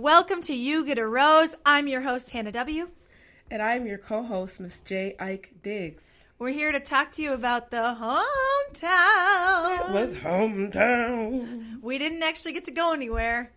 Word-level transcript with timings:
Welcome 0.00 0.40
to 0.44 0.54
You 0.54 0.86
Get 0.86 0.98
a 0.98 1.06
Rose. 1.06 1.54
I'm 1.66 1.86
your 1.86 2.00
host, 2.00 2.30
Hannah 2.30 2.52
W. 2.52 2.88
And 3.50 3.60
I'm 3.60 3.86
your 3.86 3.98
co 3.98 4.22
host, 4.22 4.58
Miss 4.58 4.80
J. 4.80 5.14
Ike 5.20 5.50
Diggs. 5.62 6.24
We're 6.38 6.52
here 6.52 6.72
to 6.72 6.80
talk 6.80 7.12
to 7.12 7.22
you 7.22 7.34
about 7.34 7.70
the 7.70 7.98
hometown. 8.00 9.88
It 9.90 9.92
was 9.92 10.16
hometown. 10.16 11.82
We 11.82 11.98
didn't 11.98 12.22
actually 12.22 12.52
get 12.52 12.64
to 12.64 12.70
go 12.70 12.94
anywhere, 12.94 13.52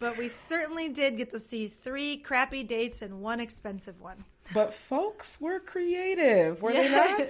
but 0.00 0.18
we 0.18 0.28
certainly 0.28 0.88
did 0.88 1.18
get 1.18 1.30
to 1.30 1.38
see 1.38 1.68
three 1.68 2.16
crappy 2.16 2.64
dates 2.64 3.00
and 3.00 3.20
one 3.20 3.38
expensive 3.38 4.00
one. 4.00 4.24
But 4.52 4.74
folks 4.74 5.40
were 5.40 5.60
creative, 5.60 6.62
were 6.62 6.72
they 6.72 6.90
not? 6.90 7.20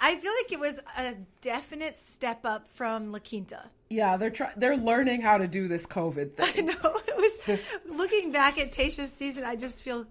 I 0.00 0.16
feel 0.16 0.32
like 0.42 0.50
it 0.50 0.58
was 0.58 0.80
a 0.98 1.14
definite 1.40 1.94
step 1.94 2.44
up 2.44 2.68
from 2.68 3.12
La 3.12 3.20
Quinta. 3.20 3.70
Yeah, 3.90 4.16
they're 4.16 4.30
try- 4.30 4.52
they're 4.56 4.76
learning 4.76 5.20
how 5.20 5.38
to 5.38 5.48
do 5.48 5.66
this 5.66 5.84
COVID 5.84 6.32
thing. 6.36 6.70
I 6.70 6.72
know 6.72 6.96
it 7.08 7.16
was 7.16 7.38
This- 7.44 7.74
looking 7.88 8.30
back 8.30 8.58
at 8.58 8.70
Tayshia's 8.72 9.12
season. 9.12 9.44
I 9.44 9.56
just 9.56 9.82
feel 9.82 10.06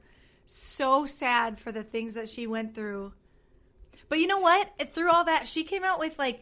so 0.46 1.06
sad 1.06 1.60
for 1.60 1.72
the 1.72 1.84
things 1.84 2.16
that 2.16 2.28
she 2.28 2.46
went 2.46 2.76
through. 2.76 3.14
But 4.10 4.20
you 4.20 4.28
know 4.28 4.40
what? 4.40 4.70
Through 4.94 5.10
all 5.12 5.24
that, 5.26 5.48
she 5.48 5.64
came 5.64 5.84
out 5.86 5.98
with 6.00 6.20
like 6.20 6.42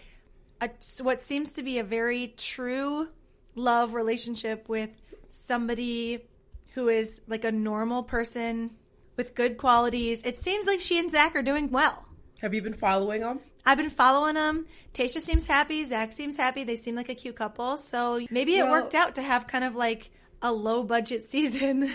a 0.62 0.72
what 1.04 1.22
seems 1.22 1.54
to 1.54 1.64
be 1.64 1.78
a 1.78 1.84
very 1.84 2.34
true 2.38 3.10
love 3.54 3.94
relationship 3.94 4.68
with 4.68 4.90
somebody 5.30 6.26
who 6.74 6.88
is 6.90 7.22
like 7.28 7.44
a 7.44 7.52
normal 7.52 8.02
person 8.02 8.72
with 9.16 9.36
good 9.36 9.58
qualities. 9.58 10.24
It 10.24 10.38
seems 10.40 10.66
like 10.66 10.82
she 10.82 10.98
and 10.98 11.12
Zac 11.12 11.36
are 11.36 11.44
doing 11.44 11.70
well. 11.70 12.04
Have 12.42 12.54
you 12.54 12.62
been 12.62 12.74
following 12.74 13.22
them? 13.22 13.40
I've 13.66 13.78
been 13.78 13.90
following 13.90 14.36
them. 14.36 14.66
Tayshia 14.94 15.20
seems 15.22 15.48
happy. 15.48 15.84
Zac 15.84 16.14
seems 16.14 16.38
happy. 16.38 16.64
They 16.64 16.76
seem 16.76 16.96
like 16.96 17.10
a 17.10 17.16
cute 17.16 17.36
couple. 17.36 17.78
So 17.78 18.26
maybe 18.30 18.58
it 18.58 18.64
Well- 18.64 18.72
worked 18.74 18.96
out 18.96 19.16
to 19.16 19.22
have 19.22 19.48
kind 19.48 19.64
of 19.64 19.76
like 19.76 20.10
a 20.42 20.52
low 20.54 20.84
budget 20.84 21.24
season. 21.30 21.90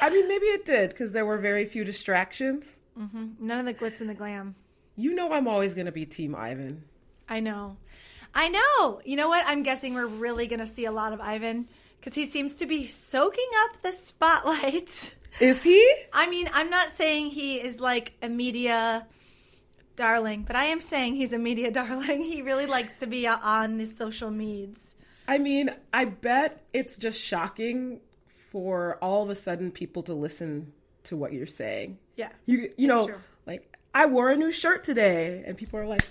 I 0.00 0.10
mean, 0.10 0.28
maybe 0.28 0.46
it 0.46 0.64
did 0.64 0.90
because 0.90 1.12
there 1.12 1.26
were 1.26 1.38
very 1.38 1.66
few 1.66 1.84
distractions. 1.84 2.80
Mm-hmm. 2.98 3.26
None 3.40 3.58
of 3.60 3.66
the 3.66 3.74
glitz 3.74 4.00
and 4.00 4.08
the 4.08 4.14
glam. 4.14 4.54
You 4.96 5.14
know, 5.14 5.32
I'm 5.32 5.48
always 5.48 5.74
going 5.74 5.86
to 5.86 5.92
be 5.92 6.06
Team 6.06 6.34
Ivan. 6.34 6.84
I 7.28 7.40
know. 7.40 7.76
I 8.34 8.48
know. 8.48 9.00
You 9.04 9.16
know 9.16 9.28
what? 9.28 9.44
I'm 9.46 9.62
guessing 9.62 9.94
we're 9.94 10.06
really 10.06 10.46
going 10.46 10.60
to 10.60 10.66
see 10.66 10.84
a 10.84 10.92
lot 10.92 11.12
of 11.12 11.20
Ivan 11.20 11.68
because 11.98 12.14
he 12.14 12.26
seems 12.26 12.56
to 12.56 12.66
be 12.66 12.86
soaking 12.86 13.48
up 13.64 13.82
the 13.82 13.92
spotlight. 13.92 15.14
Is 15.40 15.62
he? 15.62 15.92
I 16.12 16.28
mean, 16.28 16.48
I'm 16.52 16.70
not 16.70 16.90
saying 16.90 17.26
he 17.30 17.60
is 17.60 17.80
like 17.80 18.12
a 18.22 18.28
media 18.28 19.06
darling, 20.00 20.44
but 20.46 20.56
I 20.56 20.64
am 20.64 20.80
saying 20.80 21.14
he's 21.14 21.34
a 21.34 21.38
media 21.38 21.70
darling. 21.80 22.22
He 22.22 22.40
really 22.40 22.66
likes 22.66 22.98
to 22.98 23.06
be 23.06 23.28
on 23.28 23.76
the 23.76 23.86
social 23.86 24.30
medias. 24.30 24.96
I 25.28 25.36
mean, 25.38 25.70
I 25.92 26.06
bet 26.06 26.64
it's 26.72 26.96
just 26.96 27.20
shocking 27.20 28.00
for 28.50 28.96
all 29.02 29.22
of 29.22 29.28
a 29.30 29.34
sudden 29.34 29.70
people 29.70 30.02
to 30.04 30.14
listen 30.14 30.72
to 31.04 31.16
what 31.16 31.34
you're 31.34 31.46
saying. 31.46 31.98
Yeah. 32.16 32.30
You 32.46 32.72
you 32.78 32.88
know, 32.88 33.06
true. 33.06 33.16
like 33.46 33.76
I 33.94 34.06
wore 34.06 34.30
a 34.30 34.36
new 34.36 34.50
shirt 34.50 34.84
today, 34.84 35.44
and 35.46 35.56
people 35.56 35.78
are 35.78 35.86
like, 35.86 36.02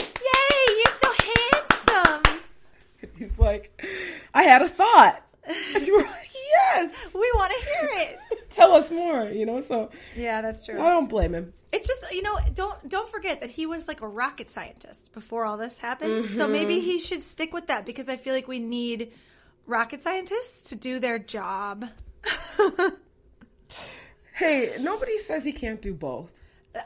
Yay, 0.00 0.74
you're 0.78 0.98
so 0.98 1.12
handsome. 1.52 2.40
he's 3.18 3.38
like, 3.38 3.84
I 4.32 4.44
had 4.44 4.62
a 4.62 4.68
thought. 4.68 5.22
And 5.74 5.86
you 5.86 5.96
were 5.96 6.02
like, 6.02 6.30
yes, 6.74 7.14
We 7.14 7.30
want 7.34 7.52
to 7.52 7.64
hear 7.66 7.90
it. 7.92 8.18
Tell 8.54 8.72
us 8.74 8.90
more. 8.90 9.24
You 9.24 9.46
know, 9.46 9.60
so 9.60 9.90
Yeah, 10.16 10.42
that's 10.42 10.66
true. 10.66 10.80
I 10.80 10.90
don't 10.90 11.08
blame 11.08 11.34
him. 11.34 11.52
It's 11.72 11.88
just 11.88 12.12
you 12.12 12.22
know 12.22 12.38
don't 12.54 12.88
don't 12.88 13.08
forget 13.08 13.40
that 13.40 13.50
he 13.50 13.66
was 13.66 13.88
like 13.88 14.00
a 14.00 14.08
rocket 14.08 14.50
scientist 14.50 15.12
before 15.12 15.44
all 15.44 15.56
this 15.56 15.78
happened. 15.78 16.24
So 16.24 16.44
mm-hmm. 16.44 16.52
maybe 16.52 16.80
he 16.80 16.98
should 17.00 17.22
stick 17.22 17.52
with 17.52 17.66
that 17.66 17.84
because 17.84 18.08
I 18.08 18.16
feel 18.16 18.34
like 18.34 18.48
we 18.48 18.60
need 18.60 19.12
rocket 19.66 20.02
scientists 20.02 20.70
to 20.70 20.76
do 20.76 21.00
their 21.00 21.18
job. 21.18 21.86
Hey, 24.34 24.76
nobody 24.80 25.18
says 25.18 25.44
he 25.44 25.52
can't 25.52 25.80
do 25.80 25.94
both. 25.94 26.30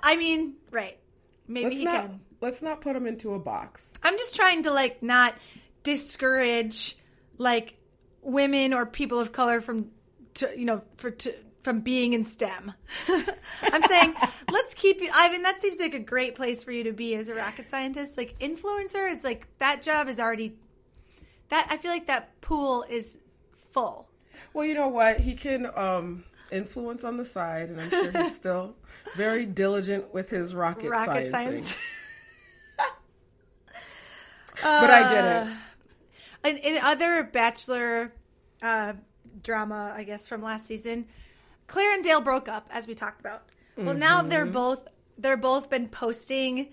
I 0.03 0.17
mean, 0.17 0.55
right? 0.71 0.99
Maybe 1.47 1.65
Let's 1.65 1.79
he 1.79 1.85
not 1.85 2.07
can. 2.07 2.21
let's 2.43 2.63
not 2.63 2.83
put 2.83 2.95
him 2.95 3.07
into 3.07 3.33
a 3.33 3.39
box. 3.39 3.91
I'm 4.03 4.19
just 4.19 4.37
trying 4.37 4.65
to 4.65 4.71
like 4.71 5.03
not 5.03 5.35
discourage 5.83 6.99
like 7.39 7.79
women 8.21 8.75
or 8.75 8.85
people 8.85 9.19
of 9.19 9.33
color 9.33 9.63
from 9.63 9.91
to 10.35 10.53
you 10.55 10.67
know 10.67 10.83
for 10.99 11.11
to 11.11 11.35
from 11.69 11.81
being 11.81 12.15
in 12.15 12.25
STEM. 12.25 12.73
I'm 13.63 13.83
saying 13.83 14.15
let's 14.51 14.73
keep 14.73 15.03
you 15.03 15.11
I 15.13 15.31
mean, 15.31 15.43
that 15.43 15.61
seems 15.61 15.79
like 15.79 15.93
a 15.93 15.99
great 15.99 16.35
place 16.35 16.65
for 16.65 16.73
you 16.73 16.85
to 16.85 16.95
be 16.95 17.15
as 17.15 17.29
a 17.29 17.35
rocket 17.35 17.69
scientist. 17.69 18.17
Like 18.17 18.39
influencer 18.39 19.11
is 19.13 19.23
like 19.23 19.47
that 19.59 19.83
job 19.83 20.09
is 20.09 20.19
already 20.19 20.57
that 21.51 21.67
I 21.69 21.77
feel 21.77 21.91
like 21.91 22.07
that 22.07 22.41
pool 22.41 22.87
is 22.89 23.19
full. 23.73 24.09
Well, 24.55 24.65
you 24.65 24.73
know 24.73 24.89
what? 24.89 25.21
He 25.21 25.35
can 25.35 25.67
um, 25.77 26.25
influence 26.51 27.05
on 27.05 27.19
the 27.19 27.25
side, 27.27 27.69
and 27.69 27.83
I'm 27.83 27.91
sure 27.91 28.13
he's 28.13 28.37
still 28.37 28.75
very 29.15 29.45
diligent 29.45 30.15
with 30.15 30.31
his 30.31 30.55
rocket, 30.55 30.89
Rocket 30.89 31.29
science. 31.29 31.77
But 34.63 34.91
I 34.91 35.13
get 35.13 35.47
it. 36.45 36.51
in, 36.51 36.57
in 36.77 36.83
other 36.83 37.25
bachelor 37.25 38.15
uh, 38.63 38.95
drama, 39.43 39.93
I 39.95 40.05
guess 40.05 40.27
from 40.29 40.43
last 40.43 40.65
season, 40.67 41.07
Clare 41.69 41.93
and 41.95 42.03
Dale 42.03 42.21
broke 42.21 42.49
up, 42.49 42.69
as 42.73 42.89
we 42.89 42.95
talked 42.97 43.21
about. 43.21 43.45
Well, 43.77 43.95
now 43.95 44.23
they're 44.23 44.43
Mm-hmm. 44.43 44.53
both 44.53 44.89
they're 45.17 45.37
both 45.37 45.71
been 45.71 45.89
posting 45.89 46.73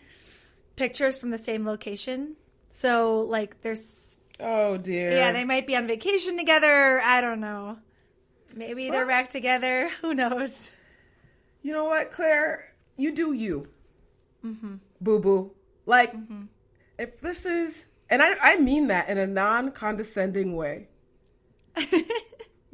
pictures 0.75 1.17
from 1.19 1.29
the 1.29 1.37
same 1.37 1.65
location. 1.65 2.35
So 2.71 3.19
like, 3.21 3.61
there's 3.61 4.17
Oh 4.39 4.77
dear. 4.77 5.11
yeah, 5.11 5.31
they 5.31 5.45
might 5.45 5.67
be 5.67 5.75
on 5.75 5.85
vacation 5.87 6.37
together. 6.37 6.99
I 7.01 7.21
don't 7.21 7.39
know. 7.39 7.77
Maybe 8.55 8.89
they're 8.89 9.05
back 9.07 9.29
together. 9.29 9.89
Who 10.01 10.13
knows? 10.15 10.71
You 11.61 11.73
know 11.73 11.85
what, 11.85 12.11
Clare? 12.11 12.73
You 12.97 13.11
do 13.13 13.33
you. 13.33 13.67
Mm-hmm. 14.45 14.75
Boo 15.01 15.19
boo. 15.19 15.51
Like, 15.85 16.13
if 16.97 17.19
this 17.19 17.45
is, 17.45 17.87
and 18.09 18.21
I, 18.21 18.35
I 18.41 18.57
mean 18.57 18.87
that 18.87 19.09
in 19.09 19.17
a 19.17 19.27
non 19.27 19.71
condescending 19.71 20.55
way, 20.55 20.87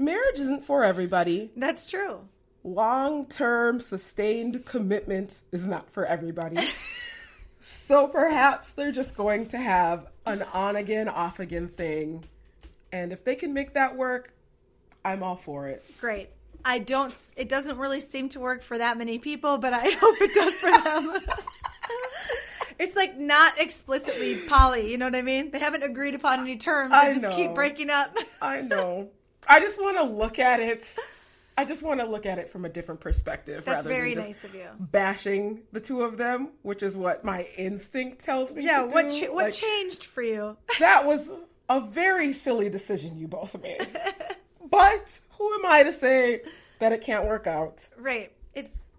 marriage 0.02 0.40
isn't 0.40 0.66
for 0.66 0.84
everybody. 0.84 1.52
That's 1.56 1.90
true. 1.90 2.22
Long 2.64 3.26
term, 3.26 3.80
sustained 3.80 4.66
commitment 4.66 5.42
is 5.52 5.68
not 5.68 5.90
for 5.90 6.06
everybody. 6.06 6.58
so 7.60 8.08
perhaps 8.08 8.74
they're 8.74 8.92
just 8.92 9.16
going 9.16 9.48
to 9.48 9.58
have 9.58 10.08
an 10.26 10.44
on 10.54 10.76
again, 10.76 11.08
off 11.08 11.40
again 11.40 11.68
thing. 11.68 12.24
And 12.92 13.14
if 13.14 13.24
they 13.24 13.36
can 13.36 13.54
make 13.54 13.74
that 13.74 13.96
work, 13.96 14.34
I'm 15.04 15.24
all 15.24 15.36
for 15.36 15.68
it. 15.70 15.84
Great. 16.00 16.30
I 16.64 16.80
don't. 16.80 17.14
It 17.36 17.50
doesn't 17.50 17.78
really 17.78 18.00
seem 18.00 18.30
to 18.30 18.40
work 18.40 18.62
for 18.62 18.78
that 18.78 18.98
many 18.98 19.20
people, 19.20 19.58
but 19.58 19.74
I 19.74 19.90
hope 20.00 20.22
it 20.22 20.34
does 20.34 20.60
for 20.60 20.72
them. 20.72 21.18
it's 22.80 22.96
like 22.96 23.18
not 23.18 23.60
explicitly 23.60 24.38
poly. 24.38 24.92
You 24.92 24.98
know 24.98 25.06
what 25.06 25.16
I 25.16 25.22
mean? 25.22 25.52
They 25.52 25.60
haven't 25.60 25.84
agreed 25.84 26.16
upon 26.16 26.42
any 26.42 26.58
terms. 26.58 26.92
They 26.92 26.98
I 26.98 27.14
just 27.14 27.32
keep 27.32 27.56
breaking 27.56 27.90
up. 27.90 28.16
I 28.42 28.62
know. 28.62 29.10
I 29.48 29.60
just 29.60 29.80
want 29.82 29.98
to 29.98 30.04
look 30.04 30.40
at 30.40 30.60
it. 30.60 30.96
I 31.58 31.66
just 31.66 31.84
want 31.84 32.00
to 32.00 32.06
look 32.06 32.26
at 32.26 32.38
it 32.40 32.50
from 32.50 32.64
a 32.66 32.70
different 32.70 33.02
perspective. 33.02 33.66
That's 33.66 33.86
rather 33.86 33.90
very 33.90 34.14
than 34.14 34.24
just 34.26 34.44
nice 34.44 34.44
of 34.46 34.56
you. 34.56 34.68
Bashing 34.80 35.60
the 35.72 35.80
two 35.80 36.02
of 36.04 36.18
them, 36.18 36.50
which 36.62 36.82
is 36.84 36.96
what 36.96 37.24
my 37.26 37.48
instinct 37.58 38.24
tells 38.24 38.54
me. 38.56 38.66
Yeah. 38.66 38.82
to 38.84 38.88
What 38.88 39.10
ch- 39.10 39.30
what 39.30 39.46
Like, 39.46 39.54
changed 39.54 40.06
for 40.06 40.22
you? 40.22 40.58
that 40.80 41.06
was 41.06 41.32
a 41.70 41.82
very 41.82 42.34
silly 42.34 42.70
decision 42.70 43.18
you 43.18 43.28
both 43.28 43.60
made. 43.62 43.86
but 44.70 45.20
who 45.38 45.54
am 45.56 45.66
I 45.66 45.84
to 45.84 45.92
say 45.92 46.42
that 46.80 46.92
it 46.94 47.02
can't 47.02 47.26
work 47.28 47.48
out? 47.48 47.88
right. 47.98 48.32
It's 48.54 48.92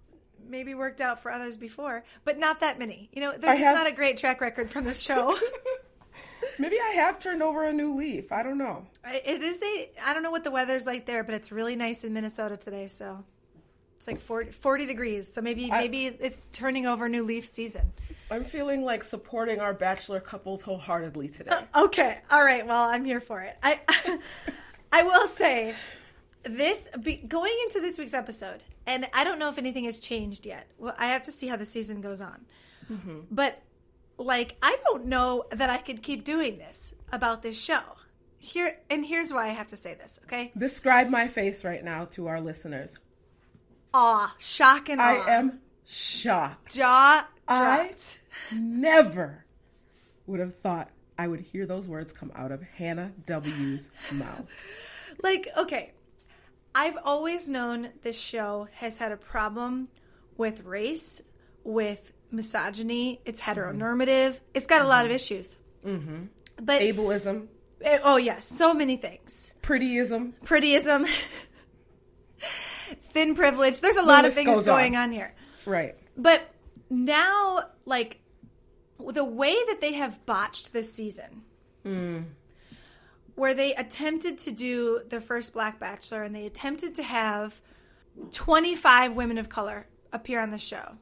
maybe 0.49 0.75
worked 0.75 1.01
out 1.01 1.23
for 1.23 1.31
others 1.31 1.57
before, 1.57 2.05
but 2.25 2.39
not 2.39 2.61
that 2.61 2.79
many. 2.79 3.09
You 3.13 3.23
know, 3.23 3.31
I 3.33 3.37
there's 3.39 3.55
just 3.55 3.65
have- 3.65 3.77
not 3.77 3.87
a 3.87 3.93
great 3.93 4.17
track 4.19 4.41
record 4.41 4.71
from 4.71 4.85
this 4.85 5.01
show. 5.01 5.39
Maybe 6.59 6.77
I 6.77 6.91
have 6.97 7.19
turned 7.19 7.43
over 7.43 7.65
a 7.65 7.73
new 7.73 7.95
leaf. 7.95 8.33
I 8.33 8.43
don't 8.43 8.59
know. 8.59 8.87
I- 9.05 9.23
it 9.25 9.43
is 9.43 9.63
a. 9.63 9.91
I 10.05 10.15
don't 10.15 10.23
know 10.23 10.31
what 10.31 10.45
the 10.45 10.51
weather's 10.51 10.87
like 10.87 11.07
there, 11.07 11.25
but 11.25 11.35
it's 11.35 11.51
really 11.53 11.77
nice 11.77 12.05
in 12.05 12.13
Minnesota 12.13 12.57
today. 12.57 12.87
So. 12.89 13.25
It's 13.97 14.09
like 14.09 14.21
40, 14.21 14.51
40 14.51 14.87
degrees, 14.87 15.33
so 15.33 15.41
maybe 15.41 15.71
I- 15.71 15.79
maybe 15.83 16.07
it's 16.07 16.49
turning 16.51 16.87
over 16.87 17.09
new 17.09 17.23
leaf 17.23 17.47
season. 17.47 17.93
I'm 18.33 18.43
feeling 18.43 18.83
like 18.83 19.05
supporting 19.05 19.61
our 19.61 19.73
bachelor 19.73 20.19
couples 20.19 20.61
wholeheartedly 20.61 21.29
today. 21.29 21.53
Uh, 21.53 21.85
okay. 21.85 22.19
All 22.29 22.43
right. 22.43 22.67
Well, 22.67 22.83
I'm 22.83 23.05
here 23.05 23.21
for 23.21 23.43
it. 23.43 23.57
I 23.63 23.79
I 24.93 25.05
will 25.05 25.29
say 25.29 25.77
this 26.43 26.91
be, 27.01 27.15
going 27.17 27.57
into 27.69 27.81
this 27.81 27.97
week's 27.97 28.13
episode, 28.15 28.65
and 28.87 29.07
I 29.15 29.23
don't 29.23 29.39
know 29.39 29.49
if 29.51 29.59
anything 29.59 29.85
has 29.85 30.01
changed 30.01 30.47
yet. 30.47 30.67
Well, 30.79 30.95
I 30.99 31.07
have 31.09 31.23
to 31.25 31.31
see 31.31 31.47
how 31.47 31.55
the 31.57 31.65
season 31.67 32.01
goes 32.01 32.21
on. 32.21 32.45
Mm-hmm. 32.91 33.19
But 33.31 33.63
like, 34.23 34.57
I 34.63 34.77
don't 34.85 35.07
know 35.07 35.45
that 35.51 35.71
I 35.71 35.79
could 35.79 36.03
keep 36.03 36.25
doing 36.25 36.59
this 36.59 36.95
about 37.13 37.43
this 37.43 37.61
show. 37.61 37.81
Here 38.39 38.79
and 38.91 39.05
here's 39.05 39.33
why 39.33 39.47
I 39.49 39.53
have 39.53 39.69
to 39.69 39.77
say 39.77 39.95
this. 39.95 40.19
Okay. 40.25 40.51
Describe 40.57 41.09
my 41.09 41.29
face 41.29 41.65
right 41.65 41.85
now 41.85 42.07
to 42.07 42.27
our 42.27 42.41
listeners. 42.41 42.97
Awe, 43.95 44.35
shock, 44.39 44.89
and 44.89 45.01
awe. 45.01 45.05
I 45.05 45.31
am 45.35 45.61
shocked. 45.85 46.75
jaw 46.75 47.27
I 47.47 47.87
dropped. 47.87 48.21
never 48.53 49.45
would 50.27 50.41
have 50.41 50.57
thought 50.57 50.91
I 51.19 51.29
would 51.29 51.41
hear 51.41 51.67
those 51.67 51.87
words 51.87 52.13
come 52.13 52.33
out 52.35 52.51
of 52.53 52.63
Hannah 52.63 53.13
W.'s 53.27 53.91
mouth. 54.13 54.47
like 55.23 55.47
okay 55.57 55.93
I've 56.75 56.97
always 57.05 57.49
known 57.51 57.91
this 58.03 58.19
show 58.19 58.67
has 58.77 58.97
had 58.99 59.13
a 59.13 59.17
problem 59.17 59.89
with 60.39 60.65
race, 60.65 61.21
with 61.65 62.13
misogyny. 62.33 63.21
It's 63.25 63.41
heteronormative. 63.41 64.41
It's 64.55 64.67
got 64.67 64.83
a 64.83 64.87
lot 64.87 65.05
of 65.05 65.11
issues. 65.11 65.59
Mm-hmm. 65.85 66.25
But 66.61 66.81
Ableism, 66.81 67.47
eh, 67.83 67.99
oh 68.03 68.17
yes, 68.17 68.47
so 68.47 68.73
many 68.73 68.97
things. 68.97 69.55
prettyism. 69.63 70.33
Prettyism, 70.45 71.09
thin 73.01 73.35
privilege. 73.35 73.81
There's 73.81 73.97
a 73.97 74.03
lot 74.03 74.25
of 74.25 74.35
things 74.35 74.63
going 74.63 74.97
on. 74.97 75.05
on 75.05 75.13
here. 75.13 75.35
Right. 75.67 75.97
But 76.17 76.43
now, 76.91 77.61
like 77.85 78.21
the 78.99 79.25
way 79.25 79.57
that 79.67 79.81
they 79.81 79.95
have 79.95 80.25
botched 80.27 80.73
this 80.73 80.93
season, 80.93 81.43
where 83.35 83.55
they 83.55 83.75
attempted 83.75 84.39
to 84.39 84.53
do 84.53 85.01
the 85.09 85.21
first 85.21 85.53
Black 85.53 85.81
Bachelor 85.81 86.23
and 86.23 86.35
they 86.35 86.47
attempted 86.47 86.95
to 86.97 87.03
have 87.03 87.61
25 88.31 89.15
women 89.15 89.39
of 89.39 89.49
color 89.49 89.87
appear 90.13 90.41
on 90.41 90.51
the 90.51 90.59
show. 90.59 90.97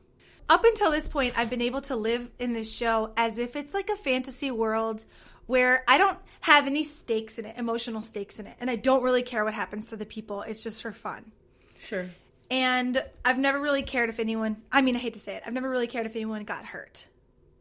Up 0.51 0.65
until 0.65 0.91
this 0.91 1.07
point, 1.07 1.39
I've 1.39 1.49
been 1.49 1.63
able 1.63 1.81
to 1.83 1.95
live 1.95 2.29
in 2.41 2.55
this 2.55 2.75
show 2.75 3.13
as 3.17 3.39
if 3.39 3.55
it's 3.55 3.73
like 3.73 3.89
a 3.89 3.95
fantasy 3.95 4.51
world 4.51 5.05
where 5.47 5.85
I 5.87 5.97
don't 5.97 6.19
have 6.41 6.67
any 6.67 6.83
stakes 6.83 7.39
in 7.39 7.45
it, 7.45 7.57
emotional 7.57 8.03
stakes 8.03 8.41
in 8.41 8.49
it, 8.49 8.57
and 8.59 8.69
I 8.69 8.75
don't 8.75 9.05
really 9.05 9.23
care 9.23 9.45
what 9.45 9.55
happens 9.55 9.91
to 9.91 9.97
the 9.97 10.05
people. 10.05 10.43
It's 10.43 10.65
just 10.65 10.83
for 10.83 10.91
fun. 10.91 11.31
Sure. 11.79 12.11
And 12.51 13.01
I've 13.25 13.39
never 13.39 13.61
really 13.61 13.85
cared 13.85 14.09
if 14.09 14.19
anyone, 14.19 14.57
I 14.73 14.83
mean, 14.83 14.97
I 14.97 14.99
hate 14.99 15.15
to 15.15 15.21
say 15.21 15.37
it, 15.37 15.45
I've 15.47 15.53
never 15.53 15.71
really 15.71 15.87
cared 15.87 16.07
if 16.07 16.17
anyone 16.17 16.43
got 16.43 16.65
hurt 16.65 17.07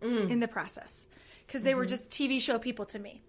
mm. 0.01 0.27
in 0.27 0.39
the 0.39 0.47
process 0.47 1.07
because 1.45 1.61
they 1.61 1.75
were 1.75 1.83
mm-hmm. 1.83 1.89
just 1.89 2.09
TV 2.09 2.41
show 2.41 2.57
people 2.57 2.85
to 2.87 2.97
me. 2.97 3.21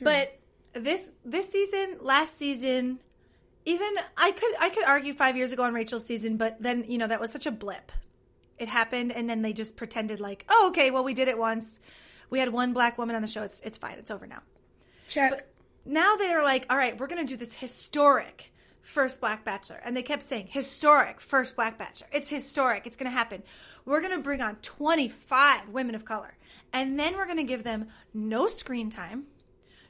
But 0.00 0.38
this 0.74 1.10
this 1.24 1.48
season, 1.48 1.96
last 2.02 2.36
season, 2.36 3.00
even 3.64 3.88
I 4.16 4.30
could 4.30 4.54
I 4.60 4.70
could 4.70 4.84
argue 4.84 5.12
5 5.12 5.36
years 5.36 5.50
ago 5.50 5.64
on 5.64 5.74
Rachel's 5.74 6.06
season, 6.06 6.36
but 6.36 6.62
then, 6.62 6.84
you 6.86 6.98
know, 6.98 7.08
that 7.08 7.20
was 7.20 7.32
such 7.32 7.46
a 7.46 7.50
blip. 7.50 7.90
It 8.58 8.68
happened 8.68 9.12
and 9.12 9.28
then 9.28 9.42
they 9.42 9.52
just 9.52 9.76
pretended 9.76 10.20
like, 10.20 10.44
"Oh, 10.48 10.68
okay, 10.68 10.90
well 10.90 11.04
we 11.04 11.14
did 11.14 11.28
it 11.28 11.38
once. 11.38 11.80
We 12.30 12.38
had 12.38 12.52
one 12.52 12.72
black 12.72 12.98
woman 12.98 13.14
on 13.16 13.22
the 13.22 13.28
show. 13.28 13.42
It's 13.42 13.60
it's 13.60 13.78
fine. 13.78 13.98
It's 13.98 14.10
over 14.10 14.26
now." 14.26 14.42
Check. 15.08 15.46
now 15.84 16.16
they're 16.16 16.42
like, 16.42 16.66
all 16.68 16.76
right, 16.76 16.98
we're 16.98 17.06
going 17.06 17.24
to 17.24 17.32
do 17.32 17.36
this 17.36 17.54
historic 17.54 18.52
first 18.82 19.20
Black 19.20 19.44
Bachelor. 19.44 19.80
And 19.84 19.96
they 19.96 20.02
kept 20.02 20.22
saying, 20.22 20.48
historic 20.48 21.20
first 21.20 21.56
Black 21.56 21.78
Bachelor. 21.78 22.08
It's 22.12 22.28
historic. 22.28 22.86
It's 22.86 22.96
going 22.96 23.10
to 23.10 23.16
happen. 23.16 23.42
We're 23.84 24.00
going 24.00 24.14
to 24.14 24.22
bring 24.22 24.40
on 24.40 24.56
25 24.56 25.68
women 25.68 25.94
of 25.94 26.04
color. 26.04 26.36
And 26.72 26.98
then 26.98 27.16
we're 27.16 27.26
going 27.26 27.36
to 27.38 27.44
give 27.44 27.64
them 27.64 27.88
no 28.12 28.48
screen 28.48 28.90
time, 28.90 29.24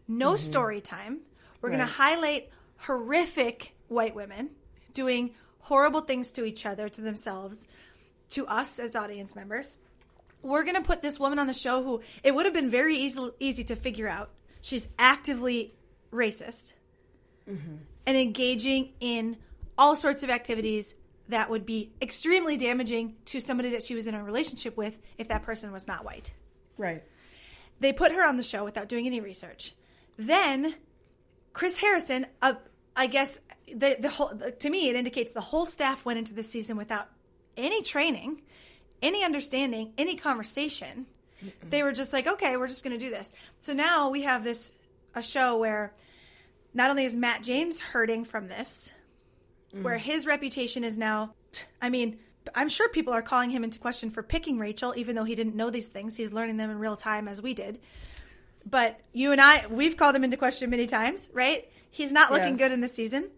no 0.06 0.32
mm-hmm. 0.32 0.36
story 0.36 0.80
time. 0.80 1.20
We're 1.60 1.70
going 1.70 1.80
to 1.80 1.86
highlight 1.86 2.50
horrific 2.78 3.74
white 3.88 4.14
women 4.14 4.50
doing 4.92 5.34
horrible 5.60 6.00
things 6.00 6.30
to 6.32 6.44
each 6.44 6.64
other, 6.64 6.88
to 6.88 7.00
themselves, 7.00 7.66
to 8.30 8.46
us 8.46 8.78
as 8.78 8.96
audience 8.96 9.34
members 9.34 9.78
we're 10.42 10.62
going 10.62 10.76
to 10.76 10.82
put 10.82 11.02
this 11.02 11.18
woman 11.18 11.38
on 11.38 11.46
the 11.46 11.52
show 11.52 11.82
who 11.82 12.00
it 12.22 12.34
would 12.34 12.44
have 12.46 12.54
been 12.54 12.70
very 12.70 12.96
easy, 12.96 13.28
easy 13.40 13.64
to 13.64 13.76
figure 13.76 14.08
out 14.08 14.30
she's 14.60 14.88
actively 14.98 15.74
racist 16.12 16.72
and 18.06 18.16
engaging 18.16 18.92
in 19.00 19.36
all 19.76 19.96
sorts 19.96 20.22
of 20.22 20.30
activities 20.30 20.94
that 21.28 21.50
would 21.50 21.66
be 21.66 21.92
extremely 22.00 22.56
damaging 22.56 23.16
to 23.24 23.40
somebody 23.40 23.70
that 23.70 23.82
she 23.82 23.94
was 23.94 24.06
in 24.06 24.14
a 24.14 24.22
relationship 24.22 24.76
with 24.76 25.00
if 25.18 25.28
that 25.28 25.42
person 25.42 25.72
was 25.72 25.88
not 25.88 26.04
white. 26.04 26.32
Right. 26.78 27.02
They 27.80 27.92
put 27.92 28.12
her 28.12 28.24
on 28.24 28.36
the 28.36 28.42
show 28.42 28.64
without 28.64 28.88
doing 28.88 29.06
any 29.06 29.20
research. 29.20 29.74
Then 30.16 30.74
Chris 31.52 31.78
Harrison, 31.78 32.26
uh, 32.40 32.54
I 32.96 33.08
guess 33.08 33.40
the 33.66 33.96
the 33.98 34.08
whole 34.08 34.28
to 34.30 34.70
me 34.70 34.88
it 34.88 34.96
indicates 34.96 35.32
the 35.32 35.40
whole 35.40 35.66
staff 35.66 36.04
went 36.04 36.18
into 36.18 36.32
this 36.32 36.48
season 36.48 36.76
without 36.76 37.08
any 37.56 37.82
training, 37.82 38.42
any 39.02 39.24
understanding, 39.24 39.92
any 39.98 40.16
conversation. 40.16 41.06
They 41.68 41.82
were 41.82 41.92
just 41.92 42.12
like, 42.12 42.26
okay, 42.26 42.56
we're 42.56 42.68
just 42.68 42.82
going 42.82 42.98
to 42.98 43.04
do 43.04 43.10
this. 43.10 43.32
So 43.60 43.72
now 43.72 44.08
we 44.08 44.22
have 44.22 44.42
this 44.42 44.72
a 45.14 45.22
show 45.22 45.58
where 45.58 45.94
not 46.74 46.90
only 46.90 47.04
is 47.04 47.16
Matt 47.16 47.42
James 47.42 47.80
hurting 47.80 48.24
from 48.24 48.48
this, 48.48 48.92
where 49.72 49.98
mm. 49.98 50.00
his 50.00 50.26
reputation 50.26 50.84
is 50.84 50.98
now, 50.98 51.34
I 51.80 51.88
mean, 51.88 52.18
I'm 52.54 52.68
sure 52.68 52.88
people 52.88 53.12
are 53.12 53.22
calling 53.22 53.50
him 53.50 53.64
into 53.64 53.78
question 53.78 54.10
for 54.10 54.22
picking 54.22 54.58
Rachel, 54.58 54.94
even 54.96 55.16
though 55.16 55.24
he 55.24 55.34
didn't 55.34 55.54
know 55.54 55.70
these 55.70 55.88
things. 55.88 56.16
He's 56.16 56.32
learning 56.32 56.56
them 56.56 56.70
in 56.70 56.78
real 56.78 56.96
time 56.96 57.28
as 57.28 57.42
we 57.42 57.54
did. 57.54 57.80
But 58.68 59.00
you 59.12 59.32
and 59.32 59.40
I, 59.40 59.66
we've 59.68 59.96
called 59.96 60.16
him 60.16 60.24
into 60.24 60.36
question 60.36 60.70
many 60.70 60.86
times, 60.86 61.30
right? 61.32 61.68
He's 61.90 62.12
not 62.12 62.32
looking 62.32 62.58
Yes. 62.58 62.58
good 62.58 62.72
in 62.72 62.80
this 62.80 62.94
season. 62.94 63.30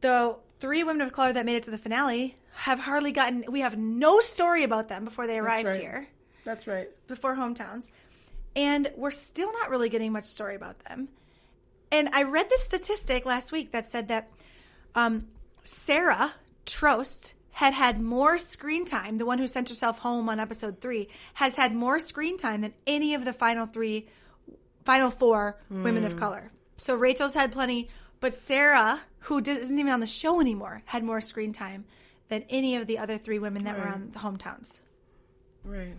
Though 0.00 0.40
three 0.58 0.84
women 0.84 1.02
of 1.02 1.12
color 1.12 1.32
that 1.32 1.44
made 1.44 1.56
it 1.56 1.62
to 1.64 1.70
the 1.70 1.78
finale 1.78 2.36
have 2.58 2.80
hardly 2.80 3.12
gotten, 3.12 3.44
we 3.48 3.60
have 3.60 3.78
no 3.78 4.18
story 4.18 4.64
about 4.64 4.88
them 4.88 5.04
before 5.04 5.28
they 5.28 5.38
arrived 5.38 5.68
right. 5.68 5.80
here 5.80 6.08
That's 6.44 6.66
right. 6.66 6.88
before 7.06 7.36
hometowns. 7.36 7.92
And 8.56 8.90
we're 8.96 9.12
still 9.12 9.52
not 9.52 9.70
really 9.70 9.88
getting 9.88 10.10
much 10.10 10.24
story 10.24 10.56
about 10.56 10.80
them. 10.80 11.08
And 11.92 12.08
I 12.12 12.24
read 12.24 12.50
this 12.50 12.64
statistic 12.64 13.24
last 13.24 13.52
week 13.52 13.70
that 13.70 13.84
said 13.84 14.08
that 14.08 14.28
um, 14.96 15.28
Sarah 15.62 16.32
Trott 16.66 17.32
had 17.52 17.74
had 17.74 18.00
more 18.00 18.36
screen 18.36 18.84
time, 18.84 19.18
the 19.18 19.26
one 19.26 19.38
who 19.38 19.46
sent 19.46 19.68
herself 19.68 20.00
home 20.00 20.28
on 20.28 20.40
episode 20.40 20.80
three, 20.80 21.08
has 21.34 21.54
had 21.54 21.72
more 21.72 22.00
screen 22.00 22.36
time 22.36 22.62
than 22.62 22.74
any 22.88 23.14
of 23.14 23.24
the 23.24 23.32
final 23.32 23.66
three, 23.66 24.08
final 24.84 25.10
four 25.10 25.56
women 25.70 26.04
of 26.04 26.16
color. 26.16 26.50
So 26.76 26.96
Rachel's 26.96 27.34
had 27.34 27.52
plenty, 27.52 27.88
but 28.18 28.34
Sarah, 28.34 29.00
who 29.20 29.38
isn't 29.38 29.78
even 29.78 29.92
on 29.92 30.00
the 30.00 30.06
show 30.06 30.40
anymore, 30.40 30.82
had 30.86 31.04
more 31.04 31.20
screen 31.20 31.52
time 31.52 31.84
than 32.28 32.44
any 32.48 32.76
of 32.76 32.86
the 32.86 32.98
other 32.98 33.18
three 33.18 33.38
women 33.38 33.64
that 33.64 33.78
were 33.78 33.88
on 33.88 34.10
the 34.12 34.18
hometowns. 34.18 34.80
Right. 35.64 35.94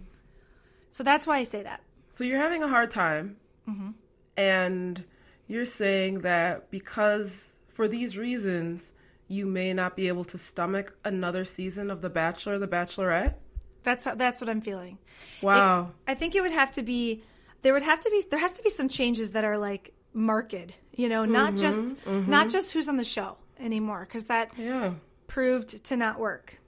So 0.90 1.04
that's 1.04 1.28
why 1.28 1.38
I 1.38 1.44
say 1.44 1.64
that. 1.64 1.82
So 2.12 2.24
you're 2.24 2.40
having 2.40 2.64
a 2.64 2.68
hard 2.68 2.92
time, 2.92 3.38
mm-hmm. 3.68 3.92
and 4.36 5.04
you're 5.48 5.66
saying 5.66 6.22
that 6.22 6.72
because 6.72 7.56
for 7.68 7.88
these 7.88 8.18
reasons, 8.18 8.94
you 9.28 9.46
may 9.46 9.74
not 9.74 9.96
be 9.96 10.08
able 10.08 10.26
to 10.26 10.38
stomach 10.38 10.96
another 11.06 11.46
season 11.46 11.92
of 11.92 12.02
The 12.02 12.10
Bachelor, 12.10 12.58
The 12.58 12.68
Bachelorette. 12.68 13.36
That's 13.84 14.06
how, 14.06 14.16
that's 14.16 14.42
what 14.42 14.50
I'm 14.50 14.62
feeling. 14.62 14.98
Wow. 15.42 15.92
I 16.08 16.16
think 16.16 16.36
it 16.36 16.42
would 16.42 16.52
have 16.52 16.72
to 16.74 16.84
be 16.84 17.24
there 17.62 17.74
would 17.74 17.84
have 17.84 18.00
to 18.02 18.10
be 18.10 18.24
there 18.30 18.40
has 18.40 18.54
to 18.54 18.64
be 18.64 18.70
some 18.70 18.90
changes 18.90 19.32
that 19.32 19.44
are 19.44 19.58
like 19.58 19.94
marked, 20.14 20.74
you 20.94 21.10
know, 21.10 21.26
not 21.26 21.56
just 21.56 21.80
mm-hmm. 21.80 22.10
Mm-hmm. 22.10 22.32
not 22.32 22.50
just 22.50 22.72
who's 22.72 22.88
on 22.88 22.98
the 22.98 23.04
show 23.04 23.38
anymore 23.60 24.02
because 24.02 24.26
that 24.26 24.52
yeah. 24.58 24.94
Proved 25.30 25.86
to 25.86 25.96
not 25.96 26.20
work. 26.20 26.60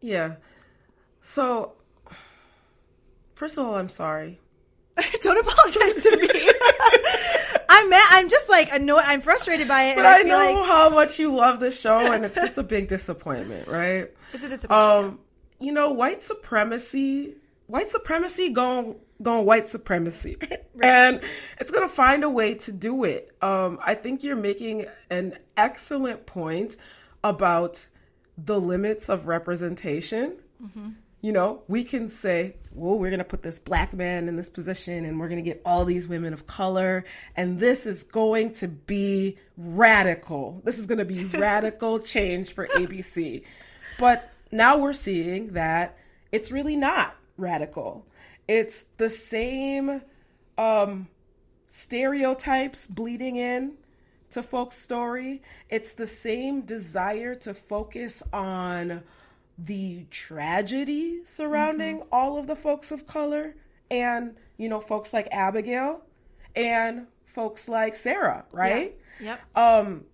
Yeah. 0.00 0.36
So, 1.22 1.72
first 3.34 3.58
of 3.58 3.66
all, 3.66 3.74
I'm 3.74 3.88
sorry. 3.88 4.38
Don't 5.22 5.38
apologize 5.38 6.02
to 6.04 6.16
me. 6.16 6.28
I'm 7.68 7.90
mad. 7.90 8.06
I'm 8.10 8.28
just 8.28 8.48
like 8.48 8.72
annoyed. 8.72 9.02
I'm 9.04 9.20
frustrated 9.20 9.66
by 9.66 9.84
it. 9.84 9.96
But 9.96 10.06
and 10.06 10.14
I, 10.14 10.20
I 10.20 10.22
know 10.22 10.60
like 10.60 10.66
how 10.66 10.88
much 10.90 11.18
you 11.18 11.34
love 11.34 11.58
this 11.60 11.78
show, 11.80 12.12
and 12.12 12.24
it's 12.24 12.34
just 12.34 12.58
a 12.58 12.62
big 12.62 12.88
disappointment, 12.88 13.66
right? 13.66 14.10
it's 14.32 14.44
a 14.44 14.48
disappointment. 14.48 15.14
Um, 15.14 15.18
you 15.58 15.72
know, 15.72 15.90
white 15.90 16.22
supremacy, 16.22 17.34
white 17.66 17.90
supremacy 17.90 18.50
going 18.50 18.96
going 19.20 19.44
white 19.44 19.68
supremacy, 19.68 20.36
and 20.82 21.20
it's 21.58 21.70
gonna 21.70 21.88
find 21.88 22.24
a 22.24 22.30
way 22.30 22.54
to 22.54 22.72
do 22.72 23.04
it. 23.04 23.34
Um, 23.42 23.78
I 23.82 23.94
think 23.94 24.22
you're 24.22 24.36
making 24.36 24.86
an 25.10 25.36
excellent 25.56 26.24
point 26.24 26.76
about 27.28 27.86
the 28.38 28.60
limits 28.60 29.08
of 29.08 29.26
representation. 29.26 30.36
You 31.22 31.32
know, 31.32 31.62
we 31.66 31.82
can 31.82 32.08
say, 32.08 32.56
well, 32.72 32.98
we're 32.98 33.10
going 33.10 33.18
to 33.18 33.24
put 33.24 33.42
this 33.42 33.58
black 33.58 33.92
man 33.92 34.28
in 34.28 34.36
this 34.36 34.50
position 34.50 35.04
and 35.04 35.18
we're 35.18 35.28
going 35.28 35.42
to 35.42 35.50
get 35.50 35.62
all 35.64 35.84
these 35.84 36.06
women 36.06 36.32
of 36.32 36.46
color. 36.46 37.04
And 37.34 37.58
this 37.58 37.86
is 37.86 38.02
going 38.02 38.52
to 38.54 38.68
be 38.68 39.38
radical. 39.56 40.60
This 40.64 40.78
is 40.78 40.86
going 40.86 40.98
to 40.98 41.04
be 41.04 41.24
radical 41.38 41.98
change 41.98 42.52
for 42.52 42.66
ABC. 42.68 43.42
But 43.98 44.30
now 44.52 44.76
we're 44.76 44.92
seeing 44.92 45.54
that 45.54 45.98
it's 46.30 46.52
really 46.52 46.76
not 46.76 47.16
radical. 47.36 48.06
It's 48.46 48.84
the 48.98 49.10
same 49.10 50.02
um, 50.58 51.08
stereotypes 51.68 52.86
bleeding 52.86 53.36
in 53.36 53.72
to 54.36 54.42
folks' 54.42 54.76
story. 54.76 55.42
It's 55.70 55.94
the 55.94 56.06
same 56.06 56.60
desire 56.60 57.34
to 57.36 57.54
focus 57.54 58.22
on 58.34 59.02
the 59.56 60.04
tragedy 60.10 61.24
surrounding 61.24 62.02
all 62.12 62.38
of 62.38 62.46
the 62.46 62.54
folks 62.54 62.92
of 62.92 63.06
color 63.06 63.54
and, 63.90 64.36
you 64.58 64.68
know, 64.68 64.80
folks 64.80 65.14
like 65.14 65.26
Abigail 65.32 66.02
and 66.54 67.06
folks 67.24 67.66
like 67.66 67.94
Sarah, 67.94 68.44
right? 68.52 68.94
yep. 69.20 69.40
Um, 69.56 70.04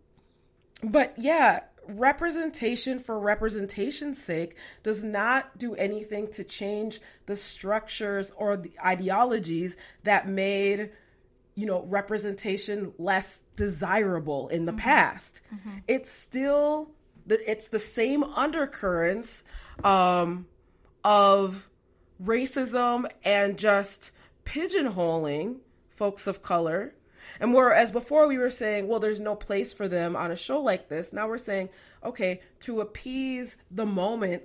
but 0.85 1.15
yeah, 1.19 1.63
representation 1.89 3.01
for 3.01 3.19
representation's 3.19 4.23
sake 4.23 4.57
does 4.85 5.03
not 5.03 5.59
do 5.59 5.75
anything 5.75 6.29
to 6.29 6.45
change 6.45 7.01
the 7.27 7.35
structures 7.35 8.33
or 8.37 8.57
the 8.57 8.73
ideologies 8.85 9.77
that 10.05 10.29
made 10.29 10.91
you 11.55 11.67
know, 11.67 11.85
representation 11.87 12.93
less 12.99 13.43
desirable 13.57 14.49
in 14.49 14.65
the 14.65 14.73
mm-hmm. 14.73 14.81
past. 14.81 15.43
Mm-hmm. 15.55 15.79
It's 15.87 16.11
still 16.11 16.91
the 17.27 17.51
it's 17.51 17.69
the 17.69 17.79
same 17.79 18.25
undercurrents 18.25 19.45
um, 19.85 20.47
of 21.05 21.69
racism 22.23 23.07
and 23.25 23.59
just 23.59 24.13
pigeonholing 24.45 25.57
folks 25.91 26.27
of 26.27 26.43
color. 26.43 26.95
And 27.41 27.55
whereas 27.55 27.91
before 27.91 28.27
we 28.27 28.39
were 28.39 28.51
saying, 28.51 28.89
well, 28.89 29.01
there's 29.01 29.21
no 29.21 29.35
place 29.37 29.73
for 29.73 29.89
them 29.89 30.17
on 30.17 30.31
a 30.31 30.37
show 30.37 30.61
like 30.61 30.89
this, 30.89 31.13
now 31.13 31.29
we're 31.29 31.39
saying, 31.39 31.71
okay, 32.05 32.41
to 32.61 32.81
appease 32.81 33.57
the 33.71 33.87
moment, 33.87 34.43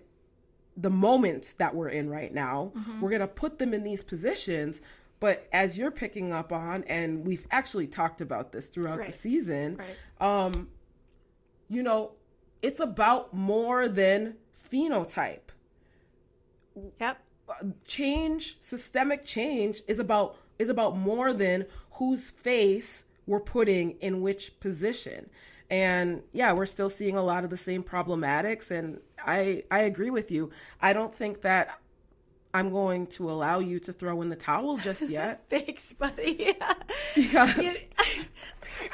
the 0.75 0.89
moment 0.89 1.55
that 1.57 1.75
we're 1.75 1.89
in 1.89 2.09
right 2.09 2.33
now, 2.33 2.71
mm-hmm. 2.75 3.01
we're 3.01 3.09
going 3.09 3.21
to 3.21 3.27
put 3.27 3.59
them 3.59 3.73
in 3.73 3.83
these 3.83 4.03
positions. 4.03 4.81
But 5.19 5.47
as 5.51 5.77
you're 5.77 5.91
picking 5.91 6.31
up 6.31 6.51
on, 6.53 6.83
and 6.83 7.25
we've 7.25 7.47
actually 7.49 7.87
talked 7.87 8.21
about 8.21 8.51
this 8.51 8.69
throughout 8.69 8.99
Right. 8.99 9.07
the 9.07 9.13
season, 9.13 9.77
Right. 9.77 10.45
um, 10.45 10.69
you 11.69 11.81
know, 11.83 12.11
it's 12.61 12.79
about 12.79 13.33
more 13.33 13.87
than 13.87 14.37
phenotype. 14.71 15.49
Yep. 16.99 17.17
Change, 17.87 18.57
systemic 18.59 19.23
change 19.25 19.81
is 19.87 19.99
about 19.99 20.35
is 20.59 20.69
about 20.69 20.97
more 20.97 21.33
than 21.33 21.65
whose 21.91 22.29
face 22.31 23.05
we're 23.27 23.39
putting 23.39 23.91
in 23.99 24.21
which 24.21 24.59
position. 24.59 25.29
And 25.69 26.23
yeah, 26.33 26.51
we're 26.53 26.65
still 26.65 26.89
seeing 26.89 27.15
a 27.15 27.21
lot 27.23 27.43
of 27.43 27.49
the 27.49 27.57
same 27.57 27.83
problematics 27.83 28.71
and 28.71 28.99
I 29.19 29.63
I 29.71 29.79
agree 29.81 30.09
with 30.09 30.29
you. 30.31 30.49
I 30.81 30.93
don't 30.93 31.13
think 31.13 31.41
that 31.41 31.79
I'm 32.53 32.71
going 32.71 33.07
to 33.07 33.29
allow 33.29 33.59
you 33.59 33.79
to 33.81 33.93
throw 33.93 34.21
in 34.21 34.29
the 34.29 34.35
towel 34.35 34.77
just 34.77 35.09
yet. 35.09 35.43
Thanks, 35.49 35.93
buddy. 35.93 36.53
Because 37.15 37.77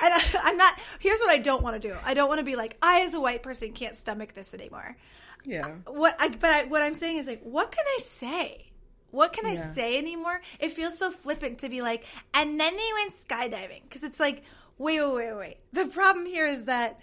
and 0.01 0.13
I, 0.13 0.21
I'm 0.43 0.57
not. 0.57 0.79
Here's 0.99 1.19
what 1.19 1.29
I 1.29 1.37
don't 1.39 1.61
want 1.61 1.81
to 1.81 1.87
do. 1.89 1.95
I 2.05 2.13
don't 2.13 2.27
want 2.29 2.39
to 2.39 2.45
be 2.45 2.55
like 2.55 2.77
I, 2.81 3.01
as 3.01 3.13
a 3.13 3.19
white 3.19 3.43
person, 3.43 3.73
can't 3.73 3.95
stomach 3.97 4.33
this 4.33 4.53
anymore. 4.53 4.95
yeah. 5.43 5.67
Uh, 5.87 5.91
what 5.91 6.15
I, 6.19 6.29
but 6.29 6.49
I, 6.49 6.63
what 6.65 6.81
I'm 6.81 6.93
saying 6.93 7.17
is 7.17 7.27
like, 7.27 7.41
what 7.43 7.71
can 7.71 7.83
I 7.85 7.99
say? 8.01 8.71
What 9.11 9.33
can 9.33 9.45
I 9.45 9.53
Yeah. 9.53 9.73
say 9.73 9.97
anymore? 9.97 10.39
It 10.59 10.71
feels 10.71 10.97
so 10.97 11.11
flippant 11.11 11.59
to 11.59 11.69
be 11.69 11.81
like, 11.81 12.05
and 12.33 12.59
then 12.59 12.75
they 12.75 12.89
went 13.01 13.13
skydiving 13.17 13.83
because 13.83 14.03
it's 14.03 14.19
like, 14.19 14.43
wait, 14.77 14.99
wait, 15.01 15.15
wait, 15.15 15.33
wait. 15.37 15.57
The 15.73 15.85
problem 15.87 16.25
here 16.25 16.47
is 16.47 16.65
that 16.65 16.99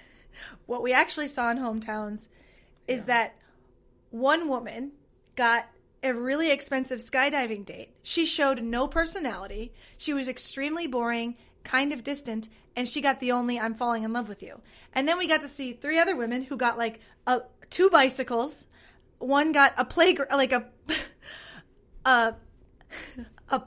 what 0.67 0.83
we 0.83 0.93
actually 0.93 1.29
saw 1.29 1.51
in 1.51 1.59
hometowns 1.59 2.29
is 2.89 3.05
that 3.05 3.37
one 4.11 4.49
woman 4.49 4.93
got 5.37 5.69
a 6.03 6.15
really 6.15 6.51
expensive 6.51 6.99
skydiving 6.99 7.65
date. 7.65 7.95
She 8.03 8.25
showed 8.25 8.63
no 8.63 8.89
personality. 8.89 9.73
She 9.99 10.13
was 10.13 10.29
extremely 10.29 10.87
boring, 10.87 11.37
kind 11.65 11.93
of 11.93 12.03
distant, 12.03 12.49
and 12.77 12.89
she 12.89 13.01
got 13.01 13.21
the 13.21 13.33
only 13.33 13.59
"I'm 13.59 13.75
falling 13.75 14.03
in 14.03 14.13
love 14.13 14.29
with 14.29 14.43
you." 14.43 14.61
And 14.93 15.07
then 15.07 15.19
we 15.19 15.27
got 15.27 15.43
to 15.43 15.49
see 15.49 15.73
three 15.73 15.99
other 15.99 16.17
women 16.17 16.43
who 16.43 16.57
got 16.57 16.79
like 16.79 17.01
a 17.27 17.43
two 17.69 17.91
bicycles. 17.91 18.67
One 19.19 19.53
got 19.53 19.75
a 19.77 19.85
playground, 19.85 20.37
like 20.37 20.53
a 20.53 20.67
a 22.05 22.35
a 23.51 23.63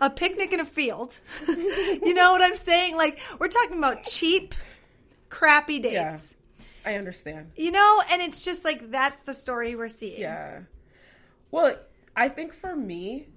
a 0.00 0.10
picnic 0.10 0.52
in 0.52 0.60
a 0.60 0.64
field. 0.64 1.18
you 1.48 2.14
know 2.14 2.32
what 2.32 2.42
I'm 2.42 2.54
saying? 2.54 2.96
Like 2.96 3.20
we're 3.38 3.48
talking 3.48 3.78
about 3.78 4.04
cheap, 4.04 4.54
crappy 5.28 5.80
dates. 5.80 5.94
Yeah. 5.94 6.92
I 6.92 6.94
understand. 6.94 7.50
You 7.56 7.70
know, 7.70 8.02
and 8.10 8.22
it's 8.22 8.44
just 8.44 8.64
like 8.64 8.90
that's 8.90 9.20
the 9.20 9.34
story 9.34 9.74
we're 9.74 9.88
seeing. 9.88 10.20
Yeah. 10.20 10.60
Well, 11.50 11.76
I 12.16 12.28
think 12.28 12.52
for 12.52 12.74
me, 12.74 13.28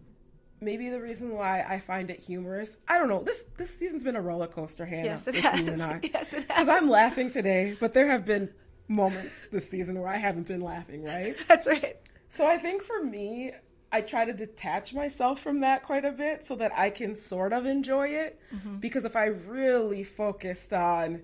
maybe 0.59 0.89
the 0.89 1.01
reason 1.01 1.33
why 1.33 1.61
I 1.61 1.79
find 1.79 2.09
it 2.09 2.19
humorous, 2.19 2.77
I 2.87 2.97
don't 2.97 3.09
know. 3.09 3.23
This 3.23 3.45
this 3.57 3.77
season's 3.77 4.03
been 4.03 4.15
a 4.15 4.21
roller 4.21 4.47
coaster, 4.47 4.85
Hannah. 4.85 5.05
Yes, 5.09 5.27
it 5.27 5.35
has. 5.35 5.81
I. 5.81 5.99
Yes, 6.13 6.33
it 6.33 6.47
Because 6.47 6.67
has. 6.67 6.69
I'm 6.69 6.89
laughing 6.89 7.31
today, 7.31 7.75
but 7.79 7.93
there 7.93 8.07
have 8.07 8.25
been 8.25 8.49
moments 8.87 9.47
this 9.49 9.69
season 9.69 9.99
where 9.99 10.09
I 10.09 10.17
haven't 10.17 10.47
been 10.47 10.61
laughing, 10.61 11.03
right? 11.03 11.35
That's 11.47 11.67
right. 11.67 11.97
So 12.29 12.45
I 12.47 12.57
think 12.57 12.83
for 12.83 13.03
me, 13.03 13.51
I 13.91 14.01
try 14.01 14.25
to 14.25 14.33
detach 14.33 14.93
myself 14.93 15.41
from 15.41 15.61
that 15.61 15.83
quite 15.83 16.05
a 16.05 16.11
bit 16.11 16.45
so 16.45 16.55
that 16.55 16.71
I 16.77 16.89
can 16.89 17.15
sort 17.15 17.53
of 17.53 17.65
enjoy 17.65 18.09
it. 18.09 18.39
Mm-hmm. 18.53 18.77
Because 18.77 19.05
if 19.05 19.15
I 19.15 19.25
really 19.25 20.03
focused 20.03 20.71
on, 20.73 21.21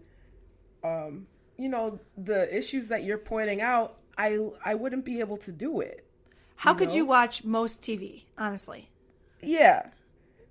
um, 0.83 1.27
you 1.57 1.69
know, 1.69 1.99
the 2.17 2.55
issues 2.55 2.89
that 2.89 3.03
you're 3.03 3.17
pointing 3.17 3.61
out, 3.61 3.97
I 4.17 4.37
I 4.63 4.75
wouldn't 4.75 5.05
be 5.05 5.19
able 5.19 5.37
to 5.37 5.51
do 5.51 5.81
it. 5.81 6.06
How 6.57 6.73
could 6.73 6.89
know? 6.89 6.95
you 6.95 7.05
watch 7.05 7.43
most 7.43 7.81
TV, 7.81 8.23
honestly? 8.37 8.89
Yeah. 9.41 9.87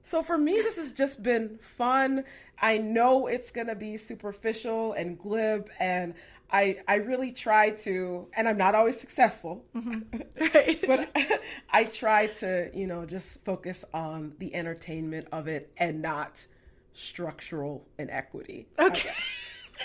So 0.03 0.23
for 0.23 0.39
me, 0.39 0.53
this 0.55 0.77
has 0.77 0.93
just 0.93 1.23
been 1.23 1.59
fun. 1.61 2.25
I 2.61 2.79
know 2.79 3.27
it's 3.27 3.51
going 3.51 3.67
to 3.67 3.75
be 3.75 3.97
superficial 3.97 4.93
and 4.93 5.19
glib, 5.19 5.69
and 5.81 6.15
I 6.51 6.79
I 6.87 6.97
really 6.97 7.33
try 7.33 7.71
to, 7.71 8.29
and 8.35 8.49
I'm 8.49 8.57
not 8.57 8.75
always 8.75 8.99
successful, 8.99 9.65
mm-hmm. 9.75 10.01
Right. 10.55 10.85
but 10.87 11.41
I 11.71 11.85
try 11.85 12.29
to, 12.39 12.71
you 12.73 12.87
know, 12.87 13.05
just 13.05 13.45
focus 13.45 13.85
on 13.93 14.33
the 14.39 14.55
entertainment 14.55 15.27
of 15.33 15.49
it 15.49 15.73
and 15.77 16.01
not 16.03 16.47
structural 16.93 17.85
inequity. 17.99 18.69
okay. 18.79 19.11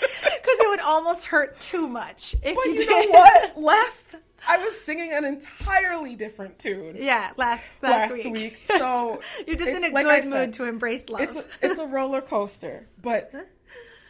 It 0.62 0.68
would 0.68 0.80
almost 0.80 1.24
hurt 1.24 1.58
too 1.60 1.88
much 1.88 2.34
if 2.42 2.54
But 2.54 2.64
you, 2.66 2.72
you 2.72 2.78
did. 2.86 2.88
know 3.12 3.18
what? 3.18 3.58
Last 3.60 4.16
I 4.48 4.58
was 4.58 4.80
singing 4.80 5.12
an 5.12 5.24
entirely 5.24 6.16
different 6.16 6.58
tune. 6.58 6.96
Yeah, 6.98 7.30
last 7.36 7.80
last, 7.82 8.10
Last 8.10 8.24
week. 8.24 8.32
week. 8.32 8.60
So, 8.68 9.20
you're 9.46 9.56
just 9.56 9.70
in 9.70 9.84
a 9.84 9.90
like 9.90 10.04
good 10.04 10.24
said, 10.24 10.30
mood 10.30 10.52
to 10.54 10.64
embrace 10.64 11.08
love. 11.08 11.20
it's 11.22 11.36
a, 11.36 11.44
it's 11.62 11.78
a 11.78 11.86
roller 11.86 12.20
coaster, 12.20 12.88
but 13.00 13.32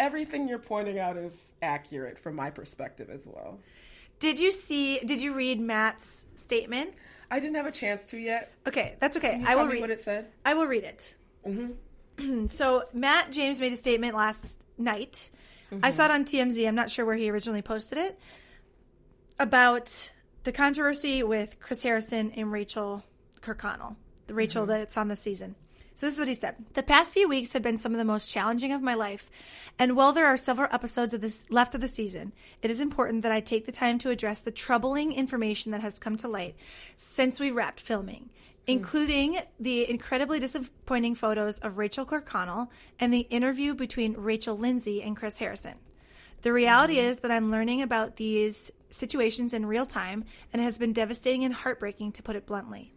everything 0.00 0.48
you're 0.48 0.58
pointing 0.58 0.98
out 0.98 1.16
is 1.18 1.54
accurate 1.60 2.18
from 2.18 2.34
my 2.34 2.48
perspective 2.50 3.10
as 3.10 3.26
well. 3.26 3.58
did 4.20 4.38
you 4.40 4.50
see? 4.52 5.00
Did 5.00 5.20
you 5.20 5.34
read 5.34 5.60
Matt's 5.60 6.26
statement? 6.34 6.94
I 7.30 7.38
didn't 7.40 7.56
have 7.56 7.66
a 7.66 7.72
chance 7.72 8.06
to 8.06 8.18
yet. 8.18 8.52
Okay, 8.66 8.96
that's 9.00 9.16
okay. 9.18 9.42
I 9.46 9.54
will 9.56 9.66
read. 9.66 9.80
what 9.80 9.90
it 9.90 10.00
said? 10.00 10.28
I 10.46 10.54
will 10.54 10.66
read 10.66 10.84
it. 10.84 11.16
Mm-hmm. 11.46 12.46
so 12.46 12.84
Matt 12.94 13.32
James 13.32 13.60
made 13.60 13.72
a 13.72 13.76
statement 13.76 14.14
last 14.14 14.66
night. 14.78 15.28
I 15.82 15.90
saw 15.90 16.06
it 16.06 16.10
on 16.10 16.24
TMZ. 16.24 16.66
I'm 16.66 16.74
not 16.74 16.90
sure 16.90 17.04
where 17.04 17.16
he 17.16 17.30
originally 17.30 17.62
posted 17.62 17.98
it 17.98 18.18
about 19.38 20.12
the 20.44 20.52
controversy 20.52 21.22
with 21.22 21.60
Chris 21.60 21.82
Harrison 21.82 22.32
and 22.32 22.52
Rachel 22.52 23.04
Kirkconnell, 23.40 23.96
the 24.26 24.34
Rachel 24.34 24.62
mm-hmm. 24.62 24.72
that's 24.72 24.96
on 24.96 25.08
the 25.08 25.16
season. 25.16 25.54
So 25.94 26.06
this 26.06 26.14
is 26.14 26.18
what 26.18 26.28
he 26.28 26.34
said. 26.34 26.56
The 26.74 26.82
past 26.82 27.12
few 27.12 27.28
weeks 27.28 27.52
have 27.52 27.62
been 27.62 27.76
some 27.76 27.92
of 27.92 27.98
the 27.98 28.04
most 28.04 28.30
challenging 28.30 28.72
of 28.72 28.82
my 28.82 28.94
life, 28.94 29.30
and 29.78 29.94
while 29.94 30.12
there 30.12 30.26
are 30.26 30.36
several 30.36 30.68
episodes 30.72 31.12
of 31.12 31.20
this 31.20 31.50
left 31.50 31.74
of 31.74 31.80
the 31.80 31.88
season, 31.88 32.32
it 32.62 32.70
is 32.70 32.80
important 32.80 33.22
that 33.22 33.32
I 33.32 33.40
take 33.40 33.66
the 33.66 33.72
time 33.72 33.98
to 33.98 34.10
address 34.10 34.40
the 34.40 34.50
troubling 34.50 35.12
information 35.12 35.70
that 35.72 35.82
has 35.82 35.98
come 35.98 36.16
to 36.18 36.28
light 36.28 36.56
since 36.96 37.38
we 37.38 37.50
wrapped 37.50 37.78
filming, 37.78 38.30
Mm. 38.66 38.74
including 38.74 39.38
the 39.58 39.90
incredibly 39.90 40.38
disappointing 40.38 41.16
photos 41.16 41.58
of 41.58 41.78
Rachel 41.78 42.06
Kirkconnell 42.06 42.68
and 43.00 43.12
the 43.12 43.26
interview 43.28 43.74
between 43.74 44.14
Rachel 44.14 44.56
Lindsay 44.56 45.02
and 45.02 45.16
Chris 45.16 45.38
Harrison. 45.38 45.74
The 46.42 46.52
reality 46.52 46.96
mm. 46.96 47.02
is 47.02 47.18
that 47.18 47.32
I'm 47.32 47.50
learning 47.50 47.82
about 47.82 48.16
these 48.16 48.70
situations 48.90 49.52
in 49.52 49.66
real 49.66 49.86
time, 49.86 50.24
and 50.52 50.62
it 50.62 50.64
has 50.64 50.78
been 50.78 50.92
devastating 50.92 51.44
and 51.44 51.52
heartbreaking, 51.52 52.12
to 52.12 52.22
put 52.22 52.36
it 52.36 52.46
bluntly. 52.46 52.92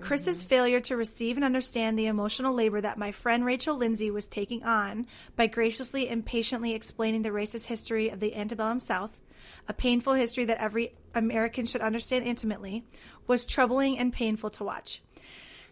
Chris's 0.00 0.44
mm. 0.44 0.48
failure 0.48 0.80
to 0.80 0.96
receive 0.96 1.36
and 1.36 1.44
understand 1.44 1.96
the 1.96 2.06
emotional 2.06 2.52
labor 2.52 2.80
that 2.80 2.98
my 2.98 3.12
friend 3.12 3.44
Rachel 3.44 3.76
Lindsay 3.76 4.10
was 4.10 4.26
taking 4.26 4.64
on 4.64 5.06
by 5.36 5.46
graciously 5.46 6.08
and 6.08 6.26
patiently 6.26 6.72
explaining 6.72 7.22
the 7.22 7.30
racist 7.30 7.66
history 7.66 8.08
of 8.08 8.18
the 8.18 8.34
antebellum 8.34 8.80
South, 8.80 9.22
a 9.68 9.72
painful 9.74 10.14
history 10.14 10.44
that 10.46 10.60
every 10.60 10.94
American 11.14 11.66
should 11.66 11.80
understand 11.80 12.24
intimately, 12.26 12.84
was 13.26 13.46
troubling 13.46 13.98
and 13.98 14.12
painful 14.12 14.50
to 14.50 14.64
watch. 14.64 15.02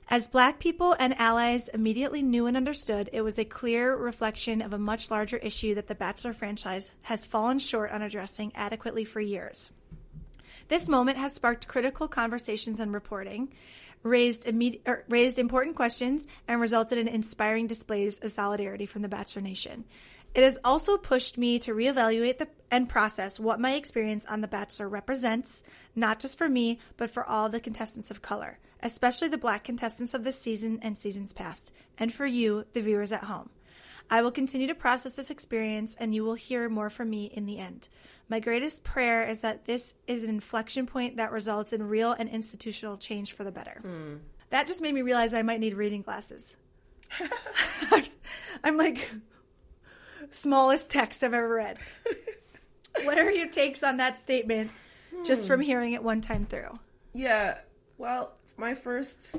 As 0.09 0.28
black 0.28 0.59
people 0.59 0.94
and 0.99 1.18
allies 1.18 1.68
immediately 1.68 2.23
knew 2.23 2.47
and 2.47 2.56
understood, 2.56 3.09
it 3.12 3.23
was 3.23 3.38
a 3.38 3.44
clear 3.44 3.97
reflection 3.97 4.61
of 4.61 4.73
a 4.73 4.78
much 4.78 5.11
larger 5.11 5.38
issue 5.38 5.75
that 5.75 5.87
the 5.87 5.94
Bachelor 5.94 6.35
franchise 6.35 6.92
has 7.02 7.25
fallen 7.25 7.59
short 7.59 7.92
on 7.92 8.02
addressing 8.02 8.52
adequately 8.54 9.04
for 9.04 9.21
years. 9.21 9.73
This 10.68 10.88
moment 10.88 11.18
has 11.18 11.35
sparked 11.35 11.68
critical 11.68 12.09
conversations 12.09 12.78
and 12.80 12.92
reporting, 12.92 13.52
raised, 14.02 14.44
immedi- 14.47 14.80
er, 14.87 15.04
raised 15.09 15.38
important 15.38 15.76
questions, 15.76 16.26
and 16.49 16.61
resulted 16.61 16.99
in 16.99 17.09
inspiring 17.09 17.66
displays 17.66 18.18
of 18.21 18.30
solidarity 18.30 18.87
from 18.87 19.02
the 19.02 19.09
Bachelor 19.09 19.42
Nation. 19.42 19.85
It 20.35 20.43
has 20.43 20.59
also 20.65 20.97
pushed 20.97 21.37
me 21.37 21.59
to 21.59 21.75
reevaluate 21.75 22.39
the, 22.39 22.49
and 22.71 22.89
process 22.89 23.39
what 23.39 23.61
my 23.61 23.75
experience 23.75 24.25
on 24.27 24.41
The 24.41 24.49
Bachelor 24.49 24.89
represents, 24.89 25.62
not 25.95 26.21
just 26.21 26.39
for 26.39 26.49
me, 26.49 26.79
but 26.97 27.11
for 27.11 27.25
all 27.25 27.51
the 27.51 27.61
contestants 27.61 28.11
of 28.11 28.23
color, 28.23 28.59
especially 28.83 29.29
the 29.29 29.37
black 29.37 29.65
contestants 29.65 30.15
of 30.15 30.25
this 30.25 30.39
season 30.39 30.79
and 30.81 30.97
seasons 30.97 31.35
past, 31.35 31.73
and 31.99 32.12
for 32.12 32.25
you, 32.25 32.65
the 32.73 32.81
viewers 32.81 33.12
at 33.12 33.25
home. 33.25 33.51
I 34.11 34.23
will 34.23 34.31
continue 34.31 34.67
to 34.67 34.75
process 34.75 35.17
this 35.17 35.31
experience, 35.31 35.97
and 35.99 36.15
you 36.15 36.25
will 36.25 36.35
hear 36.35 36.69
more 36.69 36.91
from 36.91 37.11
me 37.11 37.27
in 37.27 37.45
the 37.45 37.59
end. 37.59 37.89
My 38.29 38.41
greatest 38.41 38.85
prayer 38.85 39.29
is 39.29 39.41
that 39.41 39.67
this 39.67 39.95
is 40.07 40.25
an 40.25 40.31
inflection 40.31 40.87
point 40.87 41.19
that 41.19 41.33
results 41.33 41.75
in 41.75 41.89
real 41.89 42.12
and 42.12 42.29
institutional 42.29 42.97
change 42.97 43.33
for 43.33 43.45
the 43.45 43.53
better. 43.53 43.81
Hmm. 43.83 44.15
That 44.49 44.67
just 44.67 44.81
made 44.81 44.95
me 44.95 45.03
realize 45.03 45.35
I 45.35 45.43
might 45.43 45.61
need 45.61 45.75
reading 45.75 46.03
glasses. 46.03 46.57
I'm 48.65 48.77
like, 48.77 49.11
smallest 50.33 50.91
text 50.91 51.23
I've 51.23 51.35
ever 51.35 51.49
read. 51.49 51.79
what 53.05 53.19
are 53.19 53.31
your 53.31 53.49
takes 53.49 53.83
on 53.83 53.99
that 53.99 54.19
statement 54.19 54.71
just 55.25 55.47
from 55.47 55.61
hearing 55.61 55.93
it 55.93 56.03
one 56.03 56.21
time 56.21 56.47
through? 56.47 56.79
Yeah. 57.12 57.59
Well, 57.99 58.33
my 58.57 58.75
first 58.75 59.37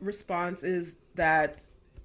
response 0.00 0.62
is 0.62 0.94
that 1.14 1.62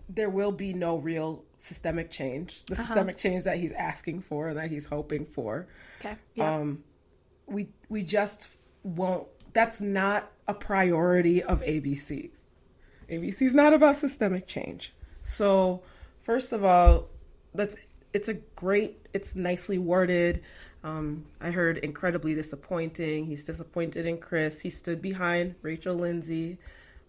there 0.10 0.30
will 0.30 0.52
be 0.52 0.74
no 0.74 0.98
real 0.98 1.44
systemic 1.58 2.10
change. 2.12 2.64
The 2.66 2.76
systemic 2.76 3.18
change 3.18 3.46
that 3.46 3.58
he's 3.58 3.72
asking 3.72 4.22
for 4.22 4.50
and 4.50 4.58
that 4.58 4.70
he's 4.70 4.86
hoping 4.86 5.26
for. 5.26 5.68
Okay. 6.00 6.16
Yeah. 6.36 6.56
Um, 6.56 6.84
we 7.48 7.70
we 7.90 8.04
just 8.04 8.48
won't. 8.84 9.28
That's 9.54 9.82
not 9.82 10.32
a 10.48 10.54
priority 10.54 11.44
of 11.44 11.62
ABC's. 11.62 12.48
ABC's 13.10 13.54
not 13.54 13.74
about 13.74 13.98
systemic 13.98 14.48
change. 14.48 14.94
So, 15.22 15.84
first 16.20 16.54
of 16.54 16.64
all, 16.66 17.10
that's 17.54 17.78
it's 18.14 18.28
a 18.28 18.36
great. 18.56 19.08
It's 19.14 19.36
nicely 19.36 19.78
worded. 19.78 20.42
Um, 20.84 21.26
I 21.40 21.52
heard 21.52 21.78
incredibly 21.78 22.36
disappointing. 22.36 23.26
He's 23.26 23.46
disappointed 23.46 24.06
in 24.06 24.18
Chris. 24.18 24.62
He 24.62 24.70
stood 24.70 25.02
behind 25.02 25.56
Rachel 25.62 25.96
Lindsay. 25.96 26.58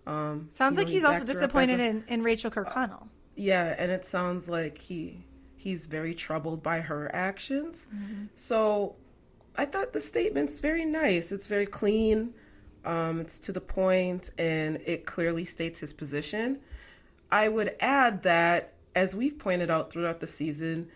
Um, 0.07 0.49
sounds 0.53 0.77
you 0.77 0.83
like 0.83 0.87
know, 0.89 0.93
he's 0.93 1.05
also 1.05 1.21
backed 1.21 1.29
her 1.29 1.31
up 1.31 1.31
as 1.31 1.37
disappointed 1.37 1.81
in, 1.81 2.05
in 2.09 2.23
Rachel 2.23 2.51
Kirkconnell. 2.51 3.09
yeah, 3.37 3.75
and 3.79 3.91
it 3.91 4.05
sounds 4.05 4.49
like 4.49 4.79
he 4.79 5.25
he's 5.57 5.87
very 5.87 6.15
troubled 6.15 6.63
by 6.63 6.81
her 6.81 7.11
actions. 7.15 7.87
So 8.37 8.97
I 9.57 9.65
thought 9.65 9.93
the 9.95 10.01
statement's 10.01 10.61
very 10.61 10.85
nice. 10.85 11.33
It's 11.33 11.47
very 11.47 11.67
clean. 11.67 12.35
Um, 12.85 13.21
it's 13.21 13.41
to 13.41 13.53
the 13.53 13.63
point, 13.63 14.31
and 14.37 14.77
it 14.85 15.07
clearly 15.07 15.47
states 15.47 15.81
his 15.81 15.95
position. 15.95 16.59
I 17.33 17.49
would 17.49 17.75
add 17.81 18.25
that, 18.25 18.74
as 18.95 19.15
we've 19.15 19.39
pointed 19.39 19.71
out 19.71 19.91
throughout 19.93 20.21
the 20.21 20.27
season, 20.27 20.89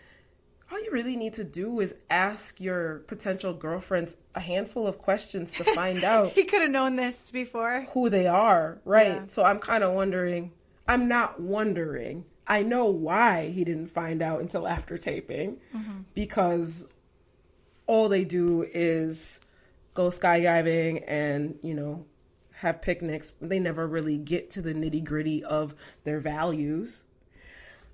all 0.71 0.83
you 0.83 0.91
really 0.91 1.17
need 1.17 1.35
to 1.35 1.45
do 1.45 1.81
is 1.81 1.95
ask 2.11 2.61
your 2.61 2.99
potential 3.07 3.55
girlfriends 3.55 4.17
a 4.35 4.41
handful 4.41 4.87
of 4.87 4.99
questions 4.99 5.53
to 5.55 5.65
find 5.65 6.05
out 6.13 6.33
He 6.33 6.45
could 6.45 6.63
have 6.63 6.71
known 6.71 6.97
this 6.97 7.31
before. 7.31 7.87
who 7.95 8.11
they 8.11 8.27
are, 8.27 8.79
right? 8.85 9.15
Yeah. 9.15 9.25
So 9.29 9.43
I'm 9.45 9.59
kind 9.59 9.83
of 9.83 9.95
wondering. 9.95 10.53
I'm 10.87 11.09
not 11.09 11.41
wondering. 11.41 12.25
I 12.47 12.63
know 12.63 12.87
why 12.87 13.49
he 13.49 13.65
didn't 13.65 13.89
find 13.89 14.23
out 14.23 14.41
until 14.41 14.67
after 14.67 14.97
taping 14.99 15.59
Mm-hmm. 15.75 16.01
because 16.15 16.89
all 17.87 18.09
they 18.09 18.25
do 18.25 18.63
is 18.71 19.41
go 19.95 20.09
skydiving 20.11 21.03
and, 21.09 21.59
you 21.63 21.75
know, 21.75 22.05
have 22.53 22.83
picnics. 22.83 23.33
They 23.41 23.59
never 23.59 23.87
really 23.87 24.19
get 24.19 24.51
to 24.53 24.63
the 24.63 24.75
nitty 24.75 25.03
gritty 25.05 25.43
of 25.45 25.75
their 26.05 26.21
values. 26.21 27.05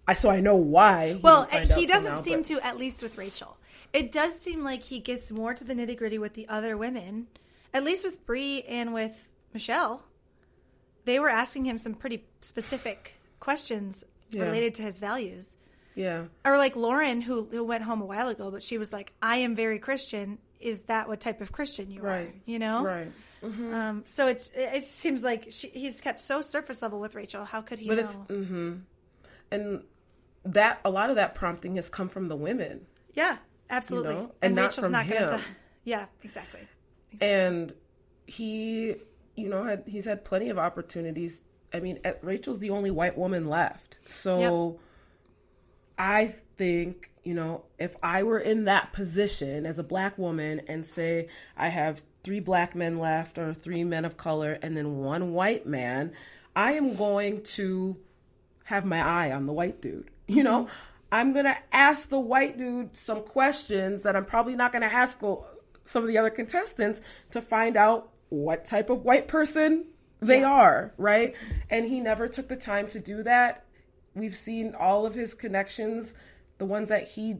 I 0.06 0.14
so 0.14 0.28
I 0.30 0.40
know 0.40 0.56
why. 0.56 1.18
Well, 1.22 1.44
he 1.44 1.86
doesn't 1.86 2.14
now, 2.16 2.20
seem 2.20 2.38
but- 2.40 2.46
to, 2.46 2.60
at 2.66 2.76
least 2.76 3.02
with 3.02 3.16
Rachel. 3.18 3.56
It 3.92 4.10
does 4.10 4.38
seem 4.40 4.64
like 4.64 4.82
he 4.82 4.98
gets 4.98 5.30
more 5.30 5.54
to 5.54 5.62
the 5.64 5.72
nitty 5.74 5.96
gritty 5.96 6.18
with 6.18 6.34
the 6.34 6.48
other 6.48 6.76
women, 6.76 7.28
at 7.72 7.84
least 7.84 8.04
with 8.04 8.26
Bri 8.26 8.62
and 8.68 8.92
with 8.92 9.30
Michelle. 9.52 10.04
They 11.04 11.18
were 11.20 11.28
asking 11.28 11.64
him 11.66 11.78
some 11.78 11.94
pretty 11.94 12.24
specific 12.40 13.14
questions 13.40 14.04
Yeah. 14.30 14.42
related 14.42 14.74
to 14.76 14.82
his 14.82 14.98
values. 14.98 15.56
Yeah. 15.94 16.24
Or 16.44 16.58
like 16.58 16.74
Lauren, 16.74 17.20
who, 17.20 17.44
who 17.50 17.62
went 17.62 17.84
home 17.84 18.00
a 18.00 18.04
while 18.04 18.28
ago, 18.28 18.50
but 18.50 18.64
she 18.64 18.78
was 18.78 18.92
like, 18.92 19.12
I 19.22 19.36
am 19.38 19.54
very 19.54 19.78
Christian. 19.78 20.38
Is 20.58 20.80
that 20.82 21.06
what 21.08 21.20
type 21.20 21.40
of 21.40 21.52
Christian 21.52 21.90
you 21.92 22.00
are? 22.02 22.06
Right. 22.06 22.34
You 22.46 22.58
know? 22.58 22.82
Right. 22.82 23.12
Um, 23.44 24.02
so 24.06 24.26
it, 24.26 24.50
it 24.56 24.82
seems 24.82 25.22
like 25.22 25.48
she, 25.50 25.68
he's 25.68 26.00
kept 26.00 26.18
so 26.18 26.40
surface 26.40 26.80
level 26.82 26.98
with 26.98 27.14
Rachel. 27.14 27.44
How 27.44 27.60
could 27.60 27.78
he 27.78 27.86
But 27.88 27.98
know? 27.98 28.02
it's 28.04 28.14
mm, 28.16 28.80
and 29.52 29.82
that 30.44 30.80
a 30.84 30.90
lot 30.90 31.10
of 31.10 31.16
that 31.16 31.34
prompting 31.34 31.76
has 31.76 31.88
come 31.88 32.08
from 32.08 32.28
the 32.28 32.36
women. 32.36 32.86
yeah, 33.14 33.38
absolutely. 33.70 34.14
know, 34.14 34.20
and 34.20 34.30
and 34.42 34.54
not 34.54 34.62
Rachel's 34.62 34.86
from 34.86 34.92
not 34.92 35.08
going 35.08 35.28
to. 35.28 35.40
Yeah, 35.84 36.06
exactly. 36.22 36.60
and 37.20 37.72
he 38.26 38.96
you 39.36 39.48
know 39.48 39.64
had 39.64 39.84
he's 39.86 40.04
had 40.04 40.24
plenty 40.24 40.48
of 40.48 40.58
opportunities 40.58 41.42
i 41.72 41.80
mean 41.80 41.98
at, 42.04 42.22
rachel's 42.24 42.58
the 42.58 42.70
only 42.70 42.90
white 42.90 43.16
woman 43.16 43.48
left 43.48 43.98
so 44.06 44.78
i 45.98 46.26
think 46.56 47.10
you 47.22 47.34
know 47.34 47.64
if 47.78 47.94
i 48.02 48.22
were 48.22 48.38
in 48.38 48.64
that 48.64 48.92
position 48.92 49.66
as 49.66 49.78
a 49.78 49.82
black 49.82 50.16
woman 50.18 50.60
and 50.68 50.84
say 50.84 51.28
i 51.56 51.68
have 51.68 52.02
three 52.22 52.40
black 52.40 52.74
men 52.74 52.98
left 52.98 53.38
or 53.38 53.52
three 53.52 53.84
men 53.84 54.04
of 54.04 54.16
color 54.16 54.58
and 54.62 54.76
then 54.76 54.98
one 54.98 55.32
white 55.32 55.66
man 55.66 56.12
i 56.56 56.72
am 56.72 56.94
going 56.96 57.42
to 57.42 57.96
have 58.64 58.84
my 58.84 59.00
eye 59.00 59.32
on 59.32 59.46
the 59.46 59.52
white 59.52 59.80
dude 59.82 60.10
you 60.26 60.42
know 60.42 60.68
i'm 61.12 61.32
going 61.32 61.44
to 61.44 61.56
ask 61.72 62.08
the 62.08 62.18
white 62.18 62.58
dude 62.58 62.96
some 62.96 63.22
questions 63.22 64.02
that 64.02 64.16
i'm 64.16 64.24
probably 64.24 64.56
not 64.56 64.72
going 64.72 64.82
to 64.82 64.92
ask 64.92 65.20
some 65.84 66.02
of 66.02 66.08
the 66.08 66.18
other 66.18 66.30
contestants 66.30 67.00
to 67.30 67.40
find 67.40 67.76
out 67.76 68.10
what 68.30 68.64
type 68.64 68.90
of 68.90 69.04
white 69.04 69.28
person 69.28 69.84
they 70.20 70.42
are, 70.42 70.92
right? 70.96 71.34
And 71.70 71.86
he 71.86 72.00
never 72.00 72.28
took 72.28 72.48
the 72.48 72.56
time 72.56 72.88
to 72.88 73.00
do 73.00 73.22
that. 73.22 73.64
We've 74.14 74.34
seen 74.34 74.74
all 74.74 75.06
of 75.06 75.14
his 75.14 75.34
connections, 75.34 76.14
the 76.58 76.64
ones 76.64 76.88
that 76.88 77.06
he 77.06 77.36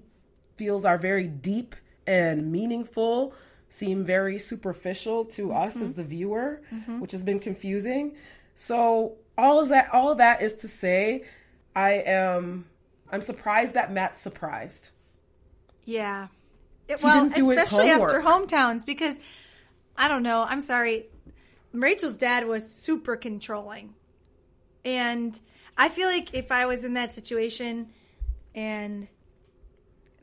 feels 0.57 0.85
are 0.85 0.99
very 0.99 1.27
deep 1.27 1.75
and 2.07 2.51
meaningful, 2.51 3.35
seem 3.69 4.05
very 4.05 4.39
superficial 4.39 5.25
to 5.25 5.53
us 5.53 5.77
as 5.77 5.91
mm-hmm. 5.91 6.01
the 6.01 6.05
viewer, 6.05 6.63
mm-hmm. 6.73 7.01
which 7.01 7.13
has 7.13 7.25
been 7.25 7.41
confusing. 7.41 8.17
So 8.55 9.17
all 9.37 9.61
of 9.61 9.69
that 9.71 9.93
all 9.93 10.13
of 10.13 10.19
that 10.19 10.43
is 10.43 10.55
to 10.55 10.69
say 10.69 11.25
I 11.75 11.93
am 12.07 12.67
I'm 13.11 13.23
surprised 13.23 13.75
that 13.75 13.93
Matt's 13.93 14.21
surprised. 14.21 14.91
Yeah. 15.85 16.29
It, 16.89 17.03
well, 17.03 17.25
didn't 17.25 17.37
do 17.37 17.51
his 17.51 17.63
especially 17.63 17.91
after 17.91 18.21
hometowns, 18.21 18.85
because 18.85 19.19
I 19.97 20.09
don't 20.09 20.23
know. 20.23 20.45
I'm 20.47 20.61
sorry. 20.61 21.07
Rachel's 21.73 22.17
dad 22.17 22.47
was 22.47 22.71
super 22.71 23.17
controlling. 23.17 23.95
And 24.85 25.39
I 25.77 25.89
feel 25.89 26.09
like 26.09 26.35
if 26.35 26.53
I 26.53 26.67
was 26.67 26.85
in 26.85 26.95
that 26.95 27.13
situation 27.13 27.89
and 28.55 29.09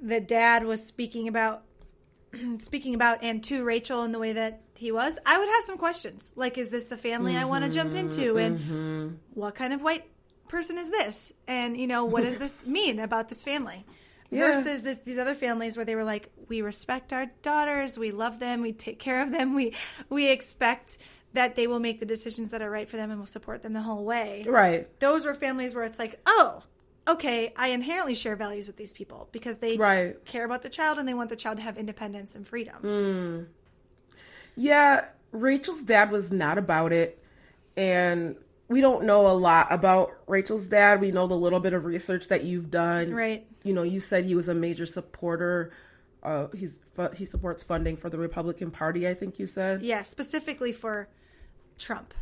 the 0.01 0.19
dad 0.19 0.65
was 0.65 0.85
speaking 0.85 1.27
about 1.27 1.63
speaking 2.59 2.95
about 2.95 3.23
and 3.23 3.43
to 3.45 3.63
Rachel 3.63 4.03
in 4.03 4.11
the 4.11 4.19
way 4.19 4.33
that 4.33 4.61
he 4.75 4.91
was, 4.91 5.19
I 5.25 5.37
would 5.37 5.49
have 5.49 5.63
some 5.63 5.77
questions. 5.77 6.33
Like, 6.35 6.57
is 6.57 6.69
this 6.69 6.85
the 6.85 6.97
family 6.97 7.35
I 7.35 7.45
want 7.45 7.65
to 7.65 7.69
jump 7.69 7.95
into? 7.95 8.37
And 8.37 8.59
mm-hmm. 8.59 8.73
Mm-hmm. 8.73 9.15
what 9.33 9.55
kind 9.55 9.73
of 9.73 9.81
white 9.81 10.05
person 10.51 10.77
is 10.77 10.91
this? 10.91 11.33
And, 11.47 11.75
you 11.77 11.87
know, 11.87 12.05
what 12.05 12.23
does 12.23 12.37
this 12.37 12.67
mean 12.77 12.99
about 12.99 13.29
this 13.29 13.43
family? 13.43 13.85
Yeah. 14.29 14.51
Versus 14.53 14.83
this, 14.83 14.97
these 15.03 15.17
other 15.17 15.33
families 15.33 15.75
where 15.75 15.85
they 15.85 15.95
were 15.95 16.03
like, 16.03 16.29
we 16.47 16.61
respect 16.61 17.11
our 17.11 17.25
daughters, 17.41 17.97
we 17.97 18.11
love 18.11 18.39
them, 18.39 18.61
we 18.61 18.71
take 18.71 18.99
care 18.99 19.21
of 19.21 19.31
them, 19.31 19.55
we 19.55 19.75
we 20.09 20.29
expect 20.29 20.99
that 21.33 21.55
they 21.55 21.67
will 21.67 21.79
make 21.79 21.99
the 21.99 22.05
decisions 22.05 22.51
that 22.51 22.61
are 22.61 22.69
right 22.69 22.89
for 22.89 22.97
them 22.97 23.09
and 23.09 23.19
will 23.19 23.25
support 23.25 23.61
them 23.61 23.73
the 23.73 23.81
whole 23.81 24.05
way. 24.05 24.45
Right. 24.47 24.87
Those 24.99 25.25
were 25.25 25.33
families 25.33 25.73
where 25.75 25.83
it's 25.85 25.99
like, 25.99 26.19
oh, 26.25 26.63
okay, 27.07 27.51
I 27.57 27.69
inherently 27.69 28.15
share 28.15 28.35
values 28.37 28.67
with 28.67 28.77
these 28.77 28.93
people 28.93 29.27
because 29.31 29.57
they 29.57 29.75
Right. 29.77 30.23
care 30.25 30.45
about 30.45 30.61
the 30.61 30.69
child 30.69 30.97
and 30.97 31.07
they 31.07 31.13
want 31.13 31.29
the 31.29 31.35
child 31.35 31.57
to 31.57 31.63
have 31.63 31.77
independence 31.77 32.35
and 32.35 32.47
freedom. 32.47 32.75
Hmm. 32.75 33.43
Yeah, 34.55 35.05
Rachel's 35.31 35.83
dad 35.83 36.11
was 36.11 36.31
not 36.31 36.57
about 36.57 36.91
it. 36.93 37.17
And 37.77 38.35
we 38.71 38.79
don't 38.79 39.03
know 39.03 39.27
a 39.27 39.35
lot 39.35 39.67
about 39.69 40.13
Rachel's 40.27 40.67
dad. 40.67 41.01
We 41.01 41.11
know 41.11 41.27
the 41.27 41.35
little 41.35 41.59
bit 41.59 41.73
of 41.73 41.83
research 41.83 42.29
that 42.29 42.45
you've 42.45 42.71
done. 42.71 43.13
Right. 43.13 43.45
You 43.63 43.73
know, 43.73 43.83
you 43.83 43.99
said 43.99 44.23
he 44.23 44.33
was 44.33 44.47
a 44.47 44.53
major 44.53 44.85
supporter. 44.85 45.73
Uh, 46.23 46.47
he's 46.55 46.79
he 47.15 47.25
supports 47.25 47.63
funding 47.63 47.97
for 47.97 48.09
the 48.09 48.17
Republican 48.17 48.71
Party. 48.71 49.07
I 49.07 49.13
think 49.13 49.39
you 49.39 49.47
said 49.47 49.81
Yeah, 49.81 50.03
specifically 50.03 50.71
for 50.71 51.09
Trump. 51.77 52.13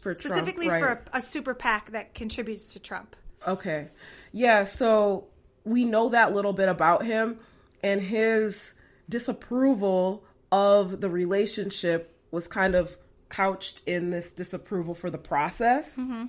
for 0.00 0.14
Trump, 0.14 0.18
Specifically 0.18 0.68
right. 0.68 0.80
for 0.80 1.02
a, 1.12 1.18
a 1.18 1.20
super 1.20 1.54
PAC 1.54 1.92
that 1.92 2.14
contributes 2.14 2.74
to 2.74 2.80
Trump. 2.80 3.16
Okay. 3.46 3.88
Yeah, 4.32 4.64
so 4.64 5.28
we 5.64 5.84
know 5.84 6.10
that 6.10 6.34
little 6.34 6.52
bit 6.52 6.68
about 6.68 7.04
him 7.04 7.38
and 7.82 8.00
his 8.00 8.74
disapproval 9.08 10.24
of 10.52 11.00
the 11.00 11.08
relationship 11.08 12.14
was 12.30 12.48
kind 12.48 12.74
of 12.74 12.96
couched 13.28 13.82
in 13.86 14.10
this 14.10 14.32
disapproval 14.32 14.94
for 14.94 15.10
the 15.10 15.18
process. 15.18 15.96
Mm-hmm. 15.96 16.26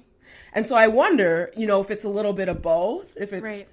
And 0.54 0.68
so 0.68 0.76
I 0.76 0.88
wonder, 0.88 1.52
you 1.56 1.68
know, 1.68 1.82
if 1.82 1.92
it's 1.92 2.06
a 2.06 2.10
little 2.10 2.34
bit 2.34 2.50
of 2.50 2.62
both, 2.62 3.16
if 3.18 3.32
it's 3.34 3.44
Right. 3.44 3.68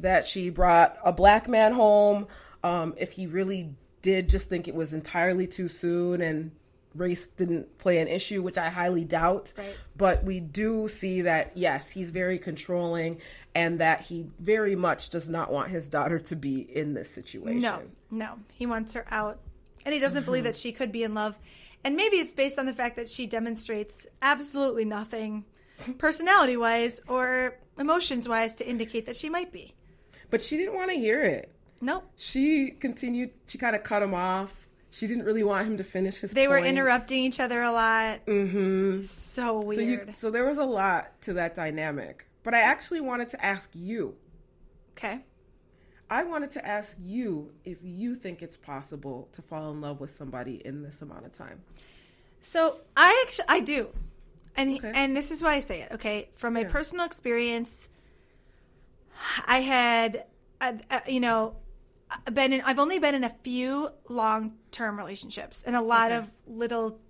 that 0.00 0.26
she 0.26 0.50
brought 0.50 0.96
a 1.04 1.12
black 1.12 1.48
man 1.48 1.72
home, 1.72 2.26
um, 2.64 2.94
if 2.96 3.12
he 3.12 3.26
really 3.26 3.74
did 4.02 4.28
just 4.28 4.48
think 4.48 4.68
it 4.68 4.74
was 4.74 4.94
entirely 4.94 5.46
too 5.46 5.68
soon 5.68 6.20
and 6.22 6.50
race 6.94 7.26
didn't 7.28 7.76
play 7.78 7.98
an 7.98 8.08
issue, 8.08 8.42
which 8.42 8.56
I 8.58 8.70
highly 8.70 9.04
doubt. 9.04 9.52
Right. 9.56 9.74
But 9.96 10.24
we 10.24 10.40
do 10.40 10.88
see 10.88 11.22
that, 11.22 11.52
yes, 11.56 11.90
he's 11.90 12.10
very 12.10 12.38
controlling 12.38 13.20
and 13.54 13.80
that 13.80 14.00
he 14.00 14.26
very 14.40 14.74
much 14.76 15.10
does 15.10 15.28
not 15.28 15.52
want 15.52 15.70
his 15.70 15.88
daughter 15.88 16.18
to 16.20 16.36
be 16.36 16.60
in 16.60 16.94
this 16.94 17.10
situation. 17.10 17.60
No, 17.60 17.82
no. 18.10 18.38
He 18.54 18.66
wants 18.66 18.94
her 18.94 19.04
out. 19.10 19.38
And 19.84 19.92
he 19.92 20.00
doesn't 20.00 20.22
Mm-hmm. 20.22 20.24
believe 20.26 20.44
that 20.44 20.56
she 20.56 20.72
could 20.72 20.90
be 20.90 21.02
in 21.04 21.14
love. 21.14 21.38
And 21.84 21.96
maybe 21.96 22.16
it's 22.16 22.34
based 22.34 22.58
on 22.58 22.66
the 22.66 22.74
fact 22.74 22.96
that 22.96 23.08
she 23.08 23.26
demonstrates 23.26 24.06
absolutely 24.20 24.84
nothing 24.84 25.44
personality 25.98 26.56
wise 26.56 27.00
or 27.08 27.58
emotions 27.78 28.28
wise 28.28 28.54
to 28.56 28.68
indicate 28.68 29.06
that 29.06 29.16
she 29.16 29.28
might 29.30 29.52
be. 29.52 29.74
But 30.30 30.42
she 30.42 30.56
didn't 30.56 30.74
want 30.74 30.90
to 30.90 30.96
hear 30.96 31.22
it. 31.24 31.52
Nope. 31.80 32.10
She 32.16 32.70
continued. 32.72 33.30
She 33.46 33.56
kind 33.58 33.76
of 33.76 33.84
cut 33.84 34.02
him 34.02 34.12
off. 34.12 34.52
She 34.90 35.06
didn't 35.06 35.24
really 35.24 35.44
want 35.44 35.66
him 35.68 35.76
to 35.76 35.84
finish 35.84 36.18
his. 36.18 36.32
They 36.32 36.48
were 36.48 36.58
interrupting 36.58 37.22
each 37.22 37.38
other 37.40 37.62
a 37.62 37.70
lot. 37.70 38.26
Mm-hmm. 38.26 39.02
So 39.02 39.62
So 39.62 39.70
you, 39.80 39.86
weird. 39.98 40.18
so 40.18 40.30
there 40.30 40.46
was 40.46 40.58
a 40.58 40.64
lot 40.64 41.20
to 41.22 41.34
that 41.34 41.54
dynamic. 41.54 42.26
But 42.42 42.54
I 42.54 42.60
actually 42.60 43.00
wanted 43.00 43.28
to 43.30 43.44
ask 43.44 43.70
you. 43.74 44.16
okay. 44.96 45.20
I 46.10 46.24
wanted 46.24 46.52
to 46.52 46.66
ask 46.66 46.96
you 47.00 47.52
if 47.64 47.78
you 47.82 48.14
think 48.14 48.42
it's 48.42 48.56
possible 48.56 49.28
to 49.32 49.42
fall 49.42 49.70
in 49.70 49.80
love 49.80 50.00
with 50.00 50.10
somebody 50.10 50.62
in 50.64 50.82
this 50.82 51.02
amount 51.02 51.26
of 51.26 51.32
time. 51.32 51.60
So 52.40 52.80
I 52.96 53.24
actually 53.26 53.44
I 53.48 53.60
do, 53.60 53.88
and 54.56 54.76
Okay. 54.76 54.92
and 54.94 55.16
this 55.16 55.30
is 55.30 55.42
why 55.42 55.54
I 55.54 55.58
say 55.58 55.82
it. 55.82 55.92
Okay, 55.92 56.30
from 56.34 56.54
my 56.54 56.62
Yeah. 56.62 56.68
personal 56.68 57.04
experience, 57.04 57.88
I 59.46 59.60
had, 59.60 60.24
uh, 60.60 60.74
uh, 60.90 61.00
you 61.06 61.20
know, 61.20 61.56
been 62.32 62.52
in. 62.52 62.60
I've 62.62 62.78
only 62.78 62.98
been 62.98 63.14
in 63.14 63.24
a 63.24 63.34
few 63.42 63.90
long 64.08 64.56
term 64.70 64.96
relationships, 64.96 65.62
and 65.62 65.76
a 65.76 65.82
lot 65.82 66.10
Okay. 66.12 66.18
of 66.20 66.30
little 66.46 67.00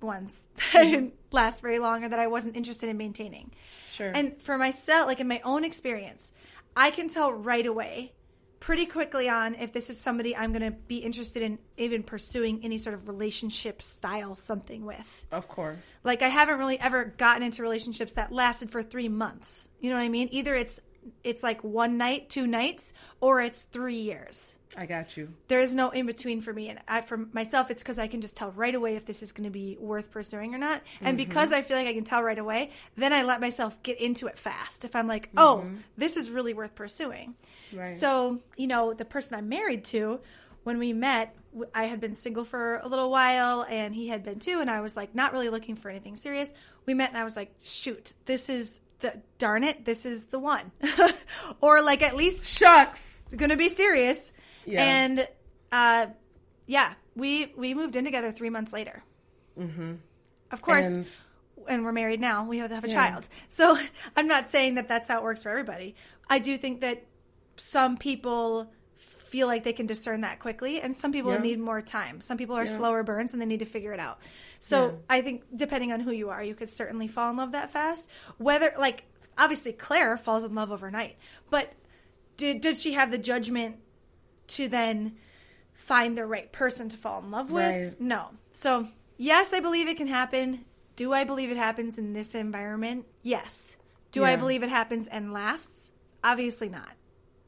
ones 0.00 0.46
that 0.72 0.84
didn't 0.84 1.14
last 1.32 1.62
very 1.62 1.78
long, 1.78 2.04
or 2.04 2.08
that 2.08 2.18
I 2.18 2.26
wasn't 2.26 2.56
interested 2.56 2.88
in 2.88 2.96
maintaining. 2.96 3.50
Sure. 3.88 4.12
And 4.14 4.40
for 4.40 4.56
myself, 4.56 5.06
like 5.08 5.20
in 5.20 5.26
my 5.28 5.40
own 5.42 5.64
experience, 5.64 6.32
I 6.76 6.90
can 6.90 7.08
tell 7.08 7.32
right 7.32 7.66
away, 7.66 8.12
pretty 8.60 8.86
quickly 8.86 9.28
on, 9.28 9.54
if 9.54 9.72
this 9.72 9.90
is 9.90 9.98
somebody 9.98 10.36
I'm 10.36 10.52
going 10.52 10.70
to 10.70 10.70
be 10.70 10.98
interested 10.98 11.42
in 11.42 11.58
even 11.76 12.02
pursuing 12.02 12.60
any 12.62 12.78
sort 12.78 12.94
of 12.94 13.08
relationship 13.08 13.82
style 13.82 14.34
something 14.34 14.84
with. 14.84 15.26
of 15.32 15.48
course. 15.48 15.96
Like 16.04 16.22
I 16.22 16.28
haven't 16.28 16.58
really 16.58 16.78
ever 16.78 17.06
gotten 17.06 17.42
into 17.42 17.62
relationships 17.62 18.12
that 18.12 18.30
lasted 18.30 18.70
for 18.70 18.82
three 18.82 19.08
months. 19.08 19.68
You 19.80 19.90
know 19.90 19.96
what 19.96 20.02
I 20.02 20.08
mean? 20.08 20.28
Either 20.30 20.54
it's 20.54 20.80
it's 21.24 21.42
like 21.42 21.64
one 21.64 21.96
night, 21.96 22.28
two 22.28 22.46
nights, 22.46 22.92
or 23.20 23.40
it's 23.40 23.62
three 23.62 23.96
years. 23.96 24.54
I 24.76 24.86
got 24.86 25.16
you. 25.16 25.32
There 25.48 25.58
is 25.58 25.74
no 25.74 25.90
in 25.90 26.06
between 26.06 26.40
for 26.40 26.52
me, 26.52 26.68
and 26.68 26.78
I, 26.86 27.00
for 27.00 27.16
myself, 27.16 27.70
it's 27.70 27.82
because 27.82 27.98
I 27.98 28.06
can 28.06 28.20
just 28.20 28.36
tell 28.36 28.52
right 28.52 28.74
away 28.74 28.96
if 28.96 29.04
this 29.04 29.22
is 29.22 29.32
going 29.32 29.44
to 29.44 29.50
be 29.50 29.76
worth 29.80 30.10
pursuing 30.12 30.54
or 30.54 30.58
not. 30.58 30.82
And 31.00 31.18
mm-hmm. 31.18 31.28
because 31.28 31.52
I 31.52 31.62
feel 31.62 31.76
like 31.76 31.88
I 31.88 31.92
can 31.92 32.04
tell 32.04 32.22
right 32.22 32.38
away, 32.38 32.70
then 32.96 33.12
I 33.12 33.22
let 33.22 33.40
myself 33.40 33.82
get 33.82 34.00
into 34.00 34.28
it 34.28 34.38
fast. 34.38 34.84
If 34.84 34.94
I'm 34.94 35.08
like, 35.08 35.28
mm-hmm. 35.28 35.38
oh, 35.38 35.66
this 35.96 36.16
is 36.16 36.30
really 36.30 36.54
worth 36.54 36.74
pursuing. 36.74 37.34
Right. 37.72 37.86
So 37.86 38.40
you 38.56 38.68
know, 38.68 38.94
the 38.94 39.04
person 39.04 39.36
I'm 39.36 39.48
married 39.48 39.84
to, 39.86 40.20
when 40.62 40.78
we 40.78 40.92
met, 40.92 41.34
I 41.74 41.84
had 41.84 42.00
been 42.00 42.14
single 42.14 42.44
for 42.44 42.76
a 42.78 42.88
little 42.88 43.10
while, 43.10 43.66
and 43.68 43.94
he 43.94 44.08
had 44.08 44.22
been 44.22 44.38
too, 44.38 44.60
and 44.60 44.70
I 44.70 44.82
was 44.82 44.96
like 44.96 45.14
not 45.14 45.32
really 45.32 45.48
looking 45.48 45.74
for 45.74 45.90
anything 45.90 46.14
serious. 46.14 46.52
We 46.86 46.94
met, 46.94 47.08
and 47.08 47.18
I 47.18 47.24
was 47.24 47.36
like, 47.36 47.52
shoot, 47.62 48.12
this 48.26 48.48
is 48.48 48.80
the 49.00 49.20
darn 49.38 49.64
it, 49.64 49.84
this 49.84 50.06
is 50.06 50.24
the 50.24 50.38
one, 50.38 50.70
or 51.60 51.82
like 51.82 52.02
at 52.02 52.14
least 52.14 52.46
Shucks. 52.46 53.24
going 53.36 53.50
to 53.50 53.56
be 53.56 53.68
serious. 53.68 54.32
Yeah. 54.64 54.84
And 54.84 55.28
uh, 55.72 56.06
yeah, 56.66 56.94
we 57.16 57.52
we 57.56 57.74
moved 57.74 57.96
in 57.96 58.04
together 58.04 58.32
three 58.32 58.50
months 58.50 58.72
later. 58.72 59.02
Mm-hmm. 59.58 59.94
Of 60.50 60.62
course, 60.62 60.86
and, 60.88 61.06
And 61.68 61.84
we're 61.84 61.92
married 61.92 62.20
now. 62.20 62.44
We 62.44 62.58
have, 62.58 62.70
have 62.70 62.84
a 62.84 62.88
Yeah. 62.88 62.94
child. 62.94 63.28
So 63.48 63.76
I'm 64.16 64.26
not 64.26 64.46
saying 64.46 64.74
that 64.76 64.88
that's 64.88 65.08
how 65.08 65.18
it 65.18 65.22
works 65.22 65.42
for 65.42 65.50
everybody. 65.50 65.94
I 66.28 66.38
do 66.38 66.56
think 66.56 66.80
that 66.80 67.04
some 67.56 67.96
people 67.96 68.72
feel 68.96 69.46
like 69.46 69.62
they 69.62 69.72
can 69.72 69.86
discern 69.86 70.22
that 70.22 70.40
quickly, 70.40 70.80
and 70.80 70.94
some 70.94 71.12
people 71.12 71.32
Yeah. 71.32 71.38
need 71.38 71.60
more 71.60 71.80
time. 71.82 72.20
Some 72.20 72.36
people 72.36 72.56
are 72.56 72.64
Yeah. 72.64 72.72
slower 72.76 73.02
burns, 73.04 73.32
and 73.32 73.40
they 73.40 73.46
need 73.46 73.60
to 73.60 73.64
figure 73.64 73.92
it 73.92 74.00
out. 74.00 74.18
So 74.58 74.86
Yeah. 74.86 74.92
I 75.08 75.20
think 75.22 75.44
depending 75.54 75.92
on 75.92 76.00
who 76.00 76.10
you 76.10 76.30
are, 76.30 76.42
you 76.42 76.54
could 76.54 76.68
certainly 76.68 77.06
fall 77.06 77.30
in 77.30 77.36
love 77.36 77.52
that 77.52 77.70
fast. 77.70 78.10
Whether 78.38 78.72
like 78.78 79.04
obviously 79.38 79.72
Clare 79.72 80.16
falls 80.16 80.42
in 80.44 80.54
love 80.54 80.72
overnight, 80.72 81.16
but 81.48 81.72
did 82.36 82.60
did 82.60 82.76
she 82.78 82.94
have 82.94 83.10
the 83.10 83.18
judgment 83.18 83.76
to 84.50 84.68
then 84.68 85.16
find 85.74 86.16
the 86.16 86.26
right 86.26 86.50
person 86.52 86.88
to 86.90 86.96
fall 86.96 87.20
in 87.20 87.30
love 87.30 87.50
with? 87.50 87.70
Right. 87.70 88.00
No. 88.00 88.30
So 88.52 88.86
yes, 89.16 89.52
I 89.52 89.60
believe 89.60 89.88
it 89.88 89.96
can 89.96 90.06
happen. 90.06 90.64
Do 90.96 91.12
I 91.12 91.24
believe 91.24 91.50
it 91.50 91.56
happens 91.56 91.98
in 91.98 92.12
this 92.12 92.34
environment? 92.34 93.06
Yes. 93.22 93.76
Do 94.12 94.24
I 94.24 94.36
believe 94.36 94.62
it 94.62 94.68
happens 94.68 95.08
and 95.08 95.32
lasts? 95.32 95.92
Obviously 96.22 96.68
not. 96.68 96.90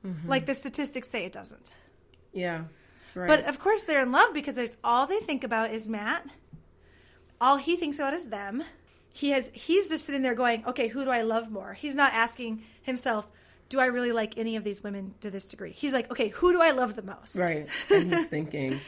Mm-hmm. 0.07 0.29
Like 0.29 0.47
the 0.47 0.55
statistics 0.55 1.09
say 1.09 1.25
it 1.25 1.33
doesn't. 1.33 1.77
Yeah. 2.33 2.65
Right. 3.15 3.29
But 3.29 3.47
of 3.47 3.59
course 3.59 3.83
they're 3.83 4.03
in 4.03 4.13
love 4.13 4.33
because 4.33 4.55
there's 4.55 4.77
all 4.83 5.07
they 5.07 5.19
think 5.19 5.45
about 5.45 5.73
is 5.73 5.89
Matt. 5.89 6.27
All 7.41 7.57
he 7.57 7.77
thinks 7.77 7.99
about 7.99 8.15
is 8.15 8.27
them. 8.27 8.63
He 9.13 9.31
has 9.31 9.51
he's 9.53 9.91
just 9.91 10.07
sitting 10.07 10.23
there 10.23 10.35
going, 10.35 10.65
"Okay, 10.65 10.89
who 10.89 11.05
do 11.05 11.11
I 11.11 11.23
love 11.23 11.51
more?" 11.51 11.75
He's 11.75 11.95
not 11.95 12.15
asking 12.15 12.63
himself, 12.81 13.29
"Do 13.73 13.81
I 13.81 13.87
really 13.87 14.13
like 14.13 14.39
any 14.39 14.55
of 14.57 14.63
these 14.63 14.83
women 14.85 15.15
to 15.21 15.31
this 15.31 15.49
degree?" 15.49 15.73
He's 15.73 15.93
like, 15.93 16.11
"Okay, 16.13 16.29
who 16.29 16.53
do 16.53 16.61
I 16.63 16.71
love 16.71 16.95
the 16.95 17.03
most?" 17.03 17.35
Right. 17.37 17.67
And 17.91 18.13
he's 18.15 18.27
thinking, 18.27 18.79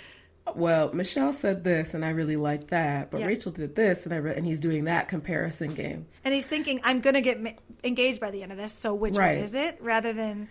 well, 0.54 0.92
Michelle 0.92 1.32
said 1.32 1.64
this 1.64 1.94
and 1.94 2.04
I 2.04 2.10
really 2.10 2.36
like 2.36 2.68
that, 2.68 3.10
but 3.10 3.20
Yeah. 3.20 3.26
Rachel 3.26 3.50
did 3.50 3.74
this 3.74 4.04
and 4.04 4.12
I 4.14 4.18
re-, 4.18 4.34
and 4.36 4.44
he's 4.46 4.60
doing 4.60 4.84
that 4.84 5.08
comparison 5.08 5.72
game. 5.74 6.06
And 6.22 6.34
he's 6.34 6.46
thinking, 6.46 6.80
"I'm 6.84 7.00
going 7.00 7.14
to 7.14 7.22
get 7.22 7.40
ma- 7.42 7.50
engaged 7.82 8.20
by 8.20 8.30
the 8.30 8.42
end 8.42 8.52
of 8.52 8.58
this, 8.58 8.72
so 8.74 8.94
which 8.94 9.16
Right. 9.16 9.36
one 9.36 9.44
is 9.44 9.54
it?" 9.54 9.78
rather 9.80 10.12
than 10.12 10.48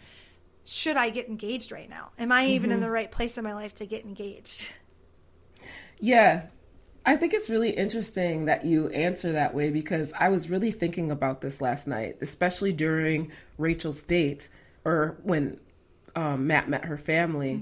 should 0.65 0.98
I 0.98 1.10
get 1.12 1.28
engaged 1.28 1.72
right 1.72 1.89
now? 1.89 2.10
Am 2.17 2.32
I 2.32 2.48
even 2.48 2.69
Mm-hmm. 2.69 2.76
in 2.76 2.80
the 2.82 2.89
right 2.89 3.12
place 3.12 3.38
in 3.38 3.43
my 3.43 3.54
life 3.54 3.76
to 3.76 3.86
get 3.86 4.04
engaged? 4.06 4.65
Yeah. 6.00 6.48
I 7.05 7.15
think 7.17 7.33
it's 7.33 7.49
really 7.49 7.71
interesting 7.71 8.45
that 8.45 8.65
you 8.65 8.87
answer 8.89 9.33
that 9.33 9.53
way 9.53 9.69
because 9.71 10.13
I 10.17 10.29
was 10.29 10.49
really 10.49 10.71
thinking 10.71 11.11
about 11.11 11.41
this 11.41 11.59
last 11.61 11.87
night, 11.87 12.17
especially 12.21 12.71
during 12.71 13.31
Rachel's 13.57 14.03
date 14.03 14.47
or 14.85 15.17
when 15.23 15.59
um, 16.15 16.47
Matt 16.47 16.69
met 16.69 16.85
her 16.85 16.97
family. 16.97 17.61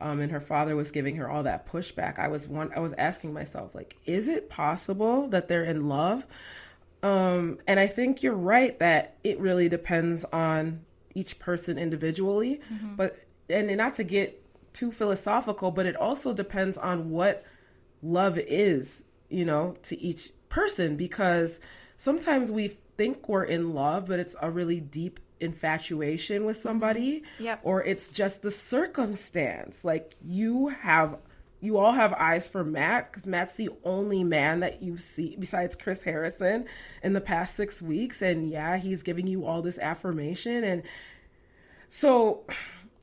Um, 0.00 0.18
and 0.18 0.32
her 0.32 0.40
father 0.40 0.74
was 0.74 0.90
giving 0.90 1.14
her 1.16 1.30
all 1.30 1.44
that 1.44 1.70
pushback. 1.70 2.18
I 2.18 2.26
was 2.26 2.48
one. 2.48 2.72
I 2.74 2.80
was 2.80 2.92
asking 2.94 3.32
myself, 3.32 3.72
like, 3.72 3.96
is 4.04 4.26
it 4.26 4.50
possible 4.50 5.28
that 5.28 5.46
they're 5.46 5.62
in 5.62 5.88
love? 5.88 6.26
Um, 7.04 7.60
and 7.68 7.78
I 7.78 7.86
think 7.86 8.20
you're 8.20 8.34
right 8.34 8.76
that 8.80 9.14
it 9.22 9.38
really 9.38 9.68
depends 9.68 10.24
on 10.32 10.80
each 11.14 11.38
person 11.38 11.78
individually. 11.78 12.60
But 12.96 13.16
and 13.48 13.76
not 13.76 13.94
to 13.94 14.04
get 14.04 14.42
too 14.72 14.90
philosophical, 14.90 15.70
but 15.70 15.86
it 15.86 15.94
also 15.94 16.32
depends 16.32 16.76
on 16.76 17.10
what 17.10 17.44
love 18.02 18.38
is, 18.38 19.04
you 19.28 19.44
know, 19.44 19.76
to 19.84 20.00
each 20.00 20.30
person 20.48 20.96
because 20.96 21.60
sometimes 21.96 22.50
we 22.50 22.68
think 22.96 23.28
we're 23.28 23.44
in 23.44 23.74
love, 23.74 24.06
but 24.06 24.18
it's 24.18 24.36
a 24.40 24.50
really 24.50 24.80
deep 24.80 25.20
infatuation 25.40 26.44
with 26.44 26.56
mm-hmm. 26.56 26.62
somebody 26.62 27.22
Yep. 27.38 27.60
or 27.62 27.82
it's 27.82 28.08
just 28.08 28.42
the 28.42 28.50
circumstance. 28.50 29.84
Like 29.84 30.16
you 30.24 30.68
have 30.68 31.18
you 31.60 31.78
all 31.78 31.92
have 31.92 32.12
eyes 32.14 32.48
for 32.48 32.64
Matt 32.64 33.10
because 33.10 33.24
Matt's 33.24 33.54
the 33.54 33.70
only 33.84 34.24
man 34.24 34.60
that 34.60 34.82
you've 34.82 35.00
seen 35.00 35.38
besides 35.38 35.76
Chris 35.76 36.02
Harrison 36.02 36.66
in 37.04 37.12
the 37.12 37.20
past 37.20 37.54
six 37.54 37.80
weeks. 37.80 38.20
And 38.20 38.50
yeah, 38.50 38.78
he's 38.78 39.04
giving 39.04 39.28
you 39.28 39.46
all 39.46 39.62
this 39.62 39.78
affirmation. 39.78 40.64
And 40.64 40.82
so, 41.88 42.44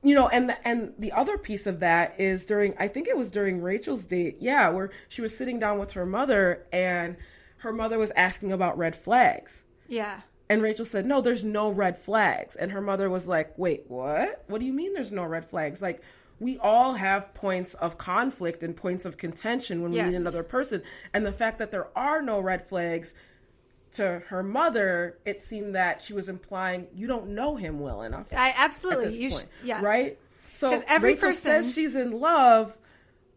you 0.01 0.15
know, 0.15 0.27
and 0.29 0.49
the, 0.49 0.67
and 0.67 0.93
the 0.97 1.11
other 1.11 1.37
piece 1.37 1.67
of 1.67 1.81
that 1.81 2.19
is 2.19 2.45
during, 2.45 2.73
I 2.77 2.87
think 2.87 3.07
it 3.07 3.17
was 3.17 3.31
during 3.31 3.61
Rachel's 3.61 4.05
date. 4.05 4.37
Yeah. 4.39 4.69
Where 4.69 4.91
she 5.09 5.21
was 5.21 5.35
sitting 5.35 5.59
down 5.59 5.79
with 5.79 5.91
her 5.91 6.05
mother 6.05 6.65
and 6.71 7.17
her 7.57 7.73
mother 7.73 7.97
was 7.97 8.11
asking 8.15 8.51
about 8.51 8.77
red 8.77 8.95
flags. 8.95 9.63
Yeah. 9.87 10.21
And 10.49 10.61
Rachel 10.61 10.85
said, 10.85 11.05
No, 11.05 11.21
there's 11.21 11.43
no 11.43 11.69
red 11.69 11.97
flags. 11.97 12.55
And 12.55 12.71
her 12.71 12.81
mother 12.81 13.09
was 13.09 13.27
like, 13.27 13.57
Wait, 13.57 13.83
what? 13.87 14.43
What 14.47 14.59
do 14.59 14.65
you 14.65 14.73
mean 14.73 14.93
there's 14.93 15.11
no 15.11 15.25
red 15.25 15.45
flags? 15.45 15.81
Like, 15.81 16.01
we 16.39 16.57
all 16.59 16.93
have 16.93 17.33
points 17.33 17.73
of 17.75 17.97
conflict 17.97 18.63
and 18.63 18.75
points 18.75 19.05
of 19.05 19.17
contention 19.17 19.81
when 19.81 19.91
we 19.91 20.01
meet 20.01 20.15
another 20.15 20.43
person. 20.43 20.81
And 21.13 21.25
the 21.25 21.33
fact 21.33 21.59
that 21.59 21.71
there 21.71 21.89
are 21.97 22.21
no 22.21 22.39
red 22.39 22.65
flags 22.67 23.13
to 23.93 24.21
her 24.27 24.43
mother, 24.43 25.17
it 25.25 25.41
seemed 25.41 25.75
that 25.75 26.01
she 26.01 26.13
was 26.13 26.29
implying 26.29 26.87
you 26.93 27.07
don't 27.07 27.29
know 27.29 27.55
him 27.55 27.79
well 27.79 28.01
enough. 28.03 28.27
I 28.31 28.53
absolutely. 28.55 29.17
You 29.17 29.29
point, 29.31 29.45
sh- 29.61 29.65
yes. 29.65 29.83
Right? 29.83 30.17
So 30.53 30.79
every 30.87 31.13
Rachel 31.13 31.29
person- 31.29 31.63
says 31.63 31.73
she's 31.73 31.95
in 31.95 32.19
love, 32.19 32.77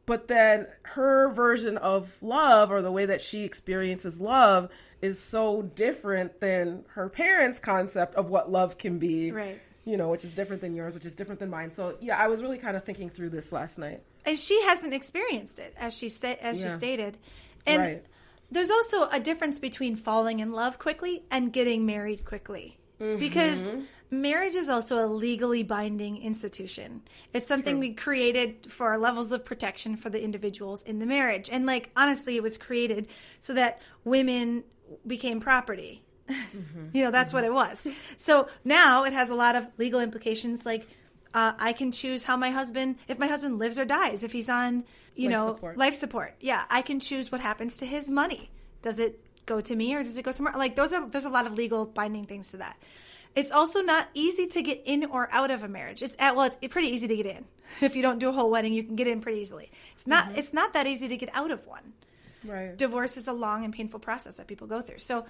but 0.06 0.28
then 0.28 0.66
her 0.82 1.28
version 1.30 1.76
of 1.78 2.14
love 2.20 2.70
or 2.72 2.82
the 2.82 2.90
way 2.92 3.06
that 3.06 3.20
she 3.20 3.44
experiences 3.44 4.20
love 4.20 4.68
is 5.00 5.18
so 5.20 5.62
different 5.62 6.40
than 6.40 6.84
her 6.94 7.08
parents' 7.08 7.58
concept 7.58 8.14
of 8.16 8.28
what 8.30 8.50
love 8.50 8.78
can 8.78 8.98
be. 8.98 9.30
Right. 9.32 9.60
You 9.84 9.96
know, 9.96 10.10
which 10.10 10.24
is 10.24 10.34
different 10.34 10.62
than 10.62 10.74
yours, 10.74 10.94
which 10.94 11.04
is 11.04 11.14
different 11.16 11.40
than 11.40 11.50
mine. 11.50 11.72
So 11.72 11.96
yeah, 12.00 12.16
I 12.16 12.28
was 12.28 12.40
really 12.42 12.58
kind 12.58 12.76
of 12.76 12.84
thinking 12.84 13.10
through 13.10 13.30
this 13.30 13.50
last 13.52 13.78
night. 13.78 14.02
and 14.24 14.38
she 14.38 14.60
hasn't 14.62 14.94
experienced 14.94 15.58
it 15.58 15.74
as 15.78 15.96
she 15.96 16.06
as 16.40 16.60
she 16.62 16.68
stated 16.68 17.18
and 17.66 17.80
Right. 17.82 18.04
There's 18.52 18.70
also 18.70 19.08
a 19.08 19.18
difference 19.18 19.58
between 19.58 19.96
falling 19.96 20.40
in 20.40 20.52
love 20.52 20.78
quickly 20.78 21.24
and 21.30 21.52
getting 21.52 21.86
married 21.86 22.24
quickly 22.24 22.78
Mm-hmm. 23.00 23.18
because 23.18 23.72
marriage 24.10 24.54
is 24.54 24.70
also 24.70 25.04
a 25.04 25.08
legally 25.08 25.64
binding 25.64 26.22
institution 26.22 27.02
it's 27.32 27.48
something 27.48 27.80
we 27.80 27.94
created 27.94 28.70
for 28.70 28.90
our 28.90 28.98
levels 28.98 29.32
of 29.32 29.44
protection 29.44 29.96
for 29.96 30.08
the 30.08 30.22
individuals 30.22 30.84
in 30.84 31.00
the 31.00 31.06
marriage 31.06 31.48
and 31.50 31.66
like 31.66 31.90
honestly 31.96 32.36
it 32.36 32.44
was 32.44 32.56
created 32.56 33.08
so 33.40 33.54
that 33.54 33.80
women 34.04 34.62
became 35.04 35.40
property 35.40 36.04
you 36.92 37.02
know, 37.04 37.10
that's 37.10 37.32
what 37.32 37.44
it 37.44 37.52
was. 37.52 37.86
So 38.16 38.48
now 38.64 39.04
it 39.04 39.12
has 39.12 39.30
a 39.30 39.34
lot 39.34 39.56
of 39.56 39.66
legal 39.78 40.00
implications. 40.00 40.64
Like, 40.64 40.88
uh, 41.34 41.52
I 41.58 41.72
can 41.72 41.90
choose 41.92 42.24
how 42.24 42.36
my 42.36 42.50
husband, 42.50 42.96
if 43.08 43.18
my 43.18 43.26
husband 43.26 43.58
lives 43.58 43.78
or 43.78 43.84
dies, 43.84 44.24
if 44.24 44.32
he's 44.32 44.48
on, 44.48 44.84
you 45.14 45.28
Life 45.28 45.38
know, 45.38 45.46
support. 45.54 45.76
life 45.78 45.94
support. 45.94 46.34
Yeah, 46.40 46.64
I 46.70 46.82
can 46.82 47.00
choose 47.00 47.30
what 47.32 47.40
happens 47.40 47.78
to 47.78 47.86
his 47.86 48.08
money. 48.10 48.50
Does 48.82 48.98
it 48.98 49.20
go 49.46 49.60
to 49.60 49.74
me 49.76 49.94
or 49.94 50.02
does 50.02 50.16
it 50.18 50.24
go 50.24 50.30
somewhere? 50.30 50.54
Like, 50.56 50.76
those 50.76 50.92
are 50.92 51.08
there's 51.08 51.24
a 51.24 51.30
lot 51.30 51.46
of 51.46 51.54
legal 51.58 51.84
binding 51.86 52.26
things 52.26 52.50
to 52.52 52.58
that. 52.58 52.76
It's 53.34 53.50
also 53.50 53.80
not 53.80 54.08
easy 54.14 54.46
to 54.46 54.62
get 54.62 54.82
in 54.84 55.06
or 55.06 55.28
out 55.32 55.50
of 55.50 55.62
a 55.62 55.68
marriage. 55.68 56.02
It's 56.02 56.16
at, 56.18 56.36
well, 56.36 56.44
it's 56.46 56.72
pretty 56.72 56.88
easy 56.88 57.08
to 57.08 57.16
get 57.16 57.26
in. 57.26 57.44
If 57.80 57.96
you 57.96 58.02
don't 58.02 58.18
do 58.18 58.28
a 58.28 58.32
whole 58.32 58.50
wedding, 58.50 58.74
you 58.74 58.84
can 58.84 58.96
get 58.96 59.06
in 59.06 59.22
pretty 59.22 59.40
easily. 59.40 59.70
It's 59.94 60.06
not. 60.06 60.28
Mm-hmm. 60.28 60.38
It's 60.38 60.52
not 60.52 60.74
that 60.74 60.86
easy 60.86 61.08
to 61.08 61.16
get 61.16 61.30
out 61.32 61.50
of 61.50 61.66
one 61.66 61.94
Right. 62.44 62.76
divorce 62.76 63.16
is 63.16 63.28
a 63.28 63.32
long 63.32 63.64
and 63.64 63.72
painful 63.72 64.00
process 64.00 64.34
that 64.34 64.46
people 64.48 64.66
go 64.66 64.82
through. 64.82 64.98
So 64.98 65.24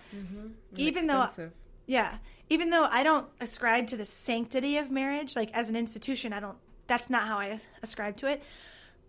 even 0.77 1.07
though 1.07 1.23
Expensive. 1.25 1.53
Yeah, 1.87 2.19
even 2.49 2.71
though 2.71 2.85
I 2.91 3.03
don't 3.03 3.27
ascribe 3.41 3.87
to 3.89 3.97
the 3.97 4.05
sanctity 4.05 4.77
of 4.77 4.91
marriage 4.91 5.35
like 5.37 5.51
as 5.53 5.69
an 5.69 5.77
institution, 5.77 6.33
I 6.33 6.41
don't 6.41 6.57
that's 6.87 7.09
not 7.09 7.27
how 7.27 7.39
I 7.39 7.59
ascribe 7.83 8.17
to 8.19 8.27
it. 8.27 8.43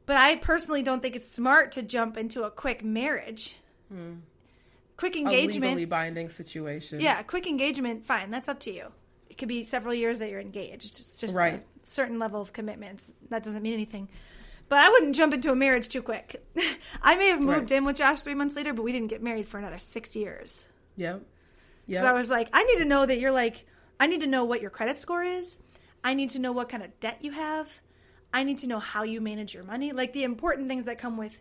But 0.06 0.18
I 0.18 0.36
personally 0.36 0.84
don't 0.84 1.02
think 1.02 1.16
it's 1.16 1.32
smart 1.32 1.72
to 1.74 1.82
jump 1.82 2.18
into 2.18 2.44
a 2.44 2.52
quick 2.52 2.84
marriage. 2.84 3.58
Hmm. 3.90 4.16
Quick 4.98 5.16
a 5.16 5.20
engagement. 5.20 5.72
legally 5.72 5.86
binding 5.86 6.30
situation. 6.30 7.00
Yeah, 7.00 7.22
quick 7.24 7.48
engagement, 7.48 8.06
fine. 8.06 8.30
That's 8.30 8.48
up 8.48 8.60
to 8.62 8.72
you. 8.72 8.88
It 9.30 9.38
could 9.38 9.48
be 9.48 9.64
several 9.64 9.94
years 9.94 10.20
that 10.20 10.30
you're 10.30 10.40
engaged. 10.42 11.00
It's 11.00 11.20
just 11.20 11.36
Right. 11.36 11.56
a 11.56 11.88
certain 11.88 12.20
level 12.20 12.40
of 12.42 12.54
commitments. 12.54 13.16
That 13.30 13.44
doesn't 13.44 13.64
mean 13.64 13.74
anything. 13.74 14.10
But 14.70 14.80
I 14.80 14.90
wouldn't 14.90 15.16
jump 15.16 15.34
into 15.34 15.52
a 15.52 15.56
marriage 15.56 15.90
too 15.90 16.02
quick. 16.02 16.46
I 17.02 17.16
may 17.16 17.28
have 17.30 17.40
moved 17.42 17.72
Right. 17.72 17.78
in 17.78 17.86
with 17.86 17.96
Josh 17.98 18.22
three 18.22 18.36
months 18.36 18.56
later, 18.56 18.74
but 18.74 18.84
we 18.84 18.92
didn't 18.92 19.08
get 19.10 19.24
married 19.24 19.48
for 19.48 19.58
another 19.58 19.80
six 19.80 20.16
years. 20.16 20.66
Yep. 20.98 21.24
So 21.90 22.08
I 22.08 22.14
was 22.14 22.30
like, 22.30 22.50
I 22.54 22.64
need 22.64 22.78
to 22.80 22.86
know 22.86 23.06
that 23.06 23.20
you're 23.20 23.32
like, 23.32 23.66
I 24.00 24.08
need 24.08 24.22
to 24.22 24.28
know 24.28 24.44
what 24.44 24.62
your 24.62 24.70
credit 24.70 25.00
score 25.00 25.24
is. 25.24 25.62
I 26.04 26.14
need 26.14 26.30
to 26.32 26.40
know 26.40 26.52
what 26.52 26.70
kind 26.70 26.84
of 26.84 27.00
debt 27.00 27.20
you 27.22 27.32
have. 27.32 27.82
I 28.34 28.44
need 28.44 28.58
to 28.60 28.68
know 28.68 28.80
how 28.80 29.04
you 29.04 29.22
manage 29.22 29.54
your 29.54 29.64
money. 29.64 29.92
Like 29.92 30.14
the 30.14 30.24
important 30.24 30.68
things 30.68 30.86
that 30.86 30.98
come 30.98 31.18
with 31.18 31.38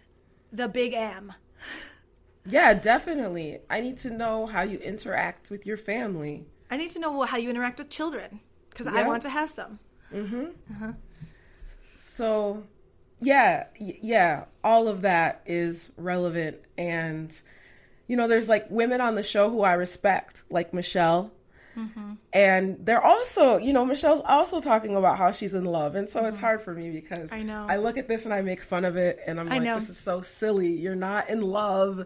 the 0.53 0.69
big 0.69 0.95
M. 0.95 1.33
Yeah, 2.47 2.75
definitely. 2.75 3.61
I 3.71 3.81
need 3.81 3.97
to 3.99 4.11
know 4.11 4.47
how 4.47 4.63
you 4.63 4.79
interact 4.79 5.51
with 5.51 5.65
your 5.65 5.77
family. 5.77 6.45
I 6.71 6.77
need 6.77 6.91
to 6.91 6.99
know 6.99 7.23
how 7.23 7.37
you 7.37 7.51
interact 7.51 7.79
with 7.79 7.89
children 7.89 8.41
because 8.71 8.87
I 8.87 9.07
want 9.07 9.23
to 9.23 9.31
have 9.31 9.49
some. 9.49 9.79
Uh 10.71 10.75
huh. 10.79 10.93
So, 11.95 12.65
yeah, 13.21 13.67
yeah, 13.79 14.45
all 14.65 14.89
of 14.89 15.03
that 15.03 15.43
is 15.47 15.91
relevant. 15.97 16.59
And, 16.77 17.33
you 18.09 18.17
know, 18.17 18.29
there's 18.29 18.49
like 18.49 18.67
women 18.71 19.01
on 19.01 19.15
the 19.15 19.23
show 19.23 19.49
who 19.51 19.63
I 19.63 19.73
respect, 19.75 20.43
like 20.51 20.73
Michelle. 20.75 21.31
And 22.35 22.85
they're 22.85 23.03
also, 23.03 23.57
you 23.59 23.73
know, 23.73 23.85
Michelle's 23.85 24.21
also 24.25 24.61
talking 24.61 24.95
about 24.95 25.19
how 25.19 25.31
she's 25.31 25.55
in 25.55 25.65
love. 25.65 25.95
And 25.95 26.09
so 26.09 26.25
it's 26.27 26.39
hard 26.39 26.61
for 26.63 26.75
me 26.75 26.91
because 26.91 27.33
I 27.33 27.43
know. 27.43 27.67
I 27.69 27.77
look 27.77 27.97
at 27.97 28.09
this 28.09 28.25
and 28.25 28.33
I 28.35 28.43
make 28.43 28.61
fun 28.63 28.85
of 28.85 28.97
it. 28.97 29.21
And 29.27 29.39
I'm 29.41 29.49
I 29.49 29.53
like, 29.57 29.63
know. 29.63 29.75
this 29.79 29.89
is 29.89 29.99
so 29.99 30.23
silly. 30.23 30.73
You're 30.73 30.95
not 30.95 31.29
in 31.31 31.41
love. 31.41 32.05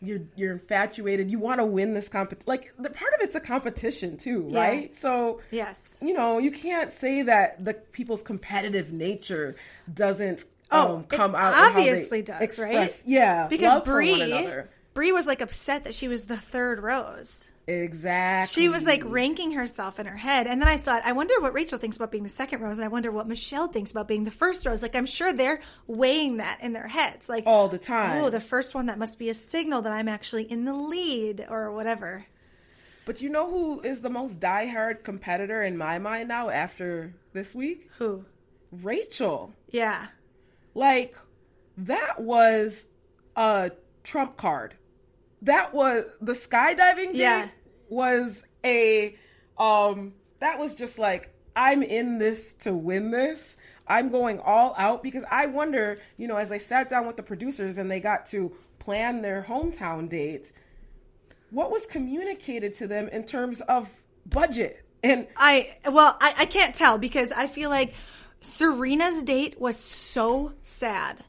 You're, 0.00 0.20
you're 0.34 0.52
infatuated. 0.52 1.30
You 1.30 1.38
want 1.38 1.60
to 1.60 1.64
win 1.64 1.94
this 1.94 2.08
competition. 2.08 2.48
Like, 2.48 2.72
the 2.78 2.90
part 2.90 3.12
of 3.14 3.20
it's 3.20 3.34
a 3.34 3.40
competition 3.40 4.16
too, 4.16 4.48
Yeah. 4.50 4.60
right? 4.60 4.96
So, 4.96 5.40
Yes. 5.50 5.98
you 6.02 6.12
know, 6.14 6.38
you 6.38 6.50
can't 6.50 6.92
say 6.92 7.22
that 7.22 7.64
the 7.64 7.74
people's 7.74 8.22
competitive 8.22 8.92
nature 8.92 9.56
doesn't 9.92 10.44
Oh, 10.70 10.96
um, 10.96 11.04
come 11.04 11.34
out. 11.34 11.48
in 11.52 11.58
how 11.58 11.72
they 11.74 11.90
obviously 11.90 12.22
does, 12.22 12.40
express- 12.42 12.74
right? 12.74 13.02
Yeah, 13.06 13.46
Because 13.46 13.68
love 13.68 13.84
for 13.84 13.90
one 13.92 13.96
Bri, 14.04 14.20
another. 14.22 14.70
Bri 14.94 15.12
was 15.12 15.26
like 15.26 15.40
upset 15.40 15.84
that 15.84 15.94
she 15.94 16.08
was 16.08 16.24
the 16.24 16.36
third 16.36 16.82
rose. 16.82 17.48
exactly. 17.66 18.62
She 18.62 18.68
was 18.68 18.84
like 18.86 19.02
ranking 19.04 19.52
herself 19.52 19.98
in 19.98 20.06
her 20.06 20.16
head. 20.16 20.46
And 20.46 20.60
then 20.60 20.68
I 20.68 20.76
thought, 20.76 21.02
I 21.04 21.12
wonder 21.12 21.40
what 21.40 21.54
Rachel 21.54 21.78
thinks 21.78 21.96
about 21.96 22.10
being 22.10 22.24
the 22.24 22.28
second 22.28 22.60
rose, 22.60 22.78
and 22.78 22.84
I 22.84 22.88
wonder 22.88 23.10
what 23.10 23.26
Michelle 23.28 23.68
thinks 23.68 23.90
about 23.90 24.08
being 24.08 24.24
the 24.24 24.30
first 24.30 24.66
rose. 24.66 24.82
Like, 24.82 24.94
I'm 24.96 25.06
sure 25.06 25.32
they're 25.32 25.60
weighing 25.86 26.38
that 26.38 26.58
in 26.60 26.72
their 26.72 26.88
heads. 26.88 27.28
Like, 27.28 27.44
all 27.46 27.68
the 27.68 27.78
time. 27.78 28.22
oh, 28.22 28.30
the 28.30 28.40
first 28.40 28.74
one, 28.74 28.86
that 28.86 28.98
must 28.98 29.18
be 29.18 29.28
a 29.30 29.34
signal 29.34 29.82
that 29.82 29.92
I'm 29.92 30.08
actually 30.08 30.44
in 30.44 30.64
the 30.64 30.74
lead 30.74 31.46
or 31.48 31.70
whatever. 31.72 32.26
but 33.06 33.22
you 33.22 33.28
know 33.30 33.48
who 33.50 33.80
is 33.80 34.00
the 34.02 34.10
most 34.10 34.40
diehard 34.40 35.04
competitor 35.04 35.62
in 35.62 35.76
my 35.78 35.98
mind 35.98 36.28
now 36.28 36.50
after 36.50 37.14
this 37.32 37.54
week? 37.54 37.88
Who? 37.98 38.24
Rachel. 38.70 39.52
Yeah. 39.70 40.06
Like 40.74 41.16
that 41.78 42.20
was 42.20 42.86
a 43.36 43.70
trump 44.04 44.36
card. 44.36 44.74
That 45.42 45.74
was 45.74 46.04
the 46.20 46.32
skydiving 46.32 47.12
date 47.12 47.18
Yeah. 47.18 47.48
was 47.88 48.44
a 48.64 49.16
um 49.58 50.14
that 50.40 50.58
was 50.58 50.74
just 50.74 50.98
like 50.98 51.34
I'm 51.54 51.82
in 51.82 52.18
this 52.18 52.54
to 52.54 52.72
win 52.72 53.10
this. 53.10 53.56
I'm 53.86 54.10
going 54.10 54.38
all 54.40 54.74
out 54.78 55.02
because 55.02 55.24
I 55.30 55.46
wonder, 55.46 55.98
you 56.16 56.28
know, 56.28 56.36
as 56.36 56.50
I 56.52 56.58
sat 56.58 56.88
down 56.88 57.06
with 57.06 57.16
the 57.16 57.22
producers 57.22 57.76
and 57.78 57.90
they 57.90 58.00
got 58.00 58.26
to 58.26 58.52
plan 58.78 59.20
their 59.22 59.44
hometown 59.46 60.08
dates, 60.08 60.52
what 61.50 61.70
was 61.70 61.86
communicated 61.86 62.74
to 62.76 62.86
them 62.86 63.08
in 63.08 63.24
terms 63.24 63.60
of 63.62 63.90
budget? 64.24 64.84
And 65.02 65.26
I 65.36 65.76
well, 65.84 66.16
I, 66.20 66.34
I 66.38 66.46
can't 66.46 66.74
tell 66.74 66.96
because 66.96 67.32
I 67.32 67.46
feel 67.48 67.68
like 67.70 67.94
Serena's 68.40 69.22
date 69.24 69.60
was 69.60 69.76
so 69.76 70.52
sad. 70.62 71.24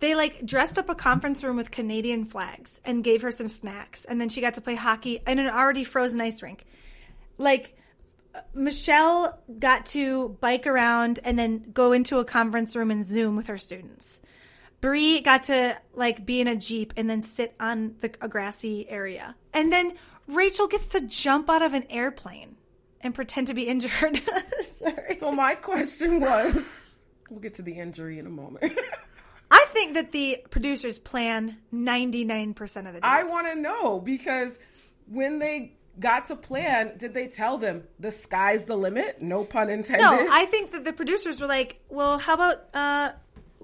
They 0.00 0.14
like 0.14 0.44
dressed 0.44 0.78
up 0.78 0.88
a 0.88 0.94
conference 0.94 1.44
room 1.44 1.56
with 1.56 1.70
Canadian 1.70 2.24
flags 2.24 2.80
and 2.84 3.04
gave 3.04 3.22
her 3.22 3.30
some 3.30 3.48
snacks, 3.48 4.06
and 4.06 4.20
then 4.20 4.30
she 4.30 4.40
got 4.40 4.54
to 4.54 4.60
play 4.60 4.74
hockey 4.74 5.20
in 5.26 5.38
an 5.38 5.48
already 5.48 5.84
frozen 5.84 6.20
ice 6.22 6.42
rink. 6.42 6.64
Like 7.36 7.76
uh, 8.34 8.40
Michelle 8.54 9.38
got 9.58 9.86
to 9.86 10.30
bike 10.40 10.66
around 10.66 11.20
and 11.22 11.38
then 11.38 11.70
go 11.72 11.92
into 11.92 12.18
a 12.18 12.24
conference 12.24 12.74
room 12.74 12.90
and 12.90 13.04
Zoom 13.04 13.36
with 13.36 13.46
her 13.48 13.58
students. 13.58 14.22
Bri 14.80 15.20
got 15.20 15.44
to 15.44 15.78
like 15.92 16.24
be 16.24 16.40
in 16.40 16.48
a 16.48 16.56
jeep 16.56 16.94
and 16.96 17.08
then 17.08 17.20
sit 17.20 17.54
on 17.60 17.96
the 18.00 18.10
a 18.22 18.28
grassy 18.28 18.88
area, 18.88 19.36
and 19.52 19.70
then 19.70 19.92
Rachel 20.26 20.66
gets 20.66 20.88
to 20.88 21.02
jump 21.02 21.50
out 21.50 21.60
of 21.60 21.74
an 21.74 21.84
airplane 21.90 22.56
and 23.02 23.14
pretend 23.14 23.48
to 23.48 23.54
be 23.54 23.62
injured. 23.64 24.20
So 25.18 25.30
my 25.30 25.54
question 25.56 26.20
was 26.20 26.56
we'll 27.28 27.40
get 27.40 27.52
to 27.54 27.62
the 27.62 27.74
injury 27.74 28.18
in 28.18 28.26
a 28.26 28.30
moment. 28.30 28.72
I 29.50 29.66
think 29.68 29.94
that 29.94 30.12
the 30.12 30.44
producers 30.50 30.98
plan 30.98 31.58
ninety 31.72 32.24
nine 32.24 32.54
percent 32.54 32.86
of 32.86 32.94
the. 32.94 33.00
Date. 33.00 33.06
I 33.06 33.24
want 33.24 33.46
to 33.48 33.54
know 33.54 34.00
because 34.00 34.58
when 35.06 35.38
they 35.38 35.74
got 35.98 36.26
to 36.26 36.36
plan, 36.36 36.96
did 36.96 37.14
they 37.14 37.26
tell 37.26 37.58
them 37.58 37.84
the 37.98 38.12
sky's 38.12 38.64
the 38.64 38.76
limit? 38.76 39.20
No 39.20 39.44
pun 39.44 39.70
intended. 39.70 40.02
No, 40.02 40.28
I 40.30 40.46
think 40.46 40.70
that 40.70 40.84
the 40.84 40.92
producers 40.92 41.40
were 41.40 41.46
like, 41.46 41.80
"Well, 41.88 42.18
how 42.18 42.34
about 42.34 42.64
uh, 42.74 43.12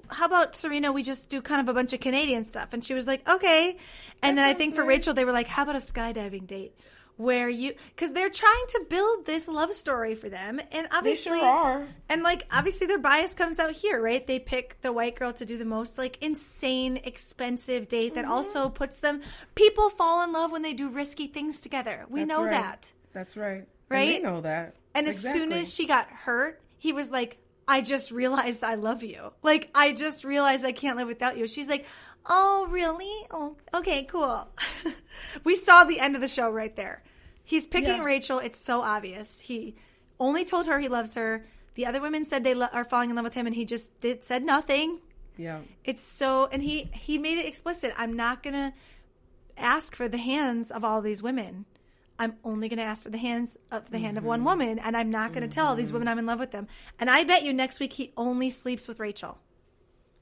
how 0.09 0.27
about 0.27 0.57
Serena? 0.57 0.93
We 0.93 1.03
just 1.03 1.31
do 1.31 1.41
kind 1.41 1.61
of 1.61 1.69
a 1.69 1.75
bunch 1.75 1.93
of 1.93 2.01
Canadian 2.01 2.45
stuff." 2.45 2.73
And 2.73 2.85
she 2.85 2.95
was 2.95 3.07
like, 3.07 3.27
"Okay." 3.29 3.77
And 4.23 4.37
then 4.37 4.45
I 4.45 4.55
think 4.55 4.75
for. 4.75 4.85
Rachel, 4.85 5.15
they 5.15 5.25
were 5.25 5.33
like, 5.33 5.47
"How 5.49 5.63
about 5.63 5.77
a 5.77 5.79
skydiving 5.79 6.47
date?" 6.47 6.75
Where 7.19 7.49
you, 7.49 7.73
because 7.95 8.13
they're 8.13 8.29
trying 8.29 8.65
to 8.69 8.85
build 8.91 9.25
this 9.25 9.49
love 9.49 9.73
story 9.73 10.15
for 10.15 10.29
them, 10.29 10.61
and 10.71 10.85
they 10.85 10.89
obviously, 10.91 11.39
sure 11.39 11.49
are. 11.49 11.87
and 12.11 12.23
like 12.23 12.43
obviously 12.51 12.87
their 12.87 12.99
bias 12.99 13.33
comes 13.33 13.59
out 13.59 13.73
here, 13.73 14.03
right? 14.03 14.27
They 14.27 14.39
pick 14.39 14.79
the 14.83 14.93
white 14.93 15.17
girl 15.17 15.33
to 15.33 15.47
do 15.47 15.57
the 15.57 15.65
most 15.65 15.97
like 15.97 16.23
insane, 16.23 16.99
expensive 17.05 17.89
date 17.89 18.13
Mm-hmm. 18.13 18.15
that 18.17 18.25
also 18.27 18.69
puts 18.69 18.99
them. 18.99 19.23
People 19.55 19.89
fall 19.89 20.23
in 20.25 20.33
love 20.33 20.53
when 20.53 20.61
they 20.61 20.75
do 20.75 20.91
risky 20.91 21.27
things 21.27 21.59
together. 21.61 22.05
We 22.11 22.21
That's 22.21 22.29
know 22.29 22.43
right. 22.43 22.51
that. 22.51 22.93
That's 23.13 23.35
right. 23.35 23.67
Right? 23.89 24.17
they 24.17 24.19
know 24.21 24.43
that. 24.43 24.75
And 24.95 25.07
as 25.07 25.19
soon 25.19 25.53
as 25.53 25.75
she 25.75 25.87
got 25.87 26.09
hurt, 26.11 26.61
he 26.77 26.93
was 26.93 27.11
like, 27.11 27.39
I 27.69 27.81
just 27.81 28.11
realized 28.13 28.63
I 28.63 28.75
love 28.75 29.03
you. 29.03 29.33
Like, 29.43 29.71
I 29.75 29.93
just 29.93 30.23
realized 30.25 30.65
I 30.65 30.73
can't 30.73 30.97
live 30.97 31.09
without 31.09 31.37
you. 31.37 31.49
She's 31.49 31.69
like, 31.69 31.85
Oh, 32.29 32.67
really? 32.71 33.27
Oh, 33.31 33.57
okay, 33.75 34.05
cool. 34.05 34.49
we 35.45 35.55
saw 35.55 35.85
the 35.85 36.01
end 36.01 36.15
of 36.15 36.21
the 36.21 36.29
show 36.29 36.51
right 36.51 36.75
there. 36.75 37.03
He's 37.45 37.67
picking 37.67 37.99
Yeah. 37.99 38.05
Rachel. 38.05 38.39
It's 38.41 38.61
so 38.61 38.81
obvious. 38.81 39.41
He 39.41 39.77
only 40.19 40.45
told 40.45 40.67
her 40.67 40.79
he 40.79 40.89
loves 40.89 41.15
her. 41.15 41.47
The 41.75 41.87
other 41.87 42.01
women 42.01 42.25
said 42.25 42.43
they 42.43 42.55
lo- 42.55 42.69
are 42.73 42.85
falling 42.85 43.11
in 43.11 43.17
love 43.17 43.25
with 43.25 43.35
him, 43.35 43.47
and 43.47 43.55
he 43.55 43.65
just 43.65 44.01
did 44.01 44.25
said 44.25 44.43
nothing. 44.43 45.01
yeah. 45.37 45.61
It's 45.85 46.03
so, 46.03 46.49
and 46.51 46.63
he 46.63 46.91
he 46.93 47.19
made 47.19 47.39
it 47.39 47.47
explicit. 47.47 47.93
I'm 47.97 48.15
not 48.15 48.43
gonna 48.43 48.73
ask 49.57 49.95
for 49.95 50.09
the 50.09 50.19
hands 50.19 50.71
of 50.71 50.85
all 50.85 51.03
these 51.03 51.23
women. 51.23 51.67
I'm 52.19 52.37
only 52.43 52.69
gonna 52.69 52.83
ask 52.83 53.05
for 53.05 53.11
the 53.11 53.19
hands 53.19 53.59
of 53.71 53.91
the 53.91 53.99
hand 53.99 54.17
of 54.17 54.25
one 54.25 54.41
mm-hmm. 54.41 54.49
woman, 54.49 54.79
and 54.79 54.97
I'm 54.97 55.11
not 55.11 55.33
gonna 55.35 55.49
tell 55.49 55.77
these 55.77 55.93
women 55.93 56.07
mm-hmm. 56.07 56.13
I'm 56.13 56.19
in 56.21 56.27
love 56.27 56.41
with 56.41 56.51
them. 56.51 56.67
And 56.99 57.11
I 57.11 57.25
bet 57.25 57.45
you 57.45 57.53
next 57.53 57.79
week 57.79 57.93
he 57.93 58.13
only 58.17 58.49
sleeps 58.49 58.89
with 58.89 58.99
Rachel. 58.99 59.39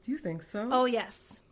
Do 0.05 0.11
you 0.11 0.19
think 0.19 0.43
so? 0.43 0.69
Oh 0.71 0.85
yes, 0.87 1.44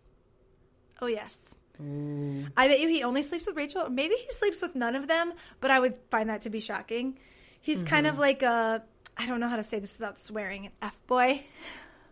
oh 1.03 1.07
yes. 1.07 1.57
I 1.81 2.69
bet 2.69 2.81
you 2.81 2.89
he 2.89 3.03
only 3.03 3.23
sleeps 3.23 3.47
with 3.47 3.57
Rachel. 3.57 3.91
Maybe 3.91 4.15
he 4.15 4.31
sleeps 4.31 4.63
with 4.63 4.77
none 4.77 4.95
of 4.95 5.09
them, 5.09 5.33
but 5.61 5.71
I 5.71 5.81
would 5.81 5.97
find 6.11 6.31
that 6.31 6.43
to 6.43 6.51
be 6.51 6.61
shocking. 6.61 7.19
He's 7.61 7.79
mm-hmm. 7.79 7.87
kind 7.89 8.07
of 8.07 8.19
like 8.19 8.43
a 8.43 8.83
I 9.17 9.27
don't 9.27 9.41
know 9.41 9.49
how 9.49 9.57
to 9.57 9.63
say 9.63 9.79
this 9.79 9.99
without 9.99 10.21
swearing. 10.21 10.67
An 10.67 10.73
f 10.81 10.99
boy. 11.07 11.43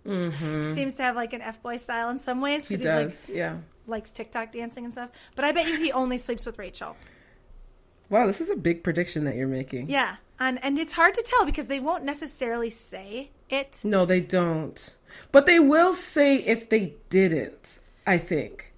Mm-hmm. 0.06 0.62
Seems 0.74 0.94
to 0.94 1.02
have 1.04 1.14
like 1.16 1.32
an 1.32 1.40
f 1.40 1.62
boy 1.62 1.76
style 1.76 2.10
in 2.10 2.18
some 2.18 2.40
ways 2.40 2.66
he 2.66 2.74
because 2.74 2.80
he's 2.80 2.94
like 2.94 3.06
does. 3.06 3.28
yeah. 3.28 3.56
likes 3.86 4.10
TikTok 4.10 4.52
dancing 4.52 4.84
and 4.84 4.92
stuff. 4.92 5.10
But 5.36 5.44
I 5.44 5.52
bet 5.52 5.66
you 5.66 5.78
he 5.78 5.92
only 5.92 6.18
sleeps 6.18 6.46
with 6.46 6.58
Rachel. 6.58 6.96
Wow, 8.08 8.26
this 8.26 8.40
is 8.40 8.50
a 8.50 8.56
big 8.56 8.82
prediction 8.82 9.24
that 9.24 9.36
you're 9.36 9.46
making. 9.46 9.88
Yeah. 9.88 10.16
And 10.40 10.62
and 10.64 10.78
it's 10.78 10.94
hard 10.94 11.14
to 11.14 11.22
tell 11.22 11.44
because 11.44 11.68
they 11.68 11.80
won't 11.80 12.04
necessarily 12.04 12.70
say 12.70 13.30
it. 13.48 13.82
No, 13.84 14.04
they 14.04 14.20
don't. 14.20 14.96
But 15.32 15.46
they 15.46 15.60
will 15.60 15.92
say 15.92 16.36
if 16.36 16.68
they 16.70 16.94
didn't, 17.08 17.80
I 18.06 18.18
think. 18.18 18.69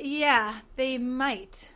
Yeah, 0.00 0.60
they 0.76 0.98
might. 0.98 1.70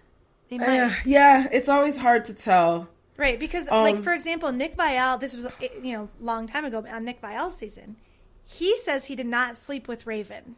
They 0.49 0.59
might. 0.59 0.81
Uh, 0.81 0.91
yeah, 1.05 1.49
it's 1.53 1.69
always 1.69 1.97
hard 1.99 2.25
to 2.27 2.35
tell. 2.35 2.89
Right, 3.17 3.39
because 3.41 3.69
Um, 3.71 3.83
like 3.83 3.99
for 3.99 4.13
example, 4.13 4.53
Nick 4.53 4.77
Viall, 4.77 5.19
this 5.19 5.35
was 5.35 5.47
you 5.83 5.93
know 5.97 6.09
long 6.21 6.47
time 6.47 6.65
ago 6.65 6.85
on 6.91 7.05
Nick 7.05 7.21
Viall's 7.23 7.57
season. 7.57 7.97
He 8.45 8.77
says 8.77 9.07
he 9.07 9.17
did 9.17 9.27
not 9.27 9.57
sleep 9.57 9.89
with 9.89 10.07
Raven, 10.07 10.57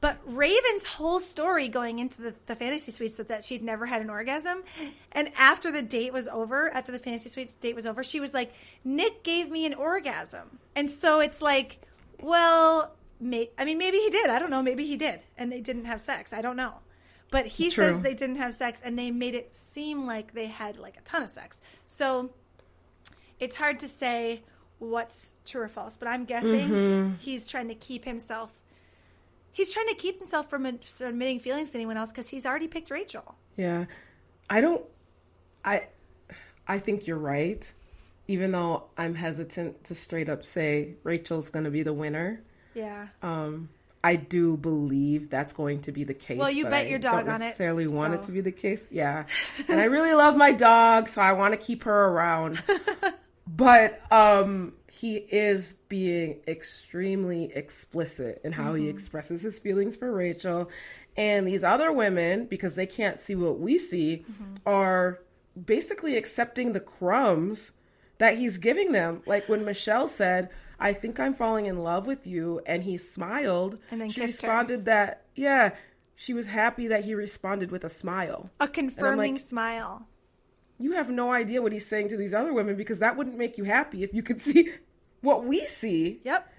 but 0.00 0.18
Raven's 0.26 0.84
whole 0.84 1.20
story 1.20 1.68
going 1.68 1.98
into 1.98 2.20
the, 2.20 2.34
the 2.46 2.56
fantasy 2.56 2.90
suites 2.92 3.18
was 3.18 3.28
that 3.28 3.42
she'd 3.44 3.62
never 3.62 3.86
had 3.86 4.02
an 4.02 4.10
orgasm, 4.10 4.64
and 5.12 5.30
after 5.38 5.70
the 5.72 5.80
date 5.82 6.12
was 6.12 6.28
over, 6.28 6.72
after 6.74 6.90
the 6.92 6.98
fantasy 6.98 7.28
suites 7.28 7.54
date 7.54 7.74
was 7.74 7.86
over, 7.86 8.02
she 8.02 8.20
was 8.20 8.34
like, 8.34 8.52
"Nick 8.84 9.22
gave 9.22 9.48
me 9.50 9.64
an 9.64 9.74
orgasm," 9.74 10.58
and 10.74 10.90
so 10.90 11.20
it's 11.20 11.40
like, 11.40 11.78
well, 12.20 12.92
may, 13.20 13.50
I 13.58 13.64
mean, 13.64 13.78
maybe 13.78 13.98
he 13.98 14.10
did. 14.10 14.30
I 14.30 14.38
don't 14.38 14.50
know. 14.50 14.62
Maybe 14.62 14.84
he 14.86 14.96
did, 14.96 15.20
and 15.36 15.50
they 15.50 15.60
didn't 15.60 15.84
have 15.86 16.00
sex. 16.00 16.32
I 16.32 16.40
don't 16.42 16.56
know. 16.56 16.74
But 17.30 17.46
he 17.46 17.70
True. 17.70 17.84
says 17.84 18.02
they 18.02 18.14
didn't 18.14 18.36
have 18.36 18.54
sex, 18.54 18.82
and 18.84 18.98
they 18.98 19.10
made 19.10 19.34
it 19.34 19.54
seem 19.56 20.06
like 20.06 20.32
they 20.32 20.46
had 20.46 20.78
like 20.78 20.96
a 20.96 21.00
ton 21.00 21.22
of 21.22 21.30
sex. 21.30 21.60
So 21.86 22.30
it's 23.40 23.56
hard 23.56 23.80
to 23.80 23.88
say 23.88 24.42
what's 24.78 25.34
true 25.44 25.62
or 25.62 25.68
false. 25.68 25.96
But 25.96 26.08
I'm 26.08 26.24
guessing 26.24 26.68
Mm-hmm. 26.70 27.14
he's 27.18 27.48
trying 27.48 27.68
to 27.68 27.74
keep 27.74 28.04
himself. 28.04 28.52
He's 29.50 29.72
trying 29.72 29.88
to 29.88 29.94
keep 29.94 30.18
himself 30.18 30.50
from 30.50 30.66
admitting 30.66 31.40
feelings 31.40 31.70
to 31.70 31.78
anyone 31.78 31.96
else 31.96 32.12
because 32.12 32.28
he's 32.28 32.44
already 32.46 32.68
picked 32.68 32.90
Rachael. 32.90 33.34
Yeah. 33.56 33.86
I 34.50 34.60
don't 34.60 34.84
I 35.64 35.88
I 36.68 36.78
think 36.78 37.06
you're 37.06 37.16
right. 37.18 37.70
Even 38.28 38.52
though 38.52 38.84
I'm 38.98 39.14
hesitant 39.14 39.84
to 39.84 39.94
straight 39.94 40.28
up 40.28 40.44
say 40.44 40.94
Rachael's 41.04 41.48
going 41.50 41.64
to 41.64 41.70
be 41.70 41.82
the 41.82 41.92
winner. 41.94 42.42
Yeah. 42.76 43.08
Um 43.22 43.70
I 44.04 44.14
do 44.14 44.56
believe 44.56 45.30
that's 45.30 45.52
going 45.52 45.80
to 45.80 45.90
be 45.90 46.04
the 46.04 46.14
case. 46.14 46.38
Well, 46.38 46.50
you 46.50 46.64
bet 46.66 46.86
I 46.86 46.90
your 46.90 47.00
dog 47.00 47.26
on 47.28 47.36
it, 47.42 47.46
necessarily 47.46 47.88
want 47.88 48.14
it 48.14 48.22
to 48.24 48.30
be 48.30 48.40
the 48.40 48.52
case. 48.52 48.86
Yeah. 48.90 49.24
and 49.68 49.80
I 49.80 49.84
really 49.84 50.14
love 50.14 50.36
my 50.36 50.52
dog, 50.52 51.08
so 51.08 51.20
I 51.20 51.32
want 51.32 51.54
to 51.54 51.58
keep 51.58 51.82
her 51.84 52.04
around. 52.08 52.62
but 53.48 54.00
um 54.12 54.74
he 54.90 55.16
is 55.16 55.74
being 55.88 56.38
extremely 56.48 57.52
explicit 57.54 58.40
in 58.44 58.52
how 58.52 58.72
Mm-hmm. 58.72 58.82
he 58.84 58.88
expresses 58.88 59.42
his 59.42 59.58
feelings 59.58 59.96
for 59.96 60.12
Rachael. 60.12 60.70
And 61.18 61.48
these 61.48 61.64
other 61.64 61.90
women, 61.92 62.44
because 62.46 62.76
they 62.76 62.86
can't 62.86 63.20
see 63.20 63.34
what 63.34 63.58
we 63.58 63.78
see, 63.78 64.24
Mm-hmm. 64.30 64.54
are 64.66 65.18
basically 65.64 66.16
accepting 66.16 66.72
the 66.74 66.80
crumbs 66.80 67.72
that 68.18 68.36
he's 68.38 68.58
giving 68.58 68.92
them. 68.92 69.22
Like 69.26 69.48
when 69.48 69.64
Michelle 69.64 70.08
said, 70.08 70.50
I 70.78 70.92
think 70.92 71.18
I'm 71.18 71.34
falling 71.34 71.66
in 71.66 71.82
love 71.82 72.06
with 72.06 72.26
you, 72.26 72.60
and 72.66 72.82
he 72.82 72.98
smiled. 72.98 73.78
And 73.90 74.00
then 74.00 74.10
she 74.10 74.20
kissed 74.20 74.42
her. 74.42 74.48
responded 74.48 74.84
that, 74.86 75.24
yeah, 75.34 75.74
she 76.14 76.34
was 76.34 76.46
happy 76.48 76.88
that 76.88 77.04
he 77.04 77.14
responded 77.14 77.70
with 77.70 77.84
a 77.84 77.88
smile. 77.88 78.50
A 78.60 78.68
confirming 78.68 79.34
like- 79.34 79.40
smile. 79.40 80.06
You 80.78 80.92
have 80.92 81.08
no 81.10 81.32
idea 81.32 81.62
what 81.62 81.72
he's 81.72 81.86
saying 81.86 82.10
to 82.10 82.18
these 82.18 82.34
other 82.34 82.52
women 82.52 82.76
because 82.76 82.98
that 82.98 83.16
wouldn't 83.16 83.38
make 83.38 83.56
you 83.56 83.64
happy 83.64 84.02
if 84.02 84.12
you 84.12 84.22
could 84.22 84.40
see 84.42 84.70
what 85.22 85.44
we 85.44 85.60
see. 85.64 86.20
Yep. 86.24 86.52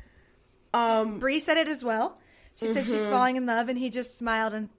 Um, 0.73 1.19
Bri 1.19 1.37
said 1.39 1.57
it 1.57 1.67
as 1.67 1.83
well. 1.83 2.17
She 2.55 2.65
said 2.65 2.83
Mm-hmm. 2.83 2.91
she's 2.91 3.07
falling 3.07 3.35
in 3.35 3.45
love, 3.45 3.69
and 3.69 3.77
he 3.77 3.89
just 3.91 4.17
smiled 4.17 4.53
and 4.53 4.69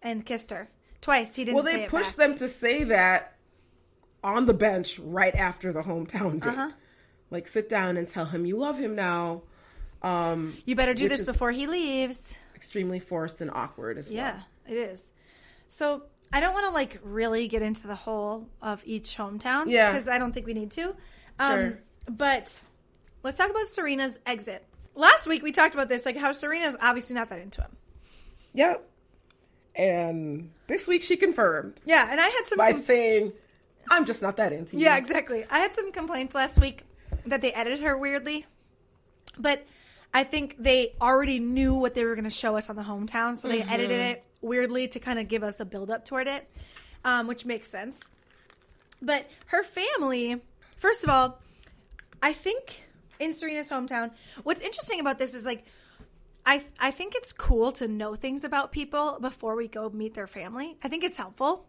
and 0.00 0.24
kissed 0.24 0.50
her 0.50 0.70
twice. 1.02 1.36
He 1.36 1.44
didn't. 1.44 1.56
well, 1.56 1.64
they 1.64 1.86
pushed 1.86 2.16
back. 2.16 2.28
them 2.28 2.36
to 2.38 2.48
say 2.48 2.84
that 2.84 3.36
on 4.24 4.46
the 4.46 4.54
bench 4.54 4.98
right 4.98 5.34
after 5.34 5.72
the 5.72 5.82
hometown 5.82 6.40
date. 6.40 6.48
Uh-huh. 6.50 6.70
Like, 7.32 7.48
sit 7.48 7.68
down 7.68 7.96
and 7.96 8.06
tell 8.08 8.26
him 8.26 8.44
you 8.46 8.56
love 8.58 8.78
him 8.78 8.94
now. 8.94 9.42
Um, 10.02 10.56
You 10.66 10.74
better 10.76 10.94
do 10.94 11.08
this 11.08 11.24
before 11.24 11.50
he 11.50 11.66
leaves. 11.66 12.36
extremely 12.54 13.00
forced 13.00 13.40
and 13.40 13.50
awkward 13.50 13.98
as 13.98 14.08
Yeah, 14.10 14.32
well. 14.34 14.44
Yeah, 14.68 14.72
it 14.74 14.76
is. 14.92 15.12
So 15.68 16.04
I 16.32 16.40
don't 16.40 16.52
want 16.54 16.66
to 16.66 16.72
like 16.72 16.98
really 17.02 17.48
get 17.48 17.62
into 17.62 17.86
the 17.88 17.94
whole 17.96 18.48
of 18.60 18.82
each 18.84 19.16
hometown. 19.16 19.64
Yeah. 19.68 19.90
because 19.90 20.08
I 20.08 20.18
don't 20.18 20.32
think 20.32 20.46
we 20.46 20.54
need 20.54 20.70
to. 20.72 20.94
Um, 21.38 21.50
Sure. 21.60 21.78
But 22.08 22.62
let's 23.22 23.36
talk 23.36 23.50
about 23.50 23.66
Serena's 23.66 24.18
exit. 24.26 24.64
Last 24.94 25.26
week 25.26 25.42
we 25.42 25.52
talked 25.52 25.74
about 25.74 25.88
this, 25.88 26.04
like 26.04 26.16
how 26.18 26.32
Serena's 26.32 26.76
obviously 26.80 27.14
not 27.14 27.30
that 27.30 27.40
into 27.40 27.62
him. 27.62 27.76
Yep. 28.54 28.88
And 29.74 30.50
this 30.66 30.86
week 30.86 31.02
she 31.02 31.16
confirmed 31.16 31.80
Yeah, 31.84 32.06
and 32.10 32.20
I 32.20 32.28
had 32.28 32.42
some. 32.46 32.58
by 32.58 32.72
com- 32.72 32.80
saying, 32.80 33.32
I'm 33.90 34.04
just 34.04 34.20
not 34.22 34.36
that 34.36 34.52
into 34.52 34.76
you. 34.76 34.84
yeah, 34.84 34.96
exactly. 34.96 35.44
I 35.50 35.58
had 35.60 35.74
some 35.74 35.92
complaints 35.92 36.34
last 36.34 36.60
week 36.60 36.84
that 37.26 37.40
they 37.42 37.52
edited 37.52 37.80
her 37.80 37.96
weirdly, 37.96 38.46
but 39.38 39.64
I 40.14 40.24
think 40.24 40.56
they 40.58 40.94
already 41.00 41.38
knew 41.38 41.74
what 41.74 41.94
they 41.94 42.04
were 42.04 42.14
going 42.14 42.24
to 42.24 42.30
show 42.30 42.56
us 42.56 42.68
on 42.68 42.76
the 42.76 42.82
hometown, 42.82 43.36
so 43.36 43.48
they 43.48 43.60
Mm-hmm. 43.60 43.70
edited 43.70 44.00
it 44.00 44.24
weirdly 44.40 44.88
to 44.88 44.98
kind 45.00 45.18
of 45.18 45.28
give 45.28 45.42
us 45.42 45.60
a 45.60 45.64
build 45.64 45.90
up 45.90 46.04
toward 46.04 46.26
it, 46.26 46.48
um, 47.04 47.26
which 47.26 47.44
makes 47.46 47.68
sense. 47.68 48.10
But 49.00 49.28
her 49.46 49.62
family, 49.62 50.40
first 50.76 51.02
of 51.04 51.10
all, 51.10 51.40
I 52.22 52.32
think 52.32 52.82
in 53.18 53.32
Serena's 53.32 53.70
hometown, 53.70 54.10
what's 54.42 54.60
interesting 54.60 55.00
about 55.00 55.18
this 55.18 55.32
is 55.34 55.44
like, 55.44 55.64
I 56.44 56.64
I 56.80 56.90
think 56.90 57.14
it's 57.14 57.32
cool 57.32 57.72
to 57.72 57.86
know 57.86 58.14
things 58.14 58.42
about 58.42 58.72
people 58.72 59.18
before 59.20 59.54
we 59.54 59.68
go 59.68 59.90
meet 59.90 60.14
their 60.14 60.26
family. 60.26 60.76
I 60.82 60.88
think 60.88 61.04
it's 61.04 61.16
helpful. 61.16 61.66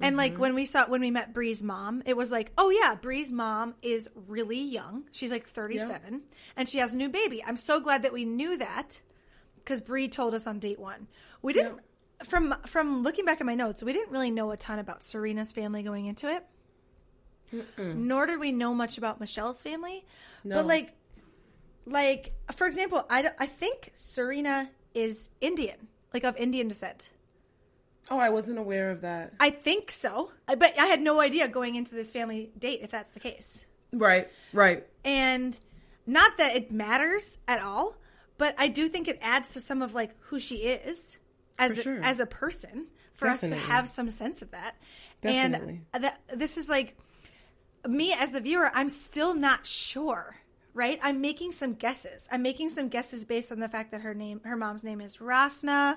And 0.00 0.16
like 0.16 0.32
mm-hmm. 0.32 0.40
when 0.40 0.54
we 0.54 0.64
saw 0.64 0.86
when 0.86 1.00
we 1.00 1.10
met 1.10 1.32
Bri's 1.32 1.62
mom, 1.62 2.02
it 2.06 2.16
was 2.16 2.30
like, 2.30 2.52
oh 2.56 2.70
yeah, 2.70 2.94
Bri's 2.94 3.32
mom 3.32 3.74
is 3.82 4.08
really 4.14 4.60
young. 4.60 5.04
She's 5.10 5.30
like 5.30 5.46
37 5.46 6.22
and 6.56 6.68
she 6.68 6.78
has 6.78 6.94
a 6.94 6.96
new 6.96 7.08
baby. 7.08 7.42
I'm 7.44 7.56
so 7.56 7.80
glad 7.80 8.02
that 8.02 8.12
we 8.12 8.24
knew 8.24 8.56
that 8.58 9.00
cuz 9.64 9.80
Bri 9.80 10.08
told 10.08 10.34
us 10.34 10.46
on 10.46 10.58
date 10.58 10.78
1. 10.78 11.08
We 11.42 11.52
didn't 11.52 11.80
from 12.24 12.54
from 12.66 13.02
looking 13.02 13.24
back 13.24 13.40
at 13.40 13.46
my 13.46 13.56
notes, 13.56 13.82
we 13.82 13.92
didn't 13.92 14.12
really 14.12 14.30
know 14.30 14.52
a 14.52 14.56
ton 14.56 14.78
about 14.78 15.02
Serena's 15.02 15.52
family 15.52 15.82
going 15.82 16.06
into 16.06 16.30
it. 16.30 16.46
Nor 17.76 18.26
did 18.26 18.40
we 18.40 18.52
know 18.52 18.72
much 18.72 18.98
about 18.98 19.20
Michelle's 19.20 19.62
family. 19.62 20.06
No. 20.44 20.56
But 20.56 20.66
like 20.66 20.94
like 21.86 22.32
for 22.54 22.66
example 22.66 23.04
I, 23.10 23.30
I 23.38 23.46
think 23.46 23.90
serena 23.94 24.70
is 24.94 25.30
indian 25.40 25.88
like 26.14 26.24
of 26.24 26.36
indian 26.36 26.68
descent 26.68 27.10
Oh, 28.10 28.18
I 28.18 28.30
wasn't 28.30 28.58
aware 28.58 28.90
of 28.90 29.02
that. 29.02 29.32
i 29.40 29.50
think 29.50 29.90
so 29.90 30.30
I, 30.48 30.54
but 30.56 30.78
i 30.78 30.86
had 30.86 31.00
no 31.00 31.20
idea 31.20 31.46
going 31.48 31.74
into 31.76 31.94
this 31.94 32.10
family 32.10 32.50
date 32.58 32.80
if 32.82 32.90
that's 32.90 33.10
the 33.12 33.20
case 33.20 33.64
Right, 33.94 34.30
right. 34.52 34.86
and 35.04 35.58
not 36.06 36.38
that 36.38 36.56
it 36.56 36.72
matters 36.72 37.38
at 37.46 37.60
all 37.60 37.96
but 38.38 38.54
i 38.58 38.68
do 38.68 38.88
think 38.88 39.06
it 39.08 39.18
adds 39.22 39.52
to 39.54 39.60
some 39.60 39.82
of 39.82 39.94
like 39.94 40.10
who 40.22 40.38
she 40.38 40.56
is 40.56 41.18
as 41.58 41.80
sure. 41.82 42.02
as 42.02 42.18
a 42.20 42.26
person 42.26 42.86
for 43.14 43.28
us 43.28 43.40
to 43.40 43.54
have 43.54 43.86
some 43.88 44.10
sense 44.10 44.42
of 44.42 44.50
that 44.52 44.74
Definitely. 45.20 45.82
and 45.92 46.04
that 46.04 46.20
this 46.34 46.56
is 46.56 46.68
like 46.68 46.96
me 47.86 48.12
as 48.12 48.30
the 48.32 48.40
viewer 48.40 48.70
i'm 48.74 48.88
still 48.88 49.34
not 49.34 49.66
sure 49.66 50.36
right? 50.74 50.98
I'm 51.02 51.20
making 51.20 51.52
some 51.52 51.74
guesses. 51.74 52.28
I'm 52.30 52.42
making 52.42 52.70
some 52.70 52.88
guesses 52.88 53.24
based 53.24 53.52
on 53.52 53.60
the 53.60 53.68
fact 53.68 53.90
that 53.92 54.02
her 54.02 54.14
name 54.14 54.40
her 54.44 54.56
mom's 54.56 54.84
name 54.84 55.00
is 55.00 55.18
rasna. 55.18 55.96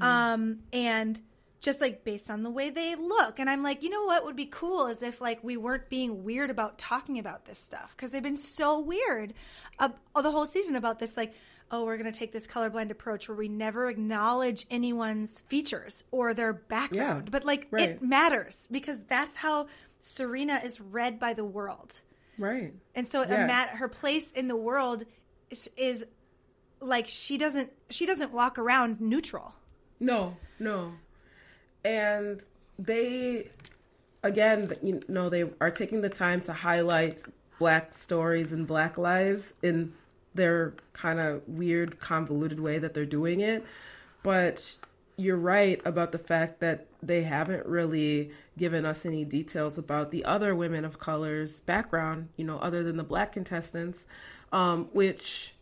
Um 0.00 0.60
and 0.72 1.20
just 1.60 1.80
like 1.80 2.04
based 2.04 2.30
on 2.30 2.42
the 2.42 2.50
way 2.50 2.70
they 2.70 2.94
look. 2.94 3.38
And 3.38 3.48
i'm 3.48 3.62
like 3.62 3.82
you 3.82 3.90
know 3.90 4.04
what 4.04 4.24
would 4.24 4.36
be 4.36 4.46
cool 4.46 4.86
is 4.86 5.02
if 5.02 5.20
like 5.20 5.42
we 5.42 5.56
weren't 5.56 5.88
being 5.88 6.24
weird 6.24 6.50
about 6.50 6.78
talking 6.78 7.18
about 7.18 7.46
this 7.46 7.58
stuff. 7.58 7.94
Because 7.96 8.10
they've 8.10 8.22
been 8.22 8.36
so 8.36 8.80
weird 8.80 9.34
uh, 9.78 9.88
the 10.14 10.30
whole 10.30 10.46
season 10.46 10.76
about 10.76 10.98
this 10.98 11.16
like 11.16 11.34
oh 11.70 11.84
we're 11.84 11.96
going 11.96 12.10
to 12.10 12.16
take 12.16 12.32
this 12.32 12.46
colorblind 12.46 12.90
approach 12.90 13.28
where 13.28 13.36
we 13.36 13.48
never 13.48 13.88
acknowledge 13.88 14.66
anyone's 14.70 15.40
features 15.40 16.04
or 16.10 16.34
their 16.34 16.52
background. 16.52 17.24
Yeah, 17.26 17.30
but 17.30 17.44
like 17.44 17.66
right. 17.70 17.90
it 17.90 18.02
matters 18.02 18.68
because 18.70 19.02
that's 19.04 19.36
how 19.36 19.66
serena 20.00 20.60
is 20.62 20.80
read 20.80 21.18
by 21.18 21.32
the 21.32 21.44
world 21.44 22.02
Right. 22.38 22.74
and 22.94 23.06
so 23.08 23.22
Yeah. 23.22 23.44
a 23.44 23.46
mat, 23.46 23.68
her 23.70 23.88
place 23.88 24.32
in 24.32 24.48
the 24.48 24.56
world 24.56 25.04
is, 25.50 25.70
is 25.76 26.06
like 26.80 27.06
she 27.06 27.38
doesn't 27.38 27.72
she 27.90 28.04
doesn't 28.06 28.32
walk 28.32 28.58
around 28.58 29.00
neutral 29.00 29.54
No, 30.00 30.36
no. 30.58 30.92
And 31.84 32.42
they, 32.78 33.50
again, 34.22 34.72
you 34.82 35.02
know, 35.08 35.28
they 35.28 35.44
are 35.60 35.70
taking 35.70 36.00
the 36.00 36.08
time 36.08 36.40
to 36.42 36.52
highlight 36.52 37.22
black 37.58 37.94
stories 37.94 38.52
and 38.52 38.66
black 38.66 38.98
lives 38.98 39.54
in 39.62 39.92
their 40.34 40.74
kind 40.92 41.20
of 41.20 41.46
weird, 41.48 42.00
convoluted 42.00 42.58
way 42.58 42.78
that 42.78 42.94
they're 42.94 43.06
doing 43.06 43.40
it. 43.40 43.64
But 44.22 44.76
you're 45.16 45.36
right 45.36 45.80
about 45.84 46.12
the 46.12 46.18
fact 46.18 46.60
that 46.60 46.86
they 47.02 47.22
haven't 47.22 47.66
really 47.66 48.30
given 48.58 48.84
us 48.84 49.04
any 49.06 49.24
details 49.24 49.78
about 49.78 50.10
the 50.10 50.24
other 50.24 50.54
women 50.54 50.84
of 50.84 50.98
color's 50.98 51.60
background, 51.60 52.28
you 52.36 52.44
know, 52.44 52.58
other 52.58 52.82
than 52.82 52.96
the 52.96 53.04
black 53.04 53.32
contestants, 53.32 54.06
um, 54.52 54.86
which 54.92 55.54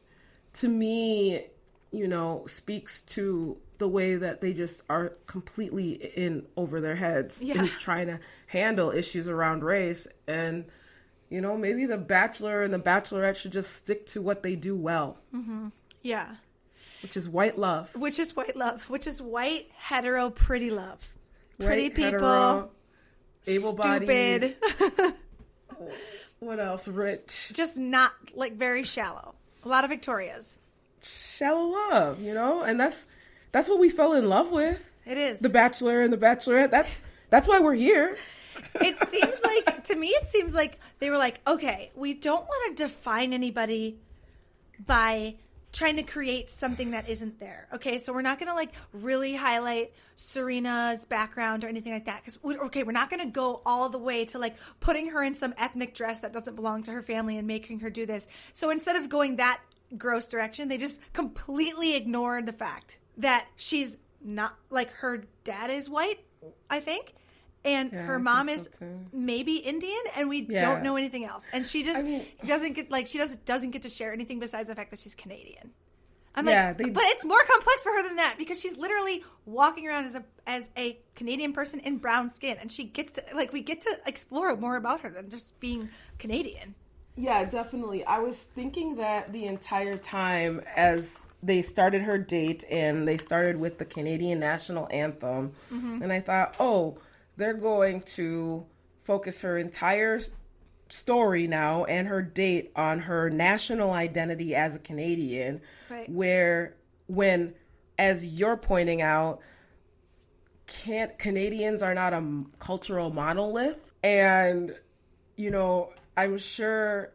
to 0.55 0.69
me 0.69 1.47
you 1.95 2.09
know, 2.09 2.43
speaks 2.49 3.03
to 3.03 3.59
the 3.77 3.87
way 3.87 4.15
that 4.15 4.41
they 4.41 4.55
just 4.55 4.83
are 4.89 5.11
completely 5.27 5.91
in 5.93 6.47
over 6.57 6.81
their 6.81 6.95
heads 6.97 7.43
Yeah. 7.43 7.59
in 7.65 7.69
trying 7.69 8.07
to 8.07 8.19
handle 8.47 8.91
issues 8.91 9.29
around 9.29 9.63
race. 9.63 10.07
And, 10.27 10.65
you 11.29 11.43
know, 11.43 11.55
maybe 11.55 11.85
the 11.85 11.99
Bachelor 11.99 12.63
and 12.63 12.73
the 12.73 12.79
Bachelorette 12.79 13.37
should 13.37 13.53
just 13.53 13.75
stick 13.75 14.07
to 14.07 14.23
what 14.23 14.43
they 14.43 14.57
do 14.57 14.75
well, 14.75 15.19
Yeah. 16.01 16.37
Which 17.03 17.17
is 17.17 17.29
white 17.29 17.59
love. 17.59 17.95
Which 17.97 18.19
is 18.19 18.37
white 18.37 18.57
love, 18.57 18.89
which 18.89 19.07
is 19.07 19.21
white, 19.21 19.69
hetero, 19.77 20.31
pretty 20.31 20.71
love. 20.71 21.13
Pretty 21.59 21.91
people, 21.91 22.71
able-bodied. 23.47 24.57
stupid, 24.63 25.15
What 26.41 26.59
else? 26.59 26.89
Rich. 26.89 27.51
just 27.53 27.79
not 27.79 28.13
like 28.35 28.55
very 28.55 28.83
shallow. 28.83 29.35
A 29.65 29.69
lot 29.69 29.85
of 29.85 29.91
Victorias. 29.91 30.59
Shallow 31.03 31.71
love, 31.71 32.21
you 32.21 32.35
know? 32.35 32.63
And 32.63 32.81
that's 32.81 33.07
that's 33.53 33.69
what 33.69 33.79
we 33.79 33.91
fell 33.91 34.15
in 34.15 34.29
love 34.29 34.51
with. 34.51 34.89
It 35.07 35.19
is. 35.19 35.39
The 35.39 35.49
Bachelor 35.49 36.03
and 36.03 36.13
the 36.13 36.17
Bachelorette. 36.17 36.71
That's 36.71 37.01
that's 37.31 37.47
why 37.47 37.61
we're 37.61 37.75
here. 37.75 38.17
it 38.75 39.09
seems 39.09 39.41
like 39.43 39.85
to 39.85 39.95
me 39.95 40.09
it 40.09 40.27
seems 40.27 40.53
like 40.55 40.79
they 40.99 41.09
were 41.11 41.17
like 41.17 41.41
okay 41.47 41.91
we 41.95 42.13
don't 42.13 42.45
want 42.45 42.77
to 42.77 42.85
define 42.85 43.33
anybody 43.33 43.99
by 44.85 45.35
trying 45.73 45.97
to 45.97 46.03
create 46.03 46.49
something 46.49 46.91
that 46.91 47.09
isn't 47.09 47.41
there. 47.41 47.69
Okay 47.73 47.99
so 47.99 48.13
we're 48.13 48.23
not 48.23 48.39
going 48.39 48.49
to 48.49 48.55
like 48.55 48.73
really 48.93 49.35
highlight 49.35 49.93
serena's 50.15 51.07
background 51.07 51.65
or 51.65 51.69
anything 51.69 51.93
like 51.93 52.05
that 52.05 52.23
because 52.23 52.39
okay 52.45 52.83
we're 52.83 52.93
not 52.93 53.11
going 53.11 53.23
to 53.23 53.31
go 53.31 53.63
all 53.65 53.89
the 53.89 53.99
way 53.99 54.25
to 54.27 54.39
like 54.39 54.57
putting 54.81 55.09
her 55.09 55.23
in 55.23 55.35
some 55.35 55.55
ethnic 55.57 55.95
dress 55.95 56.21
that 56.21 56.33
doesn't 56.33 56.55
belong 56.55 56.83
to 56.83 56.93
her 56.93 57.03
family 57.03 57.39
and 57.39 57.47
making 57.47 57.81
her 57.81 57.91
do 57.91 58.07
this. 58.07 58.29
So 58.53 58.71
instead 58.71 58.97
of 58.97 59.09
going 59.09 59.37
that 59.37 59.61
gross 59.97 60.29
direction 60.29 60.69
they 60.69 60.79
just 60.79 61.01
completely 61.13 61.95
ignored 61.97 62.47
the 62.47 62.53
fact 62.53 62.99
that 63.17 63.47
she's 63.57 63.99
not 64.23 64.57
like 64.71 64.91
her 64.91 65.25
dad 65.45 65.71
is 65.71 65.89
white 65.89 66.21
i 66.71 66.81
think 66.81 67.15
and 67.65 67.93
Yeah, 67.93 68.03
her 68.03 68.19
mom 68.19 68.49
is 68.49 68.69
so, 68.73 68.87
maybe 69.13 69.57
Indian, 69.57 70.01
and 70.17 70.29
we 70.29 70.47
Yeah. 70.49 70.61
don't 70.63 70.83
know 70.83 70.97
anything 70.97 71.25
else. 71.25 71.45
And 71.53 71.65
she 71.65 71.83
just 71.85 72.01
I 72.01 72.03
mean- 72.03 72.27
doesn't 72.45 72.73
get 72.75 72.91
like 72.91 73.07
she 73.07 73.19
doesn't 73.19 73.45
doesn't 73.45 73.71
get 73.71 73.83
to 73.83 73.89
share 73.89 74.13
anything 74.13 74.39
besides 74.41 74.69
the 74.69 74.75
fact 74.75 74.91
that 74.91 74.99
she's 74.99 75.15
Canadian. 75.15 75.73
I'm 76.35 76.49
Yeah, 76.49 76.69
like, 76.69 76.79
they- 76.79 76.91
but 76.91 77.03
it's 77.09 77.25
more 77.27 77.43
complex 77.45 77.83
for 77.83 77.93
her 77.93 78.03
than 78.03 78.17
that 78.17 78.37
because 78.39 78.59
she's 78.59 78.77
literally 78.79 79.23
walking 79.45 79.87
around 79.87 80.05
as 80.07 80.15
a 80.15 80.25
as 80.47 80.71
a 80.77 80.99
Canadian 81.15 81.53
person 81.53 81.79
in 81.81 81.99
brown 81.99 82.33
skin, 82.33 82.57
and 82.61 82.71
she 82.71 82.85
gets 82.85 83.13
to 83.13 83.25
like 83.35 83.53
we 83.53 83.61
get 83.63 83.83
to 83.83 83.99
explore 84.07 84.57
more 84.57 84.77
about 84.77 85.03
her 85.03 85.11
than 85.11 85.29
just 85.29 85.61
being 85.61 85.91
Canadian. 86.19 86.75
Yeah, 87.17 87.45
definitely. 87.45 88.05
I 88.07 88.21
was 88.21 88.39
thinking 88.43 88.97
that 88.97 89.33
the 89.33 89.45
entire 89.45 89.99
time 89.99 90.63
as 90.75 91.23
they 91.43 91.61
started 91.61 92.01
her 92.03 92.17
date 92.17 92.65
and 92.71 93.07
they 93.07 93.19
started 93.19 93.59
with 93.59 93.77
the 93.77 93.85
Canadian 93.85 94.39
national 94.41 94.89
anthem, 94.91 95.53
mm-hmm. 95.71 96.03
and 96.03 96.11
I 96.13 96.21
thought, 96.21 96.57
oh, 96.59 96.97
they're 97.37 97.55
going 97.55 98.03
to 98.03 98.67
focus 99.03 99.41
her 99.43 99.59
entire 99.59 100.21
story 100.89 101.47
now 101.47 101.85
and 101.85 102.07
her 102.09 102.21
date 102.23 102.71
on 102.77 103.01
her 103.01 103.31
national 103.31 103.93
identity 103.93 104.55
as 104.55 104.77
a 104.77 104.79
Canadian, 104.79 105.61
Right. 105.91 106.09
where 106.11 106.77
when, 107.07 107.55
as 107.99 108.25
you're 108.39 108.57
pointing 108.57 109.01
out, 109.03 109.41
can't 110.67 111.19
Canadians 111.19 111.83
are 111.83 111.95
not 111.95 112.13
a 112.13 112.45
cultural 112.59 113.11
monolith 113.11 113.93
and 114.03 114.75
you 115.37 115.51
know 115.51 115.93
I'm 116.17 116.39
sure 116.39 117.13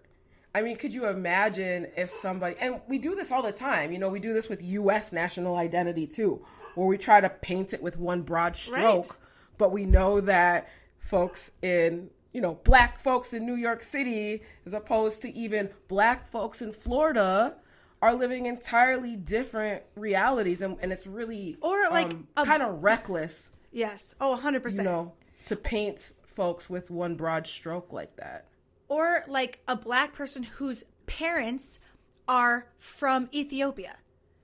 I 0.53 0.61
mean 0.61 0.77
could 0.77 0.93
you 0.93 1.07
imagine 1.07 1.87
if 1.95 2.09
somebody 2.09 2.55
and 2.59 2.81
we 2.87 2.99
do 2.99 3.15
this 3.15 3.31
all 3.31 3.41
the 3.41 3.51
time 3.51 3.91
you 3.91 3.97
know 3.99 4.09
we 4.09 4.19
do 4.19 4.33
this 4.33 4.47
with 4.47 4.61
US 4.61 5.11
national 5.11 5.55
identity 5.55 6.05
too 6.05 6.45
where 6.75 6.85
we 6.85 6.97
try 6.99 7.19
to 7.19 7.29
paint 7.29 7.73
it 7.73 7.81
with 7.81 7.97
one 7.97 8.21
broad 8.21 8.55
stroke 8.55 9.05
Right. 9.05 9.11
But 9.57 9.71
we 9.71 9.85
know 9.85 10.21
that 10.21 10.67
folks 10.99 11.51
in 11.61 12.09
you 12.33 12.41
know 12.41 12.55
black 12.63 12.99
folks 12.99 13.33
in 13.33 13.45
New 13.45 13.55
York 13.55 13.81
City 13.83 14.41
as 14.65 14.73
opposed 14.73 15.21
to 15.23 15.33
even 15.35 15.69
black 15.87 16.29
folks 16.29 16.61
in 16.61 16.71
Florida 16.73 17.55
are 18.01 18.13
living 18.13 18.45
entirely 18.45 19.15
different 19.15 19.81
realities 19.95 20.61
and, 20.61 20.77
and 20.81 20.93
it's 20.93 21.07
really 21.07 21.57
Or, 21.61 21.89
like, 21.89 22.07
um, 22.11 22.27
a- 22.37 22.45
kind 22.45 22.61
of 22.61 22.83
reckless 22.83 23.49
Yes, 23.71 24.15
oh, 24.21 24.29
100 24.31 24.57
you 24.57 24.61
percent. 24.61 24.85
know 24.85 25.13
to 25.47 25.55
paint 25.55 26.13
folks 26.25 26.69
with 26.69 26.89
one 26.91 27.15
broad 27.15 27.45
stroke 27.47 27.91
like 27.93 28.15
that. 28.17 28.45
Or 28.87 29.23
like 29.27 29.59
a 29.67 29.75
black 29.75 30.13
person 30.13 30.43
whose 30.43 30.83
parents 31.05 31.79
are 32.27 32.67
from 32.77 33.29
Ethiopia, 33.33 33.97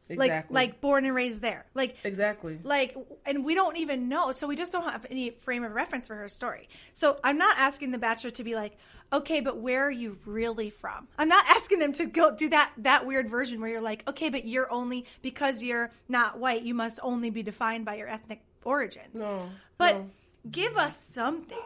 exactly. 0.10 0.56
like 0.56 0.72
like 0.72 0.82
born 0.82 1.06
and 1.06 1.16
raised 1.16 1.42
there, 1.42 1.66
like 1.74 1.98
exactly. 2.04 2.60
like 2.64 2.96
and 3.26 3.46
we 3.46 3.56
don't 3.56 3.78
even 3.78 4.10
know 4.10 4.32
so 4.32 4.48
we 4.48 4.56
just 4.56 4.72
don't 4.72 4.84
have 4.84 5.06
any 5.10 5.30
frame 5.30 5.64
of 5.64 5.74
reference 5.74 6.08
for 6.08 6.16
her 6.16 6.28
story. 6.28 6.70
So 6.94 7.20
i'm 7.24 7.38
not 7.38 7.58
asking 7.58 7.92
the 7.92 7.98
bachelor 7.98 8.32
to 8.32 8.44
be 8.44 8.56
like 8.56 8.78
okay 9.12 9.40
but 9.40 9.58
where 9.58 9.86
are 9.86 9.92
you 9.92 10.18
really 10.26 10.70
from? 10.70 11.08
I'm 11.18 11.30
not 11.30 11.46
asking 11.48 11.80
them 11.80 11.94
to 11.94 12.06
go 12.06 12.36
do 12.36 12.50
that 12.50 12.72
that 12.78 13.06
weird 13.06 13.30
version 13.30 13.62
where 13.62 13.70
you're 13.70 13.82
like 13.82 14.08
okay 14.08 14.30
but 14.30 14.46
you're 14.46 14.72
only 14.72 15.06
because 15.22 15.64
you're 15.64 15.92
not 16.10 16.40
white 16.40 16.64
you 16.64 16.74
must 16.74 17.00
only 17.04 17.30
be 17.30 17.44
defined 17.44 17.86
by 17.86 17.96
your 17.96 18.10
ethnic 18.10 18.42
origins. 18.64 19.22
No, 19.22 19.50
but 19.78 19.98
no. 19.98 20.10
give 20.50 20.78
us 20.78 20.98
something 20.98 21.58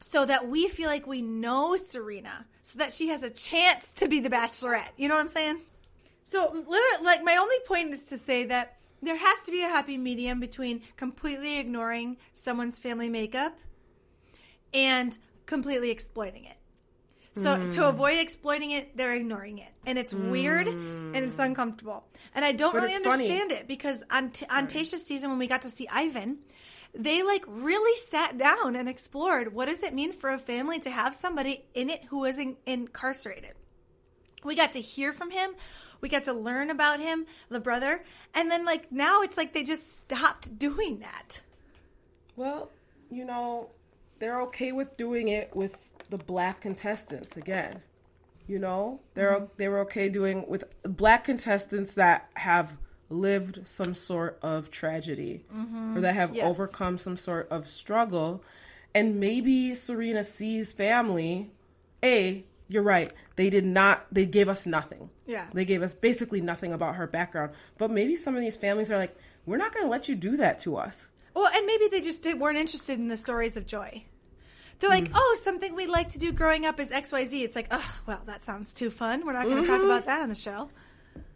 so 0.00 0.24
that 0.24 0.48
we 0.48 0.68
feel 0.68 0.88
like 0.88 1.06
we 1.06 1.22
know 1.22 1.74
serena 1.74 2.46
so 2.62 2.78
that 2.78 2.92
she 2.92 3.08
has 3.08 3.22
a 3.22 3.30
chance 3.30 3.92
to 3.94 4.08
be 4.08 4.20
the 4.20 4.30
bachelorette. 4.30 4.90
You 4.96 5.08
know 5.08 5.14
what 5.14 5.22
i'm 5.22 5.28
saying 5.28 5.60
so, 6.28 6.64
like, 7.00 7.24
my 7.24 7.36
only 7.36 7.56
point 7.66 7.88
is 7.94 8.04
to 8.06 8.18
say 8.18 8.44
that 8.44 8.76
there 9.00 9.16
has 9.16 9.38
to 9.46 9.50
be 9.50 9.62
a 9.62 9.68
happy 9.68 9.96
medium 9.96 10.40
between 10.40 10.82
completely 10.98 11.58
ignoring 11.58 12.18
someone's 12.34 12.78
family 12.78 13.08
makeup 13.08 13.56
and 14.74 15.16
completely 15.46 15.90
exploiting 15.90 16.44
it. 16.44 16.56
So, 17.34 17.56
Hmm. 17.56 17.68
to 17.70 17.88
avoid 17.88 18.18
exploiting 18.18 18.72
it, 18.72 18.94
they're 18.94 19.14
ignoring 19.14 19.56
it. 19.56 19.72
And 19.86 19.98
it's 19.98 20.12
weird 20.12 20.66
and 20.68 21.16
it's 21.24 21.38
uncomfortable. 21.38 22.04
And 22.34 22.44
I 22.44 22.52
don't 22.52 22.72
But 22.74 22.82
really 22.82 22.92
it's 22.94 23.04
funny. 23.06 23.22
understand 23.24 23.52
it 23.52 23.66
because 23.66 24.04
on, 24.10 24.30
t- 24.30 24.44
on 24.50 24.66
Tayshia's 24.66 25.06
season, 25.06 25.30
when 25.30 25.38
we 25.38 25.46
got 25.46 25.62
to 25.62 25.70
see 25.70 25.88
Ivan, 25.88 26.40
they 26.92 27.22
like 27.22 27.44
really 27.46 27.96
sat 28.00 28.36
down 28.36 28.76
and 28.76 28.86
explored 28.86 29.54
what 29.54 29.66
does 29.66 29.82
it 29.82 29.94
mean 29.94 30.12
for 30.12 30.28
a 30.28 30.38
family 30.38 30.78
to 30.80 30.90
have 30.90 31.14
somebody 31.14 31.64
in 31.72 31.88
it 31.88 32.04
who 32.10 32.24
is 32.26 32.38
in- 32.38 32.56
incarcerated 32.66 33.54
we 34.44 34.54
got 34.54 34.72
to 34.72 34.80
hear 34.80 35.12
from 35.12 35.30
him 35.30 35.50
we 36.00 36.08
got 36.08 36.24
to 36.24 36.32
learn 36.32 36.70
about 36.70 37.00
him 37.00 37.26
the 37.48 37.60
brother 37.60 38.02
and 38.34 38.50
then 38.50 38.64
like 38.64 38.90
now 38.92 39.22
it's 39.22 39.36
like 39.36 39.52
they 39.52 39.62
just 39.64 40.00
stopped 40.00 40.58
doing 40.58 40.98
that 41.00 41.40
well 42.36 42.70
you 43.10 43.24
know 43.24 43.70
they're 44.18 44.42
okay 44.42 44.72
with 44.72 44.96
doing 44.96 45.28
it 45.28 45.54
with 45.54 45.92
the 46.10 46.18
black 46.18 46.60
contestants 46.60 47.36
again 47.36 47.80
you 48.46 48.58
know 48.58 49.00
they're 49.14 49.36
Mm-hmm. 49.40 49.44
they 49.56 49.68
were 49.68 49.80
okay 49.80 50.08
doing 50.08 50.44
with 50.48 50.64
black 50.82 51.24
contestants 51.24 51.94
that 51.94 52.28
have 52.34 52.76
lived 53.10 53.60
some 53.66 53.94
sort 53.94 54.38
of 54.42 54.70
tragedy 54.70 55.44
or 55.94 56.00
that 56.02 56.14
have 56.14 56.30
Mm-hmm. 56.30 56.36
Yes. 56.36 56.46
overcome 56.58 56.98
some 56.98 57.16
sort 57.16 57.48
of 57.50 57.66
struggle 57.68 58.42
and 58.94 59.18
maybe 59.20 59.74
serena 59.74 60.22
c's 60.24 60.72
family 60.72 61.50
a 62.04 62.44
you're 62.68 62.82
right. 62.82 63.12
They 63.36 63.50
did 63.50 63.64
not 63.64 64.06
they 64.12 64.26
gave 64.26 64.48
us 64.48 64.66
nothing. 64.66 65.10
Yeah. 65.26 65.46
they 65.52 65.64
gave 65.64 65.82
us 65.82 65.94
basically 65.94 66.40
nothing 66.40 66.72
about 66.72 66.96
her 66.96 67.06
background. 67.06 67.52
But 67.76 67.90
maybe 67.90 68.16
some 68.16 68.34
of 68.34 68.40
these 68.40 68.56
families 68.56 68.90
are 68.90 68.98
like 68.98 69.16
we're 69.46 69.56
not 69.56 69.72
going 69.72 69.86
to 69.86 69.90
let 69.90 70.08
you 70.08 70.14
do 70.14 70.36
that 70.38 70.60
to 70.60 70.76
us. 70.76 71.08
Well 71.34 71.48
and 71.52 71.66
maybe 71.66 71.88
they 71.90 72.00
just 72.00 72.22
did, 72.22 72.38
weren't 72.38 72.58
interested 72.58 72.98
in 72.98 73.08
the 73.08 73.16
stories 73.16 73.56
of 73.56 73.66
joy. 73.66 74.04
They're 74.78 74.90
like 74.90 75.04
mm-hmm. 75.04 75.16
oh 75.16 75.36
something 75.42 75.74
we 75.74 75.86
like 75.86 76.10
to 76.10 76.18
do 76.18 76.30
growing 76.30 76.64
up 76.64 76.78
is 76.78 76.90
xyz 76.90 77.42
it's 77.42 77.56
like 77.56 77.66
oh 77.72 78.00
well 78.06 78.22
that 78.26 78.44
sounds 78.44 78.74
too 78.74 78.90
fun. 78.90 79.26
We're 79.26 79.32
not 79.32 79.44
going 79.44 79.62
to 79.62 79.66
talk 79.66 79.80
mm-hmm. 79.80 79.90
about 79.90 80.06
that 80.06 80.22
on 80.22 80.28
the 80.28 80.34
show. 80.34 80.70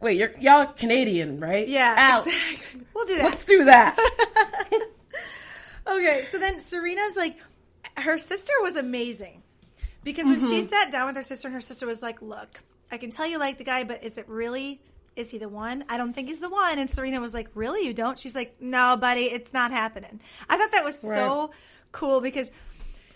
Wait 0.01 0.19
you're 0.19 0.33
y'all 0.39 0.67
canadian 0.67 1.41
right? 1.41 1.67
Yeah 1.67 1.95
Out. 1.97 2.27
exactly. 2.27 2.83
We'll 2.95 3.07
do 3.07 3.17
that. 3.17 3.25
let's 3.25 3.45
do 3.45 3.65
that. 3.65 3.97
Okay, 5.85 6.23
so 6.25 6.39
then 6.39 6.59
Serena's 6.59 7.17
like, 7.17 7.39
her 7.97 8.17
sister 8.17 8.53
was 8.63 8.77
amazing 8.77 9.42
because 10.05 10.27
when 10.27 10.41
she 10.41 10.61
mm-hmm. 10.61 10.67
sat 10.67 10.91
down 10.91 11.07
with 11.07 11.17
her 11.17 11.23
sister, 11.23 11.49
and 11.49 11.55
her 11.55 11.61
sister 11.61 11.87
was 11.87 12.03
like, 12.03 12.21
"Look, 12.23 12.63
I 12.91 12.99
can 12.99 13.11
tell 13.11 13.27
you 13.27 13.39
like 13.39 13.59
the 13.59 13.65
guy, 13.65 13.85
but 13.85 14.03
is 14.03 14.19
it 14.19 14.29
really? 14.29 14.81
Is 15.15 15.31
he 15.31 15.39
the 15.39 15.49
one? 15.49 15.85
I 15.89 15.97
don't 15.97 16.13
think 16.13 16.29
he's 16.29 16.41
the 16.41 16.51
one." 16.51 16.79
And 16.79 16.93
Serena 16.93 17.21
was 17.21 17.35
like, 17.35 17.49
"Really, 17.55 17.87
you 17.87 17.95
don't?" 17.95 18.19
She's 18.19 18.35
like, 18.35 18.61
"No, 18.61 18.97
buddy, 18.97 19.25
it's 19.25 19.53
not 19.53 19.71
happening." 19.71 20.21
I 20.49 20.57
thought 20.57 20.73
that 20.73 20.85
was 20.85 20.99
so 20.99 21.51
cool 21.93 22.21
because 22.21 22.51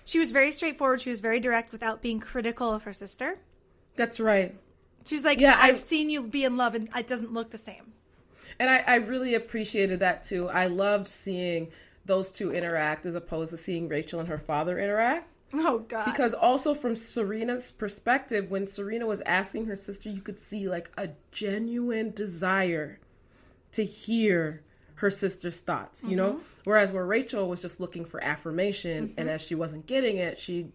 she 0.05 0.18
was 0.18 0.30
very 0.30 0.53
straightforward. 0.53 1.01
She 1.01 1.11
was 1.11 1.20
very 1.20 1.41
direct 1.41 1.72
without 1.72 2.03
being 2.03 2.20
critical 2.20 2.72
of 2.72 2.84
her 2.84 2.93
sister. 2.93 3.39
that's 3.97 4.20
right 4.20 4.55
She 5.07 5.14
was 5.14 5.24
like, 5.24 5.41
Yeah, 5.41 5.57
I- 5.59 5.68
"I've 5.68 5.78
seen 5.78 6.11
you 6.11 6.28
be 6.28 6.45
in 6.45 6.57
love, 6.57 6.74
and 6.74 6.89
it 6.95 7.07
doesn't 7.07 7.32
look 7.32 7.51
the 7.51 7.59
same." 7.59 7.93
and 8.59 8.70
I, 8.70 8.78
I 8.87 8.95
really 8.97 9.34
appreciated 9.34 10.01
that 10.01 10.24
too 10.24 10.49
i 10.49 10.66
loved 10.66 11.09
seeing 11.09 11.68
those 12.05 12.32
two 12.32 12.53
interact 12.53 13.07
as 13.07 13.14
opposed 13.14 13.51
to 13.51 13.57
seeing 13.57 13.89
rachael 13.89 14.20
and 14.20 14.28
her 14.28 14.39
father 14.39 14.78
interact 14.78 15.28
Oh 15.53 15.79
God! 15.81 16.05
because 16.07 16.35
also 16.35 16.75
from 16.75 16.97
serena's 16.97 17.71
perspective 17.71 18.51
when 18.51 18.67
serena 18.67 19.07
was 19.07 19.23
asking 19.25 19.67
her 19.67 19.77
sister 19.77 20.11
you 20.11 20.21
could 20.21 20.41
see 20.41 20.69
like 20.69 20.91
a 20.99 21.11
genuine 21.31 22.11
desire 22.11 22.99
to 23.73 23.85
hear 23.85 24.63
her 24.97 25.11
sister's 25.11 25.61
thoughts, 25.61 26.03
you 26.05 26.17
know? 26.17 26.33
Mm-hmm. 26.33 26.43
Whereas 26.65 26.91
where 26.91 27.05
Rachael 27.05 27.49
was 27.49 27.61
just 27.61 27.81
looking 27.81 28.07
for 28.07 28.23
affirmation 28.23 29.15
and 29.17 29.27
mm-hmm. 29.27 29.29
as 29.29 29.43
she 29.43 29.55
wasn't 29.55 29.87
getting 29.87 30.17
it, 30.17 30.39
she 30.39 30.73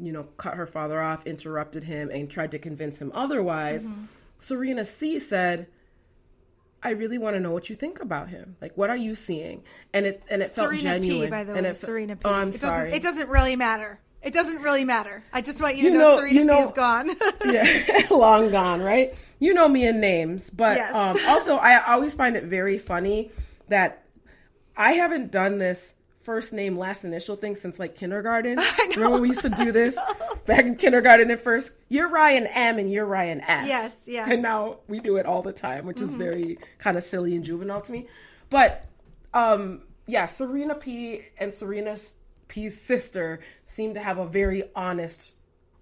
you 0.00 0.12
know, 0.12 0.24
cut 0.36 0.54
her 0.54 0.66
father 0.66 1.00
off, 1.00 1.26
interrupted 1.26 1.84
him 1.84 2.10
and 2.10 2.28
tried 2.28 2.50
to 2.52 2.58
convince 2.58 2.98
him 2.98 3.12
otherwise. 3.14 3.86
Mm-hmm. 3.86 4.04
Serena 4.38 4.84
C 4.84 5.18
said, 5.18 5.66
I 6.82 6.90
really 6.90 7.18
want 7.18 7.36
to 7.36 7.40
know 7.40 7.50
what 7.50 7.68
you 7.68 7.76
think 7.76 8.00
about 8.00 8.30
him. 8.30 8.56
Like, 8.60 8.76
what 8.76 8.88
are 8.88 8.96
you 8.96 9.14
seeing? 9.14 9.62
And 9.92 10.06
it 10.06 10.22
and 10.30 10.40
it 10.40 10.48
felt 10.48 10.74
genuine. 10.76 11.26
P, 11.26 11.30
by 11.30 11.44
the 11.44 11.52
and 11.52 11.64
way. 11.64 11.70
it, 11.70 11.76
Serena 11.76 12.16
P. 12.16 12.22
Oh, 12.24 12.32
I'm 12.32 12.48
it 12.48 12.54
sorry. 12.54 12.84
Doesn't, 12.84 12.96
it 12.96 13.02
doesn't 13.02 13.28
really 13.28 13.54
matter. 13.54 14.00
It 14.22 14.32
doesn't 14.34 14.60
really 14.62 14.84
matter. 14.84 15.22
I 15.32 15.40
just 15.40 15.62
want 15.62 15.76
you, 15.76 15.84
You 15.84 15.90
to 15.92 15.98
know, 15.98 16.04
know- 16.04 16.16
Serena 16.18 16.40
you 16.40 16.44
know- 16.46 16.58
C 16.58 16.64
is 16.64 16.72
gone. 16.72 17.10
yeah, 17.46 18.06
long 18.10 18.50
gone, 18.50 18.80
right? 18.82 19.14
You 19.38 19.54
know 19.54 19.68
me 19.68 19.86
in 19.86 20.00
names, 20.00 20.50
but 20.50 20.76
Yes. 20.76 20.94
um, 20.94 21.16
also 21.28 21.56
I 21.56 21.82
always 21.92 22.14
find 22.14 22.36
it 22.36 22.44
very 22.44 22.78
funny 22.78 23.30
that 23.68 24.02
I 24.76 24.92
haven't 24.92 25.30
done 25.30 25.58
this 25.58 25.94
first 26.22 26.52
name 26.52 26.76
last 26.76 27.02
initial 27.04 27.34
thing 27.34 27.56
since 27.56 27.78
like 27.78 27.96
kindergarten. 27.96 28.58
Remember 28.94 29.18
we 29.20 29.28
used 29.28 29.40
to 29.40 29.48
do 29.48 29.72
this 29.72 29.98
back 30.44 30.66
in 30.66 30.76
kindergarten 30.76 31.30
at 31.30 31.40
first? 31.42 31.72
You're 31.88 32.08
Ryan 32.08 32.46
M 32.46 32.78
and 32.78 32.92
you're 32.92 33.06
Ryan 33.06 33.40
S. 33.40 33.66
Yes, 33.66 34.06
yes. 34.08 34.24
Mm-hmm. 34.24 34.32
And 34.32 34.42
now 34.42 34.76
we 34.86 35.00
do 35.00 35.16
it 35.16 35.24
all 35.24 35.40
the 35.42 35.52
time, 35.54 35.86
which 35.86 36.02
is 36.02 36.12
very 36.12 36.58
kind 36.76 36.98
of 36.98 37.04
silly 37.04 37.34
and 37.34 37.42
juvenile 37.44 37.80
to 37.80 37.90
me. 37.92 38.06
But 38.50 38.84
um, 39.32 39.80
yeah, 40.06 40.26
Serena 40.26 40.74
P 40.74 41.22
and 41.38 41.54
Serena 41.54 41.96
P's 42.50 42.78
sister 42.78 43.40
seem 43.64 43.94
to 43.94 44.00
have 44.00 44.18
a 44.18 44.26
very 44.26 44.64
honest 44.76 45.32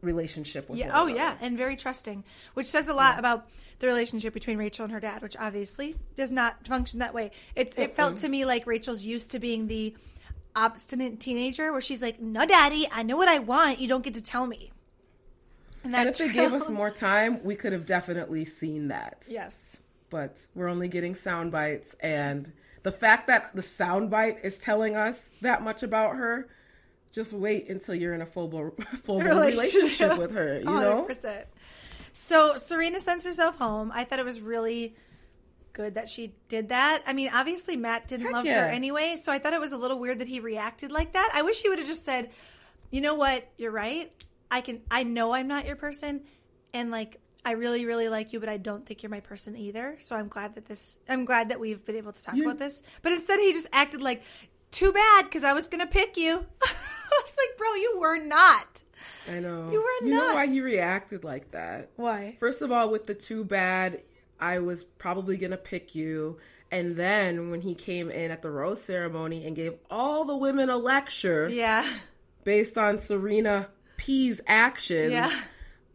relationship 0.02 0.68
with 0.68 0.78
Yeah. 0.78 0.90
Oh, 0.94 1.06
another. 1.06 1.10
yeah, 1.18 1.36
and 1.40 1.58
very 1.58 1.74
trusting, 1.74 2.22
which 2.54 2.66
says 2.68 2.86
a 2.86 2.94
lot 2.94 3.18
about 3.18 3.48
the 3.80 3.88
relationship 3.88 4.32
between 4.32 4.56
Rachael 4.56 4.84
and 4.84 4.92
her 4.92 5.00
dad, 5.00 5.22
which 5.22 5.36
obviously 5.36 5.96
does 6.14 6.30
not 6.30 6.64
function 6.66 7.00
that 7.00 7.12
way. 7.14 7.32
It 7.56 7.76
it 7.76 7.96
felt 7.96 8.18
to 8.18 8.28
me 8.28 8.44
like 8.44 8.64
Rachael's 8.66 9.04
used 9.04 9.32
to 9.32 9.40
being 9.40 9.66
the 9.66 9.96
obstinate 10.54 11.18
teenager, 11.20 11.72
where 11.72 11.80
she's 11.80 12.02
like, 12.02 12.20
"No, 12.20 12.46
daddy, 12.46 12.86
I 12.92 13.02
know 13.02 13.16
what 13.16 13.28
I 13.28 13.38
want. 13.40 13.80
You 13.80 13.88
don't 13.88 14.04
get 14.04 14.14
to 14.14 14.22
tell 14.22 14.46
me." 14.46 14.70
And, 15.84 15.94
And 15.94 16.08
if 16.08 16.18
they 16.18 16.28
gave 16.32 16.52
us 16.52 16.68
more 16.68 16.90
time, 16.90 17.42
we 17.44 17.54
could 17.56 17.72
have 17.72 17.86
definitely 17.86 18.44
seen 18.44 18.88
that. 18.88 19.24
yes, 19.28 19.78
But 20.10 20.44
we're 20.54 20.68
only 20.68 20.88
getting 20.88 21.14
sound 21.14 21.50
bites, 21.52 21.94
and 22.00 22.52
the 22.82 22.92
fact 22.92 23.26
that 23.26 23.54
the 23.54 23.62
soundbite 23.62 24.44
is 24.44 24.58
telling 24.58 24.96
us 24.96 25.22
that 25.42 25.62
much 25.62 25.82
about 25.82 26.16
her, 26.16 26.48
just 27.12 27.32
wait 27.32 27.68
until 27.68 27.94
you're 27.94 28.14
in 28.14 28.22
a 28.22 28.26
full 28.26 28.48
blown 28.48 28.72
relationship 29.08 30.18
with 30.18 30.32
her. 30.32 30.58
You 30.58 30.64
know, 30.64 31.06
100%. 31.08 31.44
So 32.12 32.56
Serena 32.56 33.00
sends 33.00 33.24
herself 33.24 33.58
home. 33.58 33.92
I 33.94 34.04
thought 34.04 34.18
it 34.18 34.24
was 34.24 34.40
really 34.40 34.96
good 35.72 35.94
that 35.94 36.08
she 36.08 36.34
did 36.48 36.70
that. 36.70 37.02
I 37.06 37.12
mean, 37.12 37.30
obviously 37.32 37.76
Matt 37.76 38.08
didn't 38.08 38.26
Heck 38.26 38.34
love 38.34 38.44
yeah. 38.44 38.64
her 38.64 38.68
anyway, 38.68 39.16
so 39.20 39.32
I 39.32 39.38
thought 39.38 39.52
it 39.52 39.60
was 39.60 39.72
a 39.72 39.76
little 39.76 39.98
weird 39.98 40.18
that 40.18 40.28
he 40.28 40.40
reacted 40.40 40.90
like 40.90 41.12
that. 41.12 41.30
I 41.32 41.42
wish 41.42 41.62
he 41.62 41.68
would 41.68 41.78
have 41.78 41.86
just 41.86 42.04
said, 42.04 42.30
"You 42.90 43.00
know 43.00 43.14
what? 43.14 43.48
You're 43.56 43.70
right. 43.70 44.12
I 44.50 44.60
can 44.60 44.80
I 44.90 45.04
know 45.04 45.32
I'm 45.32 45.46
not 45.46 45.66
your 45.66 45.76
person 45.76 46.22
and 46.72 46.90
like 46.90 47.20
I 47.44 47.52
really 47.52 47.86
really 47.86 48.08
like 48.08 48.32
you, 48.32 48.40
but 48.40 48.48
I 48.48 48.56
don't 48.56 48.84
think 48.84 49.02
you're 49.02 49.10
my 49.10 49.20
person 49.20 49.56
either. 49.56 49.96
So 50.00 50.16
I'm 50.16 50.28
glad 50.28 50.54
that 50.56 50.66
this 50.66 50.98
I'm 51.08 51.24
glad 51.24 51.48
that 51.50 51.60
we've 51.60 51.84
been 51.84 51.96
able 51.96 52.12
to 52.12 52.22
talk 52.22 52.34
You- 52.34 52.44
about 52.44 52.58
this." 52.58 52.82
But 53.02 53.12
instead 53.12 53.38
he 53.38 53.52
just 53.52 53.68
acted 53.72 54.02
like, 54.02 54.22
"Too 54.70 54.92
bad 54.92 55.30
cuz 55.30 55.44
I 55.44 55.52
was 55.52 55.68
going 55.68 55.80
to 55.80 55.86
pick 55.86 56.16
you." 56.16 56.44
it's 56.62 57.38
like, 57.38 57.56
"Bro, 57.56 57.74
you 57.74 57.98
were 57.98 58.18
not." 58.18 58.82
I 59.30 59.38
know. 59.40 59.70
You 59.70 59.80
were 59.80 60.06
You 60.06 60.14
know 60.14 60.34
why 60.34 60.46
he 60.46 60.60
reacted 60.60 61.24
like 61.24 61.50
that? 61.52 61.90
Why? 61.96 62.36
First 62.40 62.60
of 62.62 62.70
all, 62.72 62.90
with 62.90 63.06
the 63.06 63.14
too 63.14 63.44
bad, 63.44 64.02
I 64.40 64.58
was 64.58 64.84
probably 64.84 65.36
gonna 65.36 65.56
pick 65.56 65.94
you. 65.94 66.38
And 66.70 66.96
then 66.96 67.50
when 67.50 67.62
he 67.62 67.74
came 67.74 68.10
in 68.10 68.30
at 68.30 68.42
the 68.42 68.50
rose 68.50 68.82
ceremony 68.82 69.46
and 69.46 69.56
gave 69.56 69.74
all 69.90 70.24
the 70.26 70.36
women 70.36 70.68
a 70.68 70.76
lecture 70.76 71.48
Yeah. 71.48 71.88
based 72.44 72.76
on 72.76 72.98
Serena 72.98 73.68
P's 73.96 74.40
actions, 74.46 75.12
Yeah. 75.12 75.32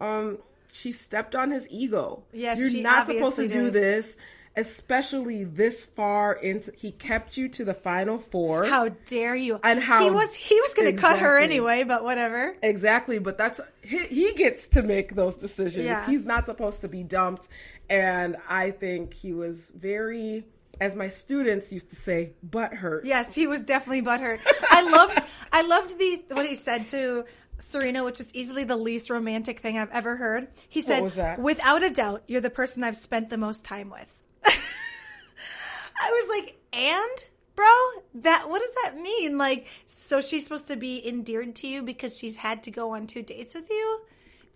um, 0.00 0.38
she 0.74 0.90
stepped 0.90 1.36
on 1.36 1.52
his 1.52 1.68
ego. 1.70 2.24
Yes, 2.32 2.58
you're 2.58 2.82
not 2.82 3.06
supposed 3.06 3.36
to 3.36 3.46
do 3.46 3.70
did. 3.70 3.74
this, 3.74 4.16
especially 4.56 5.44
this 5.44 5.84
far 5.84 6.32
into. 6.32 6.72
He 6.76 6.90
kept 6.90 7.36
you 7.36 7.48
to 7.50 7.64
the 7.64 7.74
final 7.74 8.18
four. 8.18 8.64
How 8.64 8.88
dare 9.06 9.36
you? 9.36 9.60
And 9.62 9.80
how- 9.80 10.02
he 10.02 10.10
was 10.10 10.34
he 10.34 10.60
was 10.60 10.74
going 10.74 10.94
to 10.94 11.00
cut 11.00 11.20
her 11.20 11.38
anyway, 11.38 11.84
but 11.84 12.02
whatever. 12.02 12.56
Exactly, 12.60 13.20
but 13.20 13.38
that's 13.38 13.60
he, 13.82 14.04
he 14.06 14.32
gets 14.32 14.68
to 14.70 14.82
make 14.82 15.14
those 15.14 15.36
decisions. 15.36 15.84
Yeah. 15.84 16.04
He's 16.06 16.24
not 16.24 16.46
supposed 16.46 16.80
to 16.80 16.88
be 16.88 17.04
dumped, 17.04 17.48
and 17.88 18.36
I 18.48 18.72
think 18.72 19.14
he 19.14 19.32
was 19.32 19.70
very, 19.76 20.44
as 20.80 20.96
my 20.96 21.08
students 21.08 21.72
used 21.72 21.90
to 21.90 21.96
say, 21.96 22.32
butthurt. 22.44 23.02
Yes, 23.04 23.32
he 23.32 23.46
was 23.46 23.62
definitely 23.62 24.02
butthurt. 24.02 24.40
I 24.68 24.82
loved 24.82 25.22
I 25.52 25.62
loved 25.62 25.98
the 26.00 26.24
what 26.34 26.46
he 26.46 26.56
said 26.56 26.88
to 26.88 27.26
Serena, 27.58 28.04
which 28.04 28.18
was 28.18 28.34
easily 28.34 28.64
the 28.64 28.76
least 28.76 29.10
romantic 29.10 29.60
thing 29.60 29.78
I've 29.78 29.90
ever 29.90 30.16
heard. 30.16 30.48
He 30.68 30.82
said? 30.82 31.02
"Without 31.38 31.82
a 31.82 31.90
doubt, 31.90 32.22
you're 32.26 32.40
the 32.40 32.50
person 32.50 32.84
I've 32.84 32.96
spent 32.96 33.30
the 33.30 33.38
most 33.38 33.64
time 33.64 33.90
with." 33.90 34.16
I 34.44 36.10
was 36.10 36.28
like, 36.28 36.58
"And, 36.72 37.24
bro, 37.54 37.66
that 38.14 38.48
what 38.48 38.60
does 38.60 38.74
that 38.82 39.00
mean? 39.00 39.38
Like, 39.38 39.66
so 39.86 40.20
she's 40.20 40.44
supposed 40.44 40.68
to 40.68 40.76
be 40.76 41.06
endeared 41.06 41.54
to 41.56 41.66
you 41.66 41.82
because 41.82 42.18
she's 42.18 42.36
had 42.36 42.62
to 42.64 42.70
go 42.70 42.94
on 42.94 43.06
two 43.06 43.22
dates 43.22 43.54
with 43.54 43.70
you? 43.70 44.00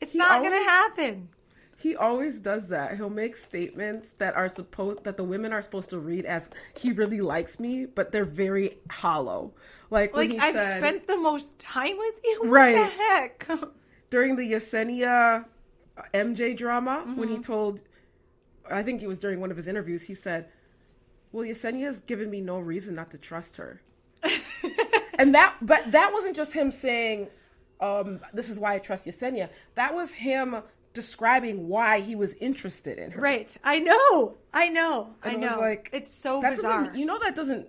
It's 0.01 0.15
not 0.15 0.43
going 0.43 0.53
to 0.53 0.69
happen." 0.69 1.29
He 1.79 1.97
always 1.97 2.41
does 2.41 2.69
that. 2.69 2.97
He'll 2.97 3.11
make 3.11 3.37
statements 3.37 4.13
that 4.15 4.37
are 4.37 4.49
supposed 4.49 5.05
that 5.05 5.17
the 5.17 5.25
women 5.25 5.53
are 5.55 5.63
supposed 5.63 5.91
to 5.91 6.01
read 6.01 6.27
as 6.27 6.51
he 6.75 6.93
really 6.93 7.21
likes 7.23 7.61
me, 7.61 7.87
but 7.87 8.13
they're 8.13 8.27
very 8.27 8.79
hollow. 8.91 9.55
Like, 9.91 10.17
when 10.17 10.29
Like 10.29 10.31
he 10.31 10.41
I've 10.41 10.55
said, 10.55 10.81
spent 10.81 11.07
the 11.07 11.17
most 11.19 11.59
time 11.59 11.97
with 11.99 12.17
you. 12.25 12.41
What 12.43 12.51
Right. 12.51 12.75
the 12.75 12.87
heck? 13.03 13.49
during 14.11 14.37
the 14.37 14.53
Yesenia 14.53 15.45
uh, 15.97 16.03
MJ 16.15 16.55
drama 16.57 17.09
when 17.15 17.29
Mm-hmm. 17.29 17.37
he 17.37 17.39
told, 17.39 17.81
I 18.71 18.83
think 18.83 19.03
it 19.03 19.07
was 19.09 19.19
during 19.19 19.41
one 19.41 19.51
of 19.51 19.57
his 19.57 19.69
interviews, 19.69 20.05
he 20.05 20.15
said, 20.15 20.49
"Well, 21.33 21.45
Yesenia's 21.45 22.01
given 22.03 22.31
me 22.31 22.41
no 22.41 22.59
reason 22.59 22.95
not 22.95 23.11
to 23.13 23.19
trust 23.19 23.57
her," 23.57 23.83
and 25.19 25.35
that, 25.35 25.57
but 25.63 25.91
that 25.93 26.13
wasn't 26.13 26.37
just 26.37 26.53
him 26.53 26.71
saying, 26.73 27.29
um, 27.81 28.21
"This 28.35 28.49
is 28.51 28.59
why 28.59 28.75
I 28.75 28.79
trust 28.79 29.07
Yesenia." 29.07 29.51
That 29.75 29.95
was 29.95 30.13
him 30.13 30.63
describing 30.93 31.69
why 31.69 32.01
he 32.01 32.17
was 32.17 32.35
interested 32.35 32.99
in 32.99 33.11
her. 33.13 33.21
Right. 33.21 33.57
I 33.63 33.79
know. 33.79 34.37
I 34.53 34.69
know. 34.69 35.15
I 35.23 35.31
And 35.33 35.43
was 35.43 35.51
know. 35.51 35.59
like, 35.61 35.91
it's 35.93 36.13
so 36.13 36.41
bizarre. 36.43 36.93
You 36.95 37.07
know 37.07 37.19
that 37.21 37.37
doesn't 37.37 37.69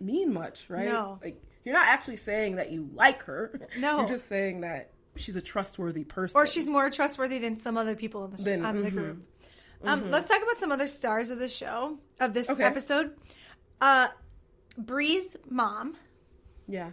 mean 0.00 0.32
much, 0.32 0.68
right? 0.68 0.86
No. 0.86 1.18
Like 1.22 1.40
you're 1.64 1.74
not 1.74 1.88
actually 1.88 2.16
saying 2.16 2.56
that 2.56 2.70
you 2.72 2.88
like 2.94 3.22
her. 3.24 3.60
No. 3.78 4.00
You're 4.00 4.08
just 4.08 4.26
saying 4.26 4.60
that 4.62 4.90
she's 5.16 5.36
a 5.36 5.40
trustworthy 5.42 6.04
person. 6.04 6.38
or 6.38 6.46
she's 6.46 6.68
more 6.68 6.90
trustworthy 6.90 7.38
than 7.38 7.56
some 7.56 7.76
other 7.78 7.94
people 7.96 8.24
in 8.26 8.30
the, 8.32 8.36
sh- 8.36 8.40
Then- 8.44 8.66
on 8.66 8.82
the 8.82 8.90
group. 8.90 9.22
Um, 9.84 10.10
Let's 10.10 10.28
talk 10.28 10.42
about 10.42 10.58
some 10.58 10.72
other 10.72 10.86
stars 10.86 11.30
of 11.30 11.38
the 11.38 11.48
show 11.48 11.98
of 12.18 12.34
this 12.34 12.48
Okay. 12.50 12.64
episode. 12.64 13.14
Uh, 13.80 14.08
Bri's 14.78 15.36
mom. 15.48 15.96
Yeah. 16.66 16.90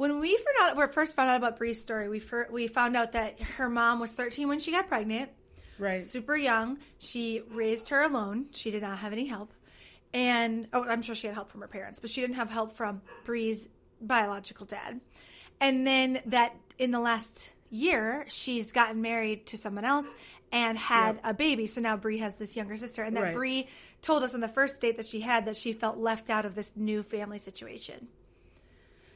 When 0.00 0.18
we 0.18 0.34
found 0.34 0.70
out, 0.70 0.76
we 0.78 0.92
first 0.94 1.14
found 1.14 1.28
out 1.28 1.36
about 1.36 1.58
Bri's 1.58 1.78
story, 1.78 2.08
we 2.08 2.20
fir- 2.20 2.48
we 2.50 2.68
found 2.68 2.96
out 2.96 3.12
that 3.12 3.38
her 3.58 3.68
mom 3.68 4.00
was 4.00 4.14
13 4.14 4.48
when 4.48 4.58
she 4.58 4.72
got 4.72 4.88
pregnant. 4.88 5.30
Right. 5.78 6.00
super 6.00 6.34
young. 6.36 6.78
She 6.98 7.42
raised 7.50 7.90
her 7.90 8.00
alone. 8.02 8.46
She 8.52 8.70
did 8.70 8.80
not 8.80 9.00
have 9.00 9.12
any 9.12 9.26
help. 9.26 9.52
And 10.14 10.68
oh, 10.72 10.84
I'm 10.88 11.02
sure 11.02 11.14
she 11.14 11.26
had 11.26 11.34
help 11.34 11.50
from 11.50 11.60
her 11.60 11.68
parents, 11.68 12.00
but 12.00 12.08
she 12.08 12.22
didn't 12.22 12.36
have 12.36 12.48
help 12.48 12.72
from 12.72 13.02
Bri's 13.26 13.68
biological 14.00 14.64
dad. 14.64 15.02
And 15.60 15.86
then 15.86 16.22
that 16.26 16.56
in 16.78 16.92
the 16.92 17.00
last 17.00 17.52
year, 17.68 18.24
she's 18.28 18.72
gotten 18.72 19.02
married 19.02 19.44
to 19.48 19.58
someone 19.58 19.84
else 19.84 20.14
and 20.50 20.78
had 20.78 21.16
Yep. 21.16 21.24
a 21.24 21.34
baby. 21.34 21.66
So 21.66 21.82
now 21.82 21.98
Bri 21.98 22.16
has 22.18 22.36
this 22.36 22.56
younger 22.56 22.78
sister. 22.78 23.02
And 23.02 23.14
that 23.18 23.22
Right. 23.22 23.34
Bri 23.34 23.68
told 24.00 24.22
us 24.22 24.32
on 24.34 24.40
the 24.40 24.48
first 24.48 24.80
date 24.80 24.96
that 24.96 25.04
she 25.04 25.20
had 25.20 25.44
that 25.44 25.56
she 25.56 25.74
felt 25.74 25.98
left 25.98 26.30
out 26.30 26.46
of 26.46 26.54
this 26.54 26.74
new 26.74 27.02
family 27.02 27.38
situation. 27.38 28.08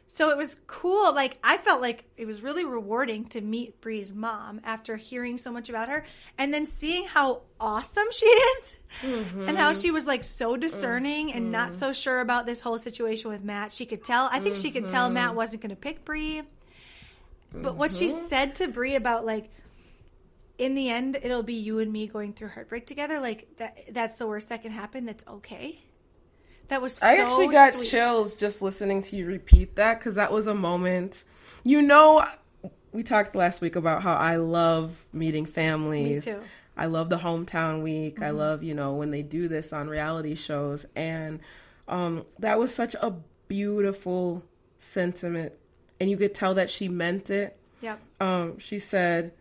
So 0.06 0.30
it 0.30 0.36
was 0.36 0.56
cool. 0.66 1.14
Like 1.14 1.38
I 1.42 1.56
felt 1.56 1.80
like 1.80 2.04
it 2.16 2.26
was 2.26 2.42
really 2.42 2.64
rewarding 2.64 3.24
to 3.26 3.40
meet 3.40 3.80
Bri's 3.80 4.14
mom 4.14 4.60
after 4.62 4.96
hearing 4.96 5.38
so 5.38 5.50
much 5.50 5.68
about 5.68 5.88
her 5.88 6.04
and 6.36 6.52
then 6.52 6.66
seeing 6.66 7.06
how 7.06 7.42
awesome 7.58 8.06
she 8.10 8.26
is 8.26 8.78
and 9.02 9.56
how 9.56 9.70
mm-hmm. 9.70 9.80
she 9.80 9.90
was 9.90 10.06
like 10.06 10.24
so 10.24 10.56
discerning 10.56 11.32
and 11.32 11.50
not 11.50 11.68
mm-hmm. 11.68 11.76
so 11.76 11.92
sure 11.92 12.20
about 12.20 12.44
this 12.46 12.60
whole 12.60 12.78
situation 12.78 13.30
with 13.30 13.42
Matt. 13.42 13.72
She 13.72 13.86
could 13.86 14.04
tell. 14.04 14.28
I 14.30 14.40
think 14.40 14.56
she 14.56 14.70
could 14.70 14.88
tell 14.88 15.08
Matt 15.08 15.28
mm-hmm. 15.28 15.36
wasn't 15.36 15.62
going 15.62 15.70
to 15.70 15.76
pick 15.76 16.04
Bri. 16.04 16.42
But 17.52 17.76
what 17.76 17.90
she 17.90 18.08
said 18.08 18.56
to 18.56 18.68
Bri 18.68 18.96
about 18.96 19.24
like 19.24 19.50
in 20.58 20.74
the 20.74 20.90
end 20.90 21.18
it'll 21.22 21.42
be 21.42 21.54
you 21.54 21.78
and 21.78 21.92
me 21.92 22.06
going 22.06 22.32
through 22.32 22.48
heartbreak 22.48 22.86
together 22.86 23.18
like 23.18 23.48
that 23.56 23.76
that's 23.90 24.14
the 24.16 24.26
worst 24.26 24.50
that 24.50 24.62
can 24.62 24.72
happen. 24.72 25.06
That's 25.06 25.26
okay. 25.26 25.80
That 26.68 26.80
was 26.80 26.94
so 26.94 27.06
I 27.06 27.16
actually 27.16 27.48
got 27.48 27.72
sweet. 27.74 27.88
chills 27.88 28.36
just 28.36 28.62
listening 28.62 29.02
to 29.02 29.16
you 29.16 29.26
repeat 29.26 29.76
that 29.76 29.98
because 29.98 30.14
that 30.14 30.32
was 30.32 30.46
a 30.46 30.54
moment. 30.54 31.24
You 31.62 31.82
know, 31.82 32.26
we 32.92 33.02
talked 33.02 33.34
last 33.34 33.60
week 33.60 33.76
about 33.76 34.02
how 34.02 34.14
I 34.14 34.36
love 34.36 35.04
meeting 35.12 35.46
families. 35.46 36.26
Me 36.26 36.32
too. 36.32 36.40
I 36.76 36.86
love 36.86 37.08
the 37.08 37.18
hometown 37.18 37.82
week. 37.82 38.20
I 38.22 38.30
love, 38.30 38.62
you 38.62 38.74
know, 38.74 38.94
when 38.94 39.10
they 39.10 39.22
do 39.22 39.48
this 39.48 39.72
on 39.72 39.88
reality 39.88 40.34
shows. 40.34 40.86
And 40.96 41.40
um, 41.86 42.24
that 42.38 42.58
was 42.58 42.74
such 42.74 42.96
a 43.00 43.14
beautiful 43.48 44.42
sentiment. 44.78 45.52
And 46.00 46.10
you 46.10 46.16
could 46.16 46.34
tell 46.34 46.54
that 46.54 46.70
she 46.70 46.88
meant 46.88 47.30
it. 47.30 47.56
Yep. 47.80 48.00
Um, 48.20 48.58
she 48.58 48.78
said, 48.78 49.32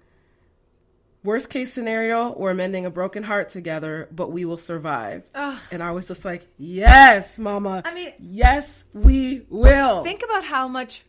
Worst 1.24 1.50
case 1.50 1.72
scenario, 1.72 2.34
we're 2.38 2.54
mending 2.54 2.86
a 2.86 2.90
broken 2.90 3.24
heart 3.24 3.50
together, 3.50 4.10
but 4.12 4.32
we 4.32 4.44
will 4.44 4.58
survive. 4.58 5.24
Ugh. 5.34 5.60
And 5.72 5.82
I 5.82 5.92
was 5.92 6.08
just 6.08 6.26
like, 6.26 6.46
Yes, 6.58 7.40
mama. 7.40 7.82
I 7.86 7.94
mean- 7.94 8.14
yes, 8.20 8.84
we 8.94 9.46
will. 9.50 10.04
Think 10.04 10.24
about 10.24 10.44
how 10.44 10.68
much 10.68 11.04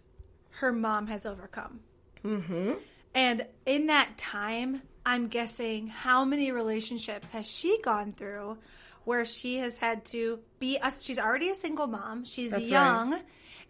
her 0.61 0.73
mom 0.73 1.09
has 1.09 1.27
overcome. 1.27 1.81
Mm-hmm. 2.25 2.75
And 3.15 3.47
in 3.67 3.87
that 3.87 4.17
time, 4.17 4.83
I'm 5.05 5.29
guessing 5.29 5.89
how 5.89 6.25
many 6.25 6.53
relationships 6.53 7.33
has 7.33 7.47
she 7.51 7.81
gone 7.83 8.13
through 8.13 8.59
where 9.05 9.25
she 9.25 9.59
has 9.59 9.79
had 9.79 10.05
to 10.07 10.41
be 10.59 10.79
a, 10.83 10.91
she's 10.91 11.19
already 11.19 11.51
a 11.51 11.55
single 11.55 11.87
mom. 11.87 12.25
She's 12.25 12.53
That's 12.53 12.69
young. 12.69 13.21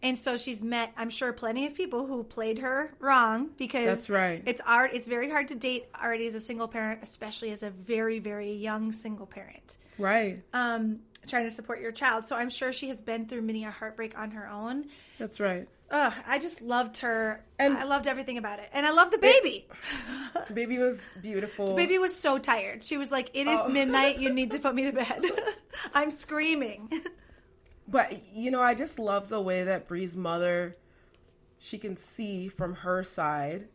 And 0.03 0.19
so 0.19 0.37
she's 0.37 0.63
met, 0.63 0.93
I'm 0.97 1.11
sure, 1.11 1.33
plenty 1.33 1.67
of 1.67 1.75
people 1.75 2.07
who 2.07 2.25
played 2.25 2.59
her 2.59 2.93
wrong 3.01 3.51
because 3.57 3.87
That's 3.87 4.11
right. 4.11 4.43
It's 4.45 4.61
art. 4.67 4.91
It's 4.93 5.07
very 5.07 5.31
hard 5.31 5.49
to 5.49 5.55
date 5.55 5.87
already 6.01 6.27
as 6.27 6.35
a 6.35 6.41
single 6.41 6.69
parent, 6.69 7.01
especially 7.03 7.51
as 7.53 7.63
a 7.63 7.71
very, 7.71 8.19
very 8.19 8.53
young 8.53 8.93
single 8.93 9.27
parent 9.27 9.79
right. 9.99 10.43
um, 10.53 11.01
trying 11.27 11.45
to 11.45 11.51
support 11.51 11.81
your 11.81 11.93
child. 11.93 12.29
So 12.29 12.37
I'm 12.37 12.51
sure 12.51 12.73
she 12.73 12.89
has 12.89 13.01
been 13.01 13.27
through 13.27 13.43
many 13.43 13.65
a 13.65 13.71
heartbreak 13.71 14.19
on 14.19 14.33
her 14.33 14.49
own. 14.49 14.87
That's 15.19 15.41
right. 15.41 15.67
Ugh, 15.91 16.13
I 16.27 16.39
just 16.39 16.61
loved 16.61 16.99
her. 16.99 17.45
And- 17.59 17.77
I 17.79 17.85
loved 17.85 18.07
everything 18.07 18.37
about 18.37 18.59
it. 18.59 18.69
And 18.73 18.85
I 18.87 18.91
loved 18.91 19.13
the 19.13 19.19
baby. 19.19 19.69
The 20.49 20.53
baby 20.55 20.79
was 20.79 21.09
beautiful. 21.23 21.67
The 21.69 21.75
baby 21.75 21.99
was 21.99 22.15
so 22.15 22.39
tired. 22.39 22.83
She 22.83 22.97
was 22.97 23.13
like, 23.13 23.31
It 23.35 23.47
is 23.47 23.61
Oh. 23.63 23.69
midnight. 23.69 24.19
You 24.19 24.33
need 24.33 24.51
to 24.53 24.59
put 24.59 24.75
me 24.75 24.85
to 24.85 24.93
bed. 24.93 25.25
I'm 25.95 26.11
screaming. 26.11 26.91
But 27.89 28.23
you 28.35 28.51
know, 28.51 28.63
I 28.63 28.75
just 28.75 28.99
love 28.99 29.29
the 29.29 29.41
way 29.41 29.65
that 29.65 29.89
Bri's 29.89 30.17
mother, 30.17 30.77
she 31.59 31.79
can 31.79 31.97
see 31.97 32.49
from 32.49 32.75
her 32.75 33.03
side, 33.03 33.69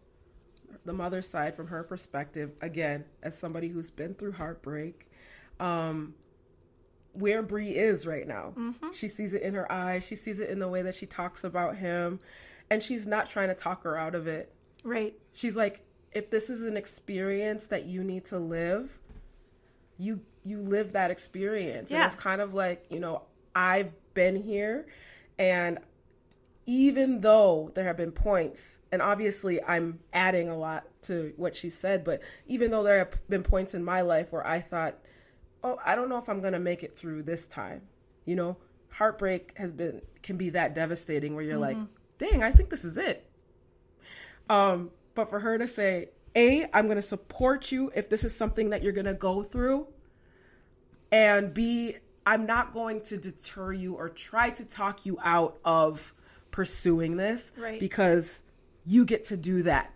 the 0.86 0.94
mother's 0.94 1.28
side, 1.28 1.56
from 1.56 1.68
her 1.68 1.84
perspective. 1.84 2.52
Again, 2.62 3.06
as 3.24 3.38
somebody 3.38 3.68
who's 3.68 3.92
been 3.92 4.16
through 4.16 4.34
heartbreak, 4.34 5.10
um, 5.60 6.14
where 7.14 7.42
Bri 7.42 7.76
is 7.76 8.08
right 8.08 8.28
now. 8.28 8.54
She 8.94 9.08
sees 9.08 9.34
it 9.34 9.42
in 9.42 9.54
her 9.54 9.72
eyes. 9.72 10.04
She 10.04 10.16
sees 10.16 10.40
it 10.40 10.50
in 10.50 10.60
the 10.60 10.68
way 10.68 10.82
that 10.82 10.96
she 10.96 11.06
talks 11.06 11.44
about 11.44 11.76
him, 11.76 12.20
and 12.70 12.82
she's 12.82 13.08
not 13.08 13.30
trying 13.30 13.50
to 13.50 13.56
talk 13.56 13.84
her 13.84 13.98
out 13.98 14.16
of 14.16 14.28
it. 14.28 14.54
Right. 14.84 15.14
She's 15.34 15.56
like, 15.56 15.82
if 16.14 16.30
this 16.30 16.50
is 16.50 16.64
an 16.64 16.78
experience 16.78 17.66
that 17.66 17.86
you 17.86 18.04
need 18.04 18.26
to 18.26 18.40
live, 18.40 18.98
you 19.98 20.22
you 20.44 20.60
live 20.62 20.94
that 20.94 21.12
experience. 21.12 21.92
Yeah. 21.92 22.04
And 22.04 22.12
it's 22.12 22.20
kind 22.20 22.42
of 22.42 22.54
like, 22.54 22.86
you 22.90 23.00
know, 23.00 23.24
I've 23.56 23.92
been 24.14 24.36
here 24.36 24.88
and 25.38 25.80
even 26.66 27.22
though 27.22 27.72
there 27.74 27.86
have 27.86 27.98
been 27.98 28.12
points, 28.12 28.80
and 28.92 29.02
obviously 29.02 29.60
I'm 29.64 30.00
adding 30.14 30.50
a 30.50 30.56
lot 30.56 30.86
to 31.04 31.34
what 31.36 31.56
she 31.56 31.68
said, 31.68 32.04
but 32.04 32.22
even 32.46 32.70
though 32.70 32.84
there 32.84 33.00
have 33.00 33.14
been 33.28 33.42
points 33.42 33.74
in 33.74 33.84
my 33.84 34.02
life 34.02 34.32
where 34.32 34.46
I 34.46 34.60
thought, 34.60 35.00
oh, 35.64 35.80
I 35.84 35.96
don't 35.96 36.10
know 36.10 36.20
if 36.20 36.30
I'm 36.30 36.42
going 36.42 36.54
to 36.54 36.60
make 36.60 36.84
it 36.84 36.96
through 36.96 37.24
this 37.24 37.48
time. 37.48 37.82
You 38.26 38.36
know, 38.36 38.58
heartbreak 38.92 39.54
has 39.58 39.72
been, 39.72 40.04
can 40.22 40.38
be 40.38 40.52
that 40.52 40.76
devastating 40.76 41.34
where 41.34 41.44
you're 41.44 41.58
like, 41.58 41.78
dang, 42.20 42.44
I 42.44 42.52
think 42.52 42.70
this 42.70 42.86
is 42.86 43.00
it. 43.00 43.28
Um, 44.48 44.92
but 45.16 45.32
for 45.32 45.40
her 45.40 45.58
to 45.58 45.66
say, 45.66 46.10
A, 46.36 46.68
I'm 46.72 46.86
going 46.86 46.98
to 46.98 47.02
support 47.02 47.72
you 47.72 47.92
if 47.96 48.10
this 48.10 48.24
is 48.24 48.36
something 48.36 48.70
that 48.70 48.84
you're 48.84 48.94
going 48.94 49.06
to 49.06 49.16
go 49.16 49.42
through, 49.42 49.88
and 51.12 51.52
B, 51.52 51.98
I'm 52.30 52.46
not 52.46 52.74
going 52.76 53.02
to 53.06 53.18
deter 53.18 53.74
you 53.74 53.96
or 53.96 54.08
try 54.08 54.52
to 54.52 54.64
talk 54.64 55.04
you 55.04 55.18
out 55.24 55.58
of 55.66 56.14
pursuing 56.52 57.18
this 57.18 57.52
Right. 57.58 57.80
because 57.80 58.44
you 58.86 59.04
get 59.04 59.26
to 59.26 59.38
do 59.38 59.64
that 59.64 59.92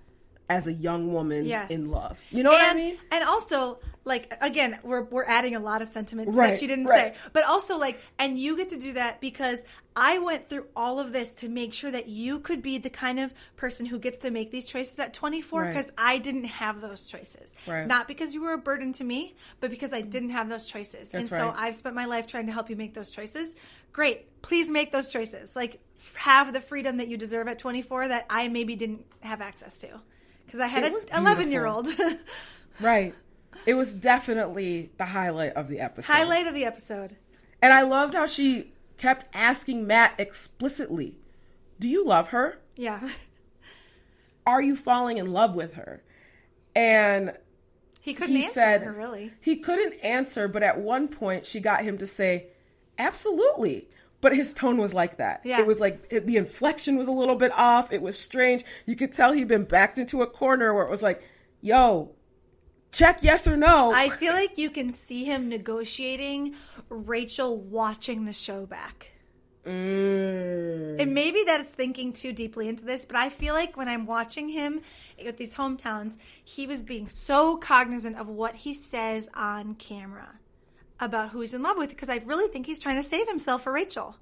as 0.49 0.65
a 0.65 0.73
young 0.73 1.13
woman 1.13 1.45
Yes. 1.45 1.69
in 1.69 1.91
love. 1.91 2.17
You 2.31 2.41
know 2.41 2.49
what 2.49 2.61
I 2.67 2.73
mean? 2.73 2.97
And 3.11 3.23
also, 3.23 3.77
like 4.05 4.33
again, 4.41 4.79
we're 4.83 5.03
we're 5.03 5.25
adding 5.25 5.55
a 5.55 5.59
lot 5.59 5.81
of 5.81 5.87
sentiment 5.87 6.35
Right, 6.35 6.51
that 6.51 6.59
she 6.59 6.67
didn't 6.67 6.85
right. 6.85 7.15
say. 7.15 7.21
But 7.31 7.43
also 7.45 7.77
like 7.77 7.99
and 8.19 8.37
you 8.37 8.57
get 8.57 8.69
to 8.69 8.77
do 8.77 8.93
that 8.93 9.21
because 9.21 9.65
I 9.95 10.17
went 10.17 10.49
through 10.49 10.65
all 10.75 10.99
of 10.99 11.13
this 11.13 11.35
to 11.35 11.49
make 11.49 11.71
sure 11.71 11.91
that 11.91 12.07
you 12.07 12.39
could 12.39 12.61
be 12.63 12.79
the 12.79 12.89
kind 12.89 13.19
of 13.19 13.31
person 13.55 13.85
who 13.85 13.99
gets 13.99 14.19
to 14.19 14.31
make 14.31 14.49
these 14.49 14.65
choices 14.65 14.99
at 14.99 15.13
24 15.13 15.61
Right. 15.61 15.67
because 15.69 15.91
I 15.97 16.17
didn't 16.17 16.45
have 16.45 16.81
those 16.81 17.05
choices. 17.07 17.53
Right. 17.67 17.85
Not 17.87 18.07
because 18.07 18.33
you 18.33 18.41
were 18.41 18.53
a 18.53 18.57
burden 18.57 18.91
to 18.93 19.03
me, 19.03 19.35
but 19.59 19.69
because 19.69 19.93
I 19.93 20.01
didn't 20.01 20.31
have 20.31 20.49
those 20.49 20.65
choices. 20.67 21.13
and 21.13 21.27
so 21.27 21.47
right. 21.49 21.55
I've 21.55 21.75
spent 21.75 21.95
my 21.95 22.05
life 22.05 22.25
trying 22.27 22.47
to 22.47 22.51
help 22.51 22.69
you 22.71 22.75
make 22.75 22.93
those 22.95 23.11
choices. 23.11 23.55
Great. 23.91 24.41
Please 24.41 24.71
make 24.71 24.91
those 24.91 25.11
choices. 25.11 25.55
Like 25.55 25.79
f- 25.99 26.15
have 26.15 26.53
the 26.53 26.61
freedom 26.61 26.97
that 26.97 27.07
you 27.07 27.15
deserve 27.15 27.47
at 27.47 27.59
24 27.59 28.07
that 28.07 28.25
I 28.31 28.47
maybe 28.47 28.75
didn't 28.75 29.05
have 29.21 29.41
access 29.41 29.77
to. 29.79 30.01
Because 30.45 30.59
I 30.59 30.67
had 30.67 30.83
It 30.83 30.93
an 31.11 31.19
11 31.21 31.51
year 31.51 31.67
old. 31.67 31.87
Right. 32.81 33.13
It 33.65 33.73
was 33.75 33.93
definitely 33.93 34.91
the 34.97 35.05
highlight 35.05 35.53
of 35.53 35.67
the 35.67 35.79
episode. 35.79 36.11
Highlight 36.11 36.47
of 36.47 36.53
the 36.53 36.65
episode. 36.65 37.15
And 37.61 37.71
I 37.73 37.83
loved 37.83 38.13
how 38.13 38.25
she 38.25 38.73
kept 38.97 39.25
asking 39.33 39.87
Matt 39.87 40.13
explicitly, 40.19 41.17
Do 41.79 41.87
you 41.89 42.05
love 42.05 42.29
her? 42.29 42.59
Yeah. 42.77 43.09
Are 44.45 44.61
you 44.61 44.75
falling 44.75 45.17
in 45.17 45.31
love 45.31 45.55
with 45.55 45.73
her? 45.75 46.03
And 46.75 47.33
He 48.01 48.13
couldn't 48.13 48.35
he 48.35 48.43
answer 48.45 48.53
said 48.59 48.81
her, 48.83 48.91
really. 48.91 49.31
he 49.39 49.57
couldn't 49.57 49.93
answer, 50.03 50.47
but 50.47 50.63
at 50.63 50.79
one 50.79 51.07
point 51.07 51.45
she 51.45 51.59
got 51.59 51.83
him 51.83 51.97
to 51.99 52.07
say, 52.07 52.47
"Absolutely." 52.97 53.87
But 54.21 54.35
his 54.35 54.53
tone 54.53 54.77
was 54.77 54.93
like 54.93 55.17
that. 55.17 55.41
Yeah. 55.43 55.59
It 55.59 55.67
was 55.67 55.79
like 55.79 56.05
it, 56.09 56.25
the 56.25 56.37
inflection 56.37 56.97
was 56.97 57.07
a 57.07 57.11
little 57.11 57.35
bit 57.35 57.51
off. 57.53 57.91
It 57.91 58.01
was 58.01 58.17
strange. 58.17 58.63
You 58.85 58.95
could 58.95 59.11
tell 59.13 59.33
he'd 59.33 59.47
been 59.49 59.65
backed 59.65 59.97
into 59.97 60.21
a 60.21 60.27
corner 60.27 60.73
where 60.73 60.85
it 60.85 60.89
was 60.89 61.03
like, 61.03 61.21
"Yo, 61.61 62.11
check 62.93 63.19
yes 63.21 63.45
or 63.47 63.57
no." 63.57 63.91
I 63.91 64.07
feel 64.09 64.33
like 64.33 64.57
you 64.57 64.69
can 64.69 64.93
see 64.93 65.25
him 65.25 65.49
negotiating 65.49 66.55
Rachael 66.87 67.57
watching 67.57 68.23
the 68.25 68.33
show 68.33 68.65
back. 68.65 69.09
Mm. 69.65 70.99
And 70.99 71.13
maybe 71.13 71.43
that 71.45 71.61
is 71.61 71.69
thinking 71.69 72.11
too 72.13 72.33
deeply 72.33 72.67
into 72.67 72.85
this, 72.85 73.05
but 73.05 73.15
I 73.15 73.29
feel 73.29 73.53
like 73.53 73.77
when 73.77 73.87
I'm 73.87 74.05
watching 74.05 74.49
him 74.49 74.81
with 75.23 75.37
these 75.37 75.55
hometowns, 75.55 76.17
he 76.43 76.67
was 76.67 76.83
being 76.83 77.07
so 77.07 77.57
cognizant 77.57 78.17
of 78.17 78.29
what 78.29 78.55
he 78.55 78.73
says 78.73 79.29
on 79.33 79.75
camera 79.75 80.39
about 80.99 81.29
who 81.29 81.41
he's 81.41 81.53
in 81.53 81.63
love 81.63 81.77
with 81.77 81.89
because 81.89 82.09
I 82.09 82.17
really 82.25 82.47
think 82.47 82.65
he's 82.65 82.79
trying 82.79 82.97
to 82.97 83.07
save 83.07 83.27
himself 83.27 83.63
for 83.63 83.71
Rachael. 83.71 84.17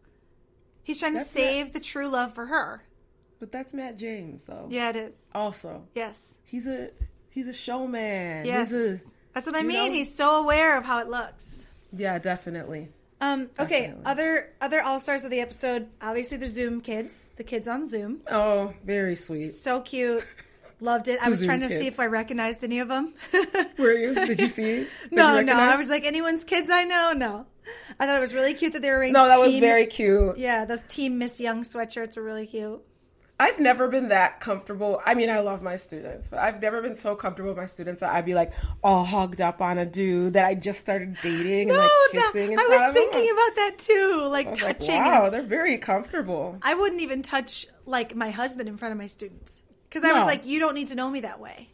He's 0.83 0.99
trying 0.99 1.13
to 1.13 1.19
That's 1.19 1.29
save 1.29 1.73
the 1.73 1.79
true 1.79 2.07
love 2.07 2.33
for 2.33 2.45
her. 2.47 2.83
But 3.39 3.51
that's 3.51 3.73
Matt 3.73 3.97
James, 3.97 4.43
though. 4.43 4.67
Yeah, 4.69 4.89
it 4.89 4.95
is. 4.95 5.15
Also, 5.33 5.87
Yes. 5.95 6.37
he's 6.43 6.67
a 6.67 6.89
he's 7.31 7.47
a 7.47 7.53
showman. 7.53 8.45
Yes. 8.45 8.71
A, 8.71 8.97
That's 9.33 9.47
what 9.47 9.55
I 9.55 9.63
mean. 9.63 9.87
know? 9.87 9.91
He's 9.91 10.15
so 10.15 10.41
aware 10.43 10.77
of 10.77 10.85
how 10.85 10.99
it 10.99 11.07
looks. 11.09 11.67
yeah, 11.95 12.19
definitely. 12.19 12.89
Um, 13.19 13.49
okay, 13.59 13.81
Definitely. 13.81 14.05
other 14.05 14.49
other 14.61 14.81
all 14.81 14.99
stars 14.99 15.23
of 15.23 15.29
the 15.31 15.41
episode. 15.41 15.87
Obviously, 16.01 16.37
the 16.37 16.49
Zoom 16.49 16.81
kids, 16.81 17.29
the 17.37 17.43
kids 17.43 17.67
on 17.67 17.87
Zoom, 17.87 18.21
Oh, 18.29 18.73
very 18.83 19.15
sweet. 19.15 19.51
so 19.53 19.79
cute. 19.81 20.25
Loved 20.79 21.07
it. 21.07 21.19
I 21.21 21.29
was 21.29 21.37
Zoom 21.37 21.45
trying 21.47 21.59
to 21.59 21.69
see 21.69 21.85
if 21.85 21.99
I 21.99 22.07
recognized 22.07 22.63
any 22.63 22.79
of 22.79 22.87
them. 22.87 23.13
Were 23.77 23.91
you? 23.93 24.15
Did 24.15 24.39
you 24.41 24.49
see? 24.49 24.63
Did 24.63 24.87
you 25.11 25.17
no, 25.17 25.39
no. 25.39 25.53
I 25.53 25.75
was 25.75 25.87
like, 25.87 26.03
anyone's 26.05 26.43
kids 26.43 26.71
I 26.71 26.85
know. 26.85 27.13
No, 27.13 27.45
I 27.99 28.07
thought 28.07 28.17
it 28.17 28.19
was 28.19 28.33
really 28.33 28.55
cute 28.55 28.73
that 28.73 28.81
they 28.81 28.89
were 28.89 28.97
wearing. 28.97 29.13
No, 29.13 29.27
that 29.27 29.39
was 29.39 29.55
very 29.59 29.85
cute. 29.85 30.39
Yeah, 30.39 30.65
those 30.65 30.81
Team 30.85 31.19
Miss 31.19 31.39
Young 31.39 31.61
sweatshirts 31.61 32.17
were 32.17 32.23
really 32.23 32.47
cute. 32.47 32.81
I've 33.41 33.59
never 33.59 33.87
been 33.87 34.09
that 34.09 34.39
comfortable. 34.39 35.01
I 35.05 35.15
mean, 35.15 35.29
I 35.29 35.39
love 35.39 35.61
my 35.61 35.75
students, 35.75 36.27
but 36.27 36.39
I've 36.39 36.61
never 36.61 36.81
been 36.81 36.95
so 36.95 37.15
comfortable 37.15 37.49
with 37.49 37.57
my 37.57 37.65
students 37.65 38.01
that 38.01 38.13
I'd 38.13 38.25
be 38.25 38.35
like 38.35 38.53
all 38.83 39.03
hugged 39.03 39.41
up 39.41 39.61
on 39.61 39.77
a 39.77 39.85
dude 39.85 40.33
that 40.33 40.45
I 40.45 40.53
just 40.55 40.79
started 40.79 41.17
dating 41.23 41.69
and 41.69 41.77
No, 41.79 41.89
like 42.13 42.23
kissing. 42.25 42.53
in 42.53 42.59
I 42.59 42.67
was 42.69 42.93
thinking 42.93 43.29
about 43.31 43.55
that 43.55 43.77
too, 43.79 44.27
like 44.31 44.49
was 44.49 44.61
like, 44.61 44.79
touching. 44.79 44.99
wow, 45.03 45.29
they're 45.29 45.41
very 45.41 45.77
comfortable. 45.77 46.57
I 46.61 46.73
wouldn't 46.75 47.01
even 47.01 47.21
touch 47.23 47.65
like 47.85 48.15
my 48.15 48.29
husband 48.29 48.69
in 48.69 48.77
front 48.77 48.91
of 48.91 48.97
my 48.97 49.07
students 49.07 49.63
because 49.89 50.03
I 50.03 50.13
was 50.13 50.23
like, 50.25 50.45
you 50.45 50.59
don't 50.59 50.75
need 50.75 50.87
to 50.89 50.95
know 50.95 51.09
me 51.09 51.21
that 51.21 51.39
way. 51.39 51.69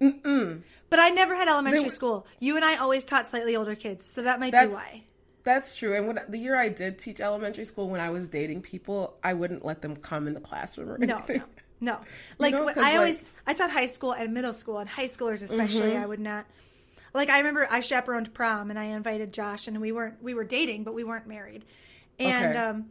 Mm-mm. 0.00 0.62
But 0.90 0.98
I 0.98 1.10
never 1.10 1.34
had 1.36 1.48
elementary 1.48 1.84
They- 1.84 1.88
school. 1.90 2.26
You 2.40 2.56
and 2.56 2.64
I 2.64 2.76
always 2.76 3.04
taught 3.04 3.28
slightly 3.28 3.54
older 3.56 3.74
kids, 3.76 4.04
so 4.04 4.22
that 4.22 4.40
might 4.40 4.52
be 4.52 4.58
why. 4.74 5.04
That's 5.44 5.74
true. 5.74 5.96
And 5.96 6.06
when 6.06 6.20
the 6.28 6.38
year 6.38 6.56
I 6.56 6.68
did 6.68 6.98
teach 6.98 7.20
elementary 7.20 7.64
school, 7.64 7.88
when 7.88 8.00
I 8.00 8.10
was 8.10 8.28
dating 8.28 8.62
people, 8.62 9.16
I 9.24 9.34
wouldn't 9.34 9.64
let 9.64 9.82
them 9.82 9.96
come 9.96 10.26
in 10.28 10.34
the 10.34 10.40
classroom 10.40 10.90
or 10.90 10.98
No, 10.98 11.16
anything. 11.16 11.42
no, 11.80 11.92
no. 11.94 11.98
Like 12.38 12.54
know, 12.54 12.68
I 12.68 12.72
like- 12.74 12.96
always, 12.96 13.32
I 13.46 13.52
taught 13.54 13.70
high 13.70 13.86
school 13.86 14.12
and 14.12 14.32
middle 14.34 14.52
school, 14.52 14.78
and 14.78 14.88
high 14.88 15.04
schoolers 15.06 15.42
especially. 15.42 15.90
Mm-hmm. 15.90 16.02
I 16.02 16.06
would 16.06 16.20
not. 16.20 16.46
Like 17.14 17.28
I 17.28 17.38
remember, 17.38 17.66
I 17.70 17.80
chaperoned 17.80 18.32
prom, 18.32 18.70
and 18.70 18.78
I 18.78 18.84
invited 18.84 19.32
Josh, 19.32 19.66
and 19.68 19.80
we 19.80 19.90
weren't 19.92 20.22
we 20.22 20.32
were 20.34 20.44
dating, 20.44 20.84
but 20.84 20.94
we 20.94 21.04
weren't 21.04 21.26
married. 21.26 21.64
And 22.18 22.46
Okay. 22.50 22.58
um, 22.58 22.86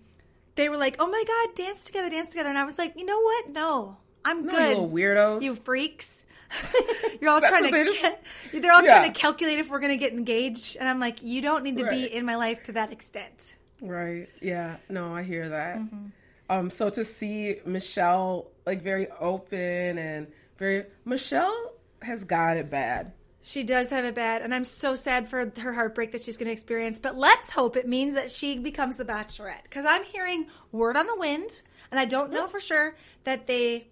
they 0.55 0.67
were 0.69 0.77
like, 0.77 0.97
"Oh 0.99 1.07
my 1.07 1.23
god, 1.25 1.55
dance 1.55 1.85
together, 1.85 2.09
dance 2.09 2.31
together," 2.31 2.49
and 2.49 2.57
I 2.57 2.65
was 2.65 2.77
like, 2.77 2.95
"You 2.97 3.05
know 3.05 3.19
what? 3.19 3.49
No, 3.49 3.97
I'm 4.25 4.45
No, 4.45 4.51
good. 4.51 4.61
you 4.61 4.67
little 4.69 4.89
weirdos. 4.89 5.41
You 5.41 5.55
freaks. 5.55 6.25
You're 7.21 7.31
all 7.31 7.39
trying 7.41 7.63
to. 7.71 7.71
Ca- 7.71 8.15
they're 8.59 8.71
all 8.73 8.83
Yeah. 8.83 8.97
trying 8.99 9.13
to 9.13 9.19
calculate 9.19 9.59
if 9.59 9.69
we're 9.69 9.79
going 9.79 9.91
to 9.93 9.97
get 9.97 10.11
engaged, 10.13 10.75
and 10.77 10.87
I'm 10.89 10.99
like, 10.99 11.21
you 11.23 11.41
don't 11.41 11.63
need 11.63 11.77
to 11.77 11.89
be 11.89 12.05
in 12.05 12.25
my 12.25 12.35
life 12.35 12.63
to 12.63 12.73
that 12.73 12.91
extent. 12.91 13.55
Right. 13.81 14.27
Yeah. 14.41 14.77
No, 14.89 15.15
I 15.15 15.23
hear 15.23 15.49
that. 15.49 15.77
Mm-hmm. 15.79 16.05
Um, 16.49 16.69
so 16.69 16.89
to 16.89 17.05
see 17.05 17.57
Michelle 17.65 18.47
like 18.65 18.81
very 18.81 19.07
open 19.19 19.97
and 19.97 20.27
very 20.57 20.85
Michelle 21.05 21.73
has 22.01 22.25
got 22.25 22.57
it 22.57 22.69
bad. 22.69 23.13
She 23.43 23.63
does 23.63 23.89
have 23.89 24.05
it 24.05 24.13
bad, 24.13 24.41
and 24.43 24.53
I'm 24.53 24.65
so 24.65 24.93
sad 24.93 25.27
for 25.29 25.51
her 25.57 25.73
heartbreak 25.73 26.11
that 26.11 26.21
she's 26.21 26.37
going 26.37 26.45
to 26.47 26.51
experience. 26.51 26.99
But 26.99 27.17
let's 27.17 27.49
hope 27.49 27.75
it 27.75 27.87
means 27.87 28.13
that 28.13 28.29
she 28.29 28.59
becomes 28.59 28.97
the 28.97 29.05
Bachelorette, 29.05 29.63
because 29.63 29.83
I'm 29.87 30.03
hearing 30.03 30.45
word 30.71 30.95
on 30.95 31.07
the 31.07 31.15
wind, 31.17 31.61
and 31.89 31.99
I 31.99 32.05
don't 32.05 32.31
know 32.31 32.45
for 32.47 32.59
sure 32.59 32.95
that 33.23 33.47
they 33.47 33.87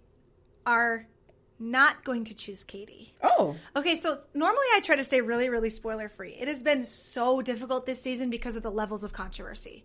are 0.69 1.07
not 1.59 2.03
going 2.05 2.23
to 2.25 2.33
choose 2.35 2.63
Katie. 2.63 3.13
Oh, 3.21 3.55
Okay, 3.75 3.95
so 3.95 4.19
normally 4.33 4.65
I 4.75 4.79
try 4.81 4.95
to 4.95 5.03
stay 5.03 5.19
really, 5.21 5.49
really 5.49 5.69
spoiler 5.69 6.07
free. 6.07 6.31
It 6.39 6.47
has 6.47 6.63
been 6.63 6.85
so 6.85 7.41
difficult 7.41 7.85
this 7.85 8.01
season 8.01 8.29
because 8.29 8.55
of 8.55 8.63
the 8.63 8.71
levels 8.71 9.03
of 9.03 9.11
controversy. 9.11 9.83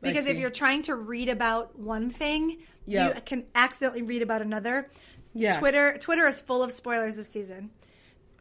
Because 0.00 0.26
if 0.26 0.36
you're 0.36 0.50
trying 0.50 0.82
to 0.82 0.96
read 0.96 1.28
about 1.28 1.78
one 1.78 2.10
thing, 2.10 2.58
Yeah. 2.86 3.14
you 3.14 3.20
can 3.24 3.44
accidentally 3.54 4.02
read 4.02 4.20
about 4.22 4.42
another. 4.42 4.88
Yeah. 5.32 5.56
Twitter 5.58 5.96
Twitter 5.98 6.26
is 6.26 6.40
full 6.40 6.62
of 6.64 6.72
spoilers 6.72 7.14
this 7.16 7.28
season. 7.28 7.70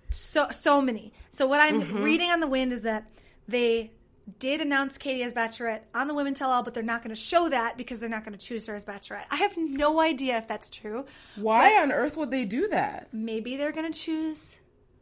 So 0.10 0.48
so 0.52 0.82
many. 0.82 1.14
So 1.30 1.46
what 1.46 1.60
I'm 1.62 1.82
Mm-hmm. 1.84 2.02
reading 2.04 2.30
on 2.32 2.40
the 2.40 2.48
wind 2.48 2.74
is 2.74 2.82
that 2.82 3.06
they 3.48 3.92
did 4.40 4.62
announce 4.62 4.98
Katie 4.98 5.24
as 5.24 5.34
Bachelorette 5.34 5.82
on 5.94 6.08
the 6.08 6.14
Women 6.14 6.34
Tell 6.34 6.52
All, 6.52 6.64
but 6.64 6.74
they're 6.74 6.84
not 6.84 7.04
going 7.04 7.16
to 7.16 7.22
show 7.22 7.50
that 7.50 7.78
because 7.78 8.00
they're 8.00 8.10
not 8.10 8.24
going 8.24 8.38
to 8.38 8.46
choose 8.46 8.66
her 8.68 8.76
as 8.76 8.86
Bachelorette. 8.86 9.26
I 9.30 9.38
have 9.38 9.56
no 9.58 10.00
idea 10.02 10.38
if 10.38 10.48
that's 10.48 10.70
true. 10.70 11.06
why 11.36 11.82
on 11.82 11.92
earth 11.92 12.18
would 12.18 12.32
they 12.32 12.46
do 12.46 12.68
that? 12.70 13.10
Maybe 13.12 13.58
they're 13.58 13.72
going 13.72 13.92
to 13.92 13.98
choose 13.98 14.60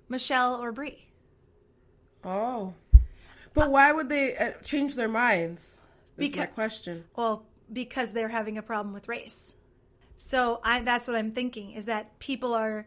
Michelle 0.07 0.55
or 0.55 0.71
Bri. 0.71 1.05
Oh, 2.23 2.73
but 3.53 3.71
why 3.71 3.91
would 3.91 4.09
they 4.09 4.35
uh, 4.35 4.51
change 4.63 4.95
their 4.95 5.07
minds? 5.07 5.75
Is 6.17 6.35
my 6.35 6.45
question. 6.47 7.05
Well, 7.15 7.45
because 7.71 8.11
they're 8.13 8.27
having 8.27 8.57
a 8.57 8.61
problem 8.61 8.93
with 8.93 9.07
race. 9.07 9.55
So 10.17 10.59
I 10.63 10.81
that's 10.81 11.07
what 11.07 11.15
I'm 11.15 11.31
thinking 11.31 11.71
is 11.71 11.85
that 11.85 12.19
people 12.19 12.53
are 12.53 12.85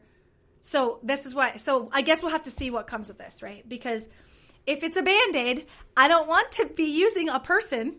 so 0.61 0.99
this 1.03 1.24
is 1.24 1.34
why 1.34 1.57
so 1.57 1.88
I 1.93 2.03
guess 2.03 2.22
we'll 2.22 2.32
have 2.32 2.43
to 2.43 2.51
see 2.51 2.70
what 2.70 2.86
comes 2.86 3.09
of 3.09 3.16
this, 3.16 3.43
right? 3.43 3.66
Because 3.66 4.09
if 4.66 4.82
it's 4.82 4.96
a 4.96 5.02
band-aid, 5.02 5.66
I 5.96 6.08
don't 6.08 6.28
want 6.28 6.52
to 6.52 6.66
be 6.66 6.84
using 6.84 7.28
a 7.28 7.40
person. 7.40 7.96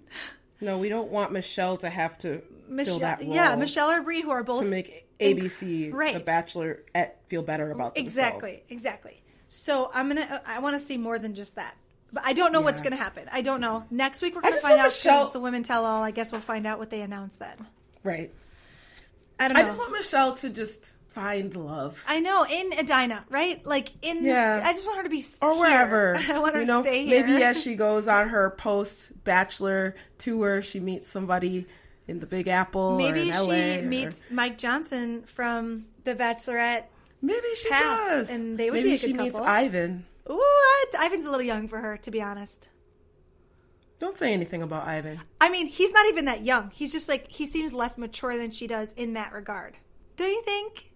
No, 0.62 0.78
we 0.78 0.90
don't 0.90 1.10
want 1.12 1.32
Michelle 1.32 1.78
to 1.78 1.90
have 1.90 2.18
to 2.20 2.40
fill 2.40 2.44
Michelle, 2.70 3.00
that 3.00 3.22
role. 3.22 3.34
yeah, 3.34 3.56
Michelle 3.56 3.90
or 3.92 4.02
Bri 4.02 4.22
who 4.22 4.32
are 4.32 4.44
both 4.44 4.62
to 4.64 4.70
make 4.70 5.08
ABC, 5.20 5.94
Right. 5.94 6.14
The 6.14 6.20
Bachelor, 6.20 6.84
feel 7.28 7.42
better 7.44 7.72
about 7.72 7.96
themselves. 7.96 8.14
Exactly, 8.18 8.64
exactly. 8.70 9.22
So 9.50 9.92
I'm 9.94 10.08
gonna. 10.08 10.22
Uh, 10.22 10.40
I 10.46 10.60
want 10.60 10.76
to 10.76 10.80
see 10.80 10.98
more 10.98 11.20
than 11.20 11.36
just 11.36 11.56
that. 11.56 11.76
But 12.12 12.24
I 12.26 12.34
don't 12.34 12.52
know 12.52 12.62
what's 12.62 12.82
gonna 12.82 12.96
happen. 12.96 13.28
I 13.32 13.42
don't 13.42 13.60
know. 13.62 13.86
Next 13.92 14.22
week 14.22 14.36
we're 14.36 14.42
gonna 14.42 14.56
find 14.56 14.80
out 14.80 14.86
Michelle- 14.86 15.30
the 15.30 15.40
women 15.40 15.64
tell 15.64 15.86
all. 15.86 16.04
I 16.04 16.12
guess 16.12 16.32
we'll 16.32 16.42
find 16.42 16.66
out 16.66 16.80
what 16.80 16.90
they 16.90 17.02
announce 17.02 17.36
then. 17.38 17.56
Right. 18.04 18.32
I 19.40 19.48
don't 19.48 19.58
know. 19.58 19.64
I 19.64 19.64
just 19.64 19.78
want 19.80 19.92
Michelle 19.92 20.36
to 20.38 20.50
just 20.50 20.92
find 21.14 21.56
love. 21.56 22.04
I 22.08 22.20
know 22.20 22.44
in 22.46 22.74
Edina, 22.74 23.26
right? 23.30 23.66
Like 23.66 23.90
in. 24.02 24.24
Yeah. 24.24 24.62
I 24.64 24.74
just 24.74 24.86
want 24.86 24.98
her 24.98 25.04
to 25.04 25.10
be 25.10 25.24
or 25.42 25.52
here. 25.54 25.60
wherever. 25.62 26.16
I 26.32 26.40
want 26.40 26.56
her 26.56 26.62
you 26.62 26.68
know, 26.68 26.80
to 26.82 26.84
stay 26.90 27.06
here. 27.06 27.26
Maybe 27.26 27.44
as 27.44 27.62
she 27.62 27.76
goes 27.86 28.08
on 28.08 28.30
her 28.30 28.50
post 28.52 29.12
bachelor 29.24 29.96
tour, 30.18 30.62
she 30.62 30.80
meets 30.80 31.08
somebody 31.10 31.66
in 32.08 32.20
the 32.20 32.26
Big 32.26 32.48
Apple. 32.48 32.82
or 32.82 32.98
Maybe 32.98 33.32
she 33.32 33.80
or- 33.80 33.82
meets 33.84 34.30
Mike 34.30 34.58
Johnson 34.58 35.24
from 35.24 35.86
The 36.04 36.16
Bachelorette. 36.16 36.86
Maybe 37.22 37.48
she 37.56 37.70
past, 37.70 38.10
does, 38.10 38.30
and 38.32 38.58
they 38.58 38.70
would 38.70 38.78
maybe 38.78 38.90
be 38.90 38.96
a 38.96 38.98
she 38.98 39.14
good 39.14 39.22
meets. 39.24 39.40
Ivan. 39.40 40.06
Ooh, 40.30 40.34
I- 40.42 41.06
Ivan's 41.06 41.24
a 41.26 41.30
little 41.30 41.46
young 41.46 41.68
for 41.70 41.78
her, 41.80 41.96
to 41.98 42.12
be 42.12 42.22
honest. 42.22 42.68
Don't 44.00 44.18
say 44.18 44.34
anything 44.34 44.62
about 44.62 44.86
Ivan. 44.86 45.22
I 45.40 45.48
mean, 45.50 45.68
he's 45.68 45.92
not 45.92 46.06
even 46.08 46.26
that 46.26 46.44
young. 46.44 46.72
He's 46.74 46.92
just 46.92 47.08
like 47.08 47.30
he 47.30 47.46
seems 47.46 47.74
less 47.74 47.98
mature 47.98 48.38
than 48.38 48.52
she 48.52 48.68
does 48.68 48.92
in 48.94 49.14
that 49.14 49.32
regard. 49.32 49.78
Don't 50.18 50.30
you 50.30 50.42
think? 50.44 50.92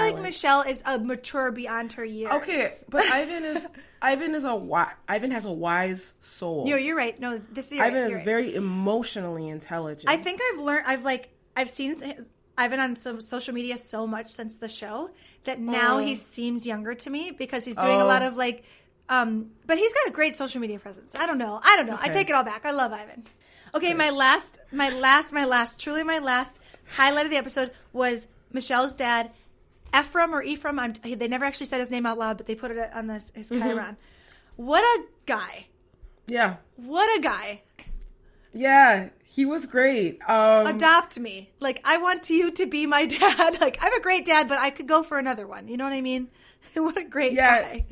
I 0.00 0.06
feel 0.06 0.14
like 0.14 0.22
Michelle 0.22 0.62
is 0.62 0.82
a 0.86 0.98
mature 0.98 1.50
beyond 1.52 1.92
her 1.94 2.04
years. 2.04 2.32
Okay, 2.32 2.68
but 2.88 3.04
Ivan 3.12 3.44
is 3.44 3.68
Ivan 4.00 4.34
is 4.34 4.44
a 4.44 4.48
wi- 4.48 4.92
Ivan 5.08 5.30
has 5.30 5.44
a 5.44 5.52
wise 5.52 6.12
soul. 6.20 6.66
No, 6.66 6.76
you're 6.76 6.96
right. 6.96 7.18
No, 7.20 7.40
this 7.52 7.72
is 7.72 7.78
Ivan 7.80 7.94
right, 8.02 8.10
is 8.10 8.14
right. 8.16 8.24
very 8.24 8.54
emotionally 8.54 9.48
intelligent. 9.48 10.08
I 10.08 10.16
think 10.16 10.40
I've 10.52 10.60
learned. 10.60 10.84
I've 10.86 11.04
like 11.04 11.30
I've 11.56 11.68
seen 11.70 11.94
Ivan 12.58 12.80
on 12.80 12.96
some 12.96 13.20
social 13.20 13.54
media 13.54 13.76
so 13.76 14.06
much 14.06 14.26
since 14.26 14.56
the 14.56 14.68
show 14.68 15.10
that 15.44 15.60
now 15.60 15.96
Oh. 15.96 15.98
he 15.98 16.14
seems 16.14 16.66
younger 16.66 16.94
to 16.94 17.10
me 17.10 17.30
because 17.30 17.64
he's 17.64 17.76
doing 17.76 18.00
a 18.00 18.04
Oh. 18.04 18.06
lot 18.06 18.22
of 18.22 18.36
like. 18.36 18.64
Um, 19.08 19.50
but 19.66 19.76
he's 19.76 19.92
got 19.92 20.06
a 20.06 20.10
great 20.10 20.36
social 20.36 20.60
media 20.60 20.78
presence. 20.78 21.14
I 21.14 21.26
don't 21.26 21.36
know. 21.38 21.60
I 21.62 21.76
don't 21.76 21.86
know. 21.86 21.98
I 22.00 22.08
take 22.08 22.30
it 22.30 22.32
all 22.32 22.44
back. 22.44 22.64
I 22.64 22.70
love 22.70 22.92
Ivan. 22.92 23.24
Okay, 23.74 23.92
my 23.94 24.10
last, 24.10 24.58
my 24.70 24.88
last, 24.90 25.32
my 25.32 25.44
last, 25.44 25.80
truly 25.80 26.02
my 26.04 26.18
last 26.18 26.60
highlight 26.96 27.24
of 27.26 27.30
the 27.30 27.36
episode 27.36 27.72
was 27.92 28.28
Michelle's 28.52 28.94
dad, 28.96 29.30
Ephraim 29.96 30.34
or 30.34 30.42
Ephraim. 30.42 30.78
I'm, 30.78 30.94
they 31.02 31.28
never 31.28 31.44
actually 31.44 31.66
said 31.66 31.78
his 31.80 31.90
name 31.90 32.06
out 32.06 32.18
loud, 32.18 32.36
but 32.36 32.46
they 32.46 32.54
put 32.54 32.70
it 32.70 32.90
on 32.94 33.06
this 33.06 33.32
his 33.34 33.50
Mm-hmm. 33.50 33.62
Chiron. 33.62 33.96
What 34.56 34.82
a 34.82 35.04
guy! 35.26 35.66
yeah, 36.26 36.56
What 36.76 37.18
a 37.18 37.20
guy! 37.22 37.62
yeah, 38.54 39.08
he 39.24 39.44
was 39.44 39.66
great. 39.66 40.20
Um, 40.28 40.66
adopt 40.66 41.18
me. 41.18 41.50
Like 41.60 41.80
I 41.84 41.98
want 41.98 42.28
you 42.30 42.50
to 42.52 42.66
be 42.66 42.86
my 42.86 43.06
dad. 43.18 43.60
Like 43.60 43.78
I'm 43.80 43.92
a 43.94 44.00
great 44.00 44.24
dad, 44.26 44.48
but 44.48 44.58
I 44.58 44.70
could 44.70 44.86
go 44.88 45.02
for 45.02 45.18
another 45.18 45.46
one. 45.46 45.68
You 45.68 45.76
know 45.76 45.84
what 45.84 45.92
I 45.94 46.00
mean? 46.02 46.28
what 46.74 46.96
a 46.98 47.04
great 47.04 47.32
Yeah. 47.32 47.62
guy. 47.62 47.84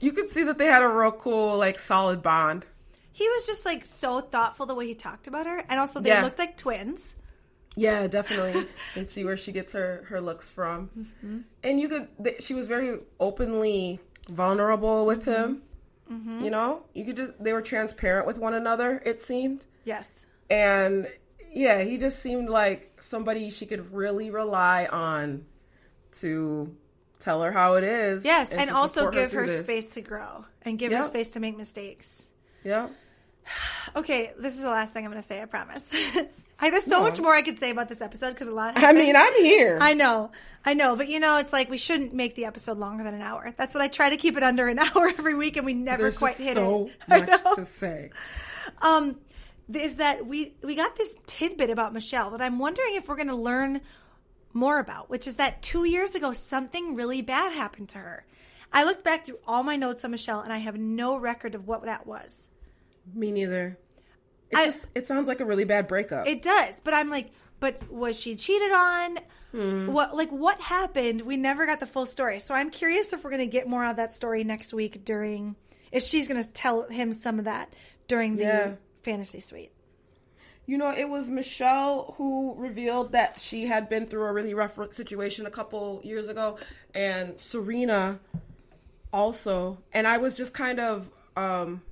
you 0.00 0.12
could 0.12 0.30
see 0.30 0.44
that 0.44 0.58
they 0.58 0.66
had 0.66 0.82
a 0.82 0.88
real 0.88 1.12
cool, 1.12 1.56
like, 1.56 1.78
solid 1.78 2.22
bond. 2.22 2.66
He 3.12 3.26
was 3.28 3.46
just 3.46 3.64
like 3.64 3.86
so 3.86 4.20
thoughtful 4.20 4.66
the 4.66 4.74
way 4.74 4.86
he 4.86 4.94
talked 4.94 5.26
about 5.26 5.46
her, 5.46 5.64
and 5.68 5.80
also 5.80 6.00
they 6.00 6.10
Yeah. 6.10 6.22
looked 6.22 6.38
like 6.38 6.56
twins. 6.58 7.16
Yeah, 7.76 8.06
definitely, 8.18 8.66
and 8.96 9.06
see 9.06 9.24
where 9.24 9.36
she 9.36 9.52
gets 9.52 9.72
her 9.72 10.04
her 10.08 10.20
looks 10.20 10.48
from. 10.48 10.88
Mm-hmm. 10.98 11.38
And 11.62 11.78
you 11.80 11.88
could, 11.88 12.08
th- 12.24 12.42
she 12.42 12.54
was 12.54 12.66
very 12.68 12.98
openly 13.20 14.00
vulnerable 14.28 15.06
with 15.06 15.26
Mm-hmm. 15.26 15.52
him. 16.08 16.42
You 16.44 16.50
know, 16.50 16.84
you 16.94 17.04
could 17.04 17.16
just 17.16 17.42
they 17.42 17.52
were 17.52 17.62
transparent 17.62 18.26
with 18.26 18.38
one 18.38 18.54
another. 18.54 19.02
It 19.04 19.20
seemed. 19.22 19.66
Yes. 19.84 20.26
and 20.50 21.06
yeah, 21.52 21.82
he 21.82 21.96
just 21.96 22.18
seemed 22.18 22.50
like 22.50 22.92
somebody 23.00 23.48
she 23.50 23.64
could 23.66 23.92
really 23.92 24.30
rely 24.30 24.86
on 24.86 25.46
to 26.20 26.76
tell 27.18 27.42
her 27.42 27.50
how 27.50 27.74
it 27.74 27.84
is. 27.84 28.24
Yes, 28.24 28.52
and, 28.52 28.68
to 28.68 28.76
also 28.76 29.10
give 29.10 29.30
through 29.30 29.48
her 29.48 29.56
space 29.56 29.90
to 29.94 30.00
grow 30.02 30.44
and 30.62 30.78
give 30.78 30.92
her 30.92 31.02
space 31.02 31.30
to 31.32 31.40
make 31.40 31.56
mistakes. 31.56 32.30
Yeah, 32.62 32.88
Okay, 33.96 34.32
this 34.38 34.56
is 34.56 34.62
the 34.62 34.70
last 34.70 34.92
thing 34.92 35.04
I'm 35.04 35.10
going 35.10 35.22
to 35.22 35.26
say. 35.26 35.40
I 35.40 35.46
promise. 35.46 35.94
I, 36.58 36.70
there's 36.70 36.84
so 36.84 36.98
No. 36.98 37.02
much 37.04 37.20
more 37.20 37.34
I 37.34 37.42
could 37.42 37.58
say 37.58 37.70
about 37.70 37.88
this 37.88 38.00
episode 38.00 38.30
because 38.30 38.48
a 38.48 38.52
lot. 38.54 38.74
I 38.76 38.92
mean, 38.94 39.14
I'm 39.14 39.32
here. 39.34 39.76
I 39.80 39.92
know, 39.92 40.30
I 40.64 40.72
know, 40.74 40.96
but 40.96 41.08
you 41.08 41.20
know, 41.20 41.36
it's 41.38 41.52
like 41.52 41.68
we 41.68 41.76
shouldn't 41.76 42.14
make 42.14 42.34
the 42.34 42.46
episode 42.46 42.78
longer 42.78 43.04
than 43.04 43.14
an 43.14 43.20
hour. 43.22 43.52
That's 43.58 43.74
what 43.74 43.82
I 43.82 43.88
try 43.88 44.08
to 44.10 44.16
keep 44.16 44.36
it 44.36 44.42
under 44.42 44.66
an 44.68 44.78
hour 44.80 45.08
every 45.08 45.34
week, 45.34 45.56
and 45.58 45.66
we 45.66 45.74
never 45.74 46.04
There's 46.04 46.18
quite 46.18 46.36
hit 46.36 46.54
so 46.54 46.86
it. 46.86 46.92
I 47.12 47.18
much 47.20 47.44
know. 47.44 47.54
to 47.56 47.64
say. 47.66 48.10
um, 48.80 49.16
is 49.72 49.96
that 49.96 50.26
we 50.26 50.54
we 50.62 50.74
got 50.76 50.96
this 50.96 51.16
tidbit 51.26 51.68
about 51.70 51.92
Michelle 51.92 52.30
that 52.30 52.40
I'm 52.40 52.58
wondering 52.58 52.94
if 52.94 53.08
we're 53.08 53.16
going 53.16 53.28
to 53.28 53.36
learn 53.36 53.80
more 54.54 54.78
about, 54.78 55.10
which 55.10 55.26
is 55.26 55.34
that 55.36 55.60
two 55.60 55.84
years 55.84 56.14
ago 56.14 56.32
something 56.32 56.94
really 56.94 57.20
bad 57.20 57.52
happened 57.52 57.90
to 57.90 57.98
her. 57.98 58.24
I 58.72 58.84
looked 58.84 59.04
back 59.04 59.26
through 59.26 59.38
all 59.46 59.62
my 59.62 59.76
notes 59.76 60.04
on 60.06 60.10
Michelle, 60.10 60.40
and 60.40 60.52
I 60.52 60.58
have 60.58 60.76
no 60.78 61.16
record 61.16 61.54
of 61.54 61.66
what 61.66 61.84
that 61.84 62.06
was. 62.06 62.48
Me 63.14 63.30
neither. 63.30 63.78
It 64.50 64.56
I- 64.58 64.66
just 64.66 64.88
it 64.94 65.06
sounds 65.06 65.28
like 65.28 65.40
a 65.40 65.44
really 65.44 65.64
bad 65.64 65.88
breakup. 65.88 66.26
It 66.26 66.42
does, 66.42 66.80
but 66.80 66.94
I'm 66.94 67.10
like, 67.10 67.30
but 67.60 67.90
was 67.90 68.20
she 68.20 68.36
cheated 68.36 68.72
on? 68.72 69.18
Hmm. 69.52 69.86
What 69.92 70.14
like 70.16 70.30
what 70.30 70.60
happened? 70.60 71.22
We 71.22 71.36
never 71.36 71.66
got 71.66 71.80
the 71.80 71.86
full 71.86 72.06
story. 72.06 72.38
So 72.40 72.54
I'm 72.54 72.70
curious 72.70 73.12
if 73.12 73.24
we're 73.24 73.30
going 73.30 73.40
to 73.40 73.46
get 73.46 73.66
more 73.68 73.84
of 73.86 73.96
that 73.96 74.12
story 74.12 74.44
next 74.44 74.72
week 74.74 75.04
during 75.04 75.56
if 75.92 76.02
she's 76.02 76.28
going 76.28 76.42
to 76.42 76.52
tell 76.52 76.88
him 76.88 77.12
some 77.12 77.38
of 77.38 77.44
that 77.46 77.72
during 78.08 78.36
the 78.36 78.42
Yeah. 78.42 78.72
fantasy 79.02 79.40
suite. 79.40 79.72
You 80.66 80.78
know, 80.78 80.90
it 80.92 81.08
was 81.08 81.30
Michelle 81.30 82.14
who 82.18 82.56
revealed 82.58 83.12
that 83.12 83.38
she 83.38 83.66
had 83.66 83.88
been 83.88 84.06
through 84.06 84.24
a 84.24 84.32
really 84.32 84.52
rough 84.52 84.76
situation 84.92 85.46
a 85.46 85.50
couple 85.50 86.00
years 86.02 86.26
ago, 86.26 86.58
and 86.92 87.38
Serena 87.38 88.18
also. 89.12 89.78
And 89.92 90.06
I 90.08 90.18
was 90.18 90.36
just 90.36 90.54
kind 90.54 90.80
of 90.80 91.08
um, 91.36 91.82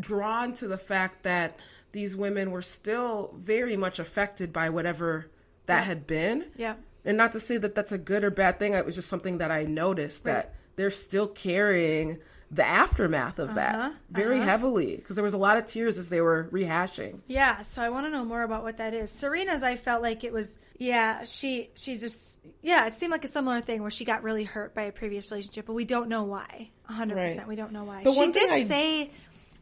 drawn 0.00 0.54
to 0.54 0.68
the 0.68 0.78
fact 0.78 1.22
that 1.24 1.58
these 1.92 2.16
women 2.16 2.50
were 2.50 2.62
still 2.62 3.34
very 3.38 3.76
much 3.76 3.98
affected 3.98 4.52
by 4.52 4.70
whatever 4.70 5.26
that 5.66 5.84
had 5.84 6.06
been. 6.06 6.44
Yeah. 6.56 6.74
And 7.04 7.16
not 7.16 7.32
to 7.32 7.40
say 7.40 7.56
that 7.56 7.74
that's 7.74 7.92
a 7.92 7.98
good 7.98 8.24
or 8.24 8.30
bad 8.30 8.58
thing, 8.58 8.74
it 8.74 8.84
was 8.84 8.94
just 8.96 9.08
something 9.08 9.38
that 9.38 9.50
I 9.50 9.62
noticed 9.62 10.24
that 10.24 10.54
they're 10.76 10.90
still 10.90 11.28
carrying 11.28 12.18
the 12.50 12.64
aftermath 12.64 13.40
of 13.40 13.48
Uh-huh, 13.50 13.56
that 13.56 13.92
very 14.10 14.38
heavily 14.38 14.94
because 14.96 15.16
there 15.16 15.24
was 15.24 15.34
a 15.34 15.38
lot 15.38 15.56
of 15.56 15.66
tears 15.66 15.98
as 15.98 16.10
they 16.10 16.20
were 16.20 16.48
rehashing. 16.52 17.20
Yeah, 17.26 17.62
so 17.62 17.82
I 17.82 17.88
want 17.88 18.06
to 18.06 18.10
know 18.10 18.24
more 18.24 18.42
about 18.42 18.62
what 18.62 18.76
that 18.76 18.94
is. 18.94 19.10
Serena's, 19.10 19.64
I 19.64 19.74
felt 19.74 20.00
like 20.00 20.22
it 20.22 20.32
was, 20.32 20.58
yeah, 20.78 21.24
she, 21.24 21.70
she 21.74 21.96
just, 21.98 22.44
yeah, 22.62 22.86
it 22.86 22.92
seemed 22.92 23.10
like 23.10 23.24
a 23.24 23.28
similar 23.28 23.60
thing 23.60 23.82
where 23.82 23.90
she 23.90 24.04
got 24.04 24.22
really 24.22 24.44
hurt 24.44 24.74
by 24.74 24.82
a 24.82 24.92
previous 24.92 25.28
relationship, 25.32 25.66
but 25.66 25.72
we 25.72 25.84
don't 25.84 26.08
know 26.08 26.22
why. 26.22 26.70
100%. 26.88 27.14
Right. 27.16 27.48
We 27.48 27.56
don't 27.56 27.72
know 27.72 27.82
why. 27.82 28.04
The 28.04 28.12
she 28.12 28.30
did 28.30 28.48
I- 28.50 28.64
say, 28.64 29.10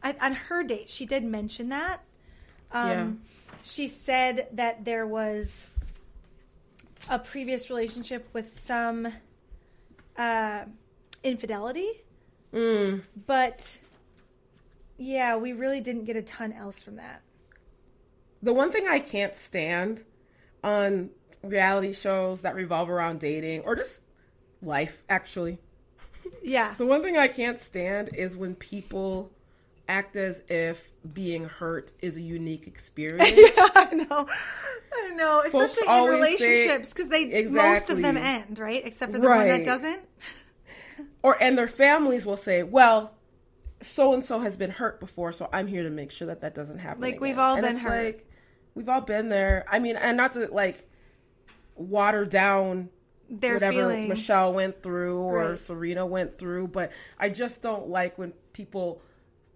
I, 0.05 0.15
on 0.21 0.33
her 0.33 0.63
date, 0.63 0.89
she 0.89 1.05
did 1.05 1.23
mention 1.25 1.69
that. 1.69 2.01
Um, 2.71 2.89
Yeah. 2.89 3.11
She 3.63 3.87
said 3.87 4.47
that 4.51 4.85
there 4.85 5.07
was 5.07 5.67
a 7.09 7.17
previous 7.17 7.69
relationship 7.71 8.27
with 8.31 8.47
some 8.49 9.07
uh, 10.17 10.65
infidelity, 11.23 12.03
Mm. 12.53 13.01
but 13.27 13.79
yeah, 14.97 15.35
we 15.35 15.51
really 15.53 15.81
didn't 15.81 16.05
get 16.05 16.15
a 16.15 16.21
ton 16.21 16.53
else 16.53 16.81
from 16.81 16.95
that. 16.97 17.21
The 18.43 18.53
one 18.53 18.71
thing 18.71 18.87
I 18.87 18.99
can't 18.99 19.35
stand 19.35 20.03
on 20.63 21.09
reality 21.43 21.91
shows 21.91 22.43
that 22.43 22.55
revolve 22.55 22.89
around 22.89 23.19
dating 23.19 23.61
or 23.61 23.75
just 23.75 24.03
life, 24.61 25.03
actually, 25.09 25.57
Yeah. 26.43 26.75
the 26.77 26.85
one 26.85 27.01
thing 27.01 27.17
I 27.17 27.27
can't 27.27 27.59
stand 27.59 28.09
is 28.15 28.37
when 28.37 28.55
people 28.55 29.31
act 29.87 30.15
as 30.15 30.41
if 30.49 30.91
being 31.13 31.45
hurt 31.45 31.93
is 32.01 32.17
a 32.17 32.21
unique 32.21 32.67
experience. 32.67 33.31
yeah, 33.35 33.67
I 33.75 33.93
know. 33.93 34.27
I 34.93 35.09
know. 35.15 35.43
Folks 35.49 35.77
Especially 35.77 35.97
in 35.99 36.03
relationships 36.05 36.93
because 36.93 37.09
they 37.09 37.45
most 37.45 37.89
of 37.89 38.01
them 38.01 38.17
end, 38.17 38.59
right? 38.59 38.81
Except 38.85 39.11
for 39.11 39.19
the 39.19 39.27
one 39.27 39.47
that 39.47 39.63
doesn't. 39.65 40.01
or 41.21 41.41
and 41.41 41.57
their 41.57 41.67
families 41.67 42.25
will 42.25 42.37
say, 42.37 42.63
"Well, 42.63 43.13
so 43.81 44.13
and 44.13 44.23
so 44.23 44.39
has 44.39 44.57
been 44.57 44.71
hurt 44.71 44.99
before, 44.99 45.31
so 45.33 45.49
I'm 45.51 45.67
here 45.67 45.83
to 45.83 45.89
make 45.89 46.11
sure 46.11 46.27
that 46.27 46.41
that 46.41 46.55
doesn't 46.55 46.79
happen." 46.79 47.01
Like, 47.01 47.15
again." 47.15 47.21
we've 47.21 47.39
all 47.39 47.55
And 47.55 47.63
been 47.63 47.71
it's 47.73 47.81
hurt. 47.81 48.05
Like 48.05 48.29
we've 48.73 48.89
all 48.89 49.01
been 49.01 49.29
there. 49.29 49.65
I 49.69 49.79
mean, 49.79 49.95
and 49.95 50.17
not 50.17 50.33
to 50.33 50.47
like 50.51 50.87
water 51.75 52.25
down 52.25 52.89
Their 53.29 53.55
whatever 53.55 53.77
feeling. 53.77 54.09
Michelle 54.09 54.53
went 54.53 54.81
through 54.81 55.17
or 55.19 55.49
Right. 55.51 55.59
Serena 55.59 56.05
went 56.05 56.37
through, 56.37 56.69
but 56.69 56.91
I 57.19 57.29
just 57.29 57.61
don't 57.61 57.89
like 57.89 58.17
when 58.17 58.33
people 58.53 59.01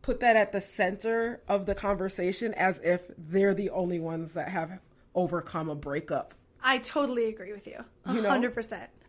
put 0.09 0.21
that 0.21 0.35
at 0.35 0.51
the 0.51 0.59
center 0.59 1.39
of 1.47 1.67
the 1.67 1.75
conversation 1.75 2.51
as 2.55 2.79
if 2.83 3.03
they're 3.15 3.53
the 3.53 3.69
only 3.69 3.99
ones 3.99 4.33
that 4.33 4.49
have 4.49 4.79
overcome 5.13 5.69
a 5.69 5.75
breakup. 5.75 6.33
I 6.63 6.79
totally 6.79 7.25
agree 7.25 7.53
with 7.53 7.67
you. 7.67 7.75
A 8.05 8.13
You 8.15 8.23
know? 8.23 8.29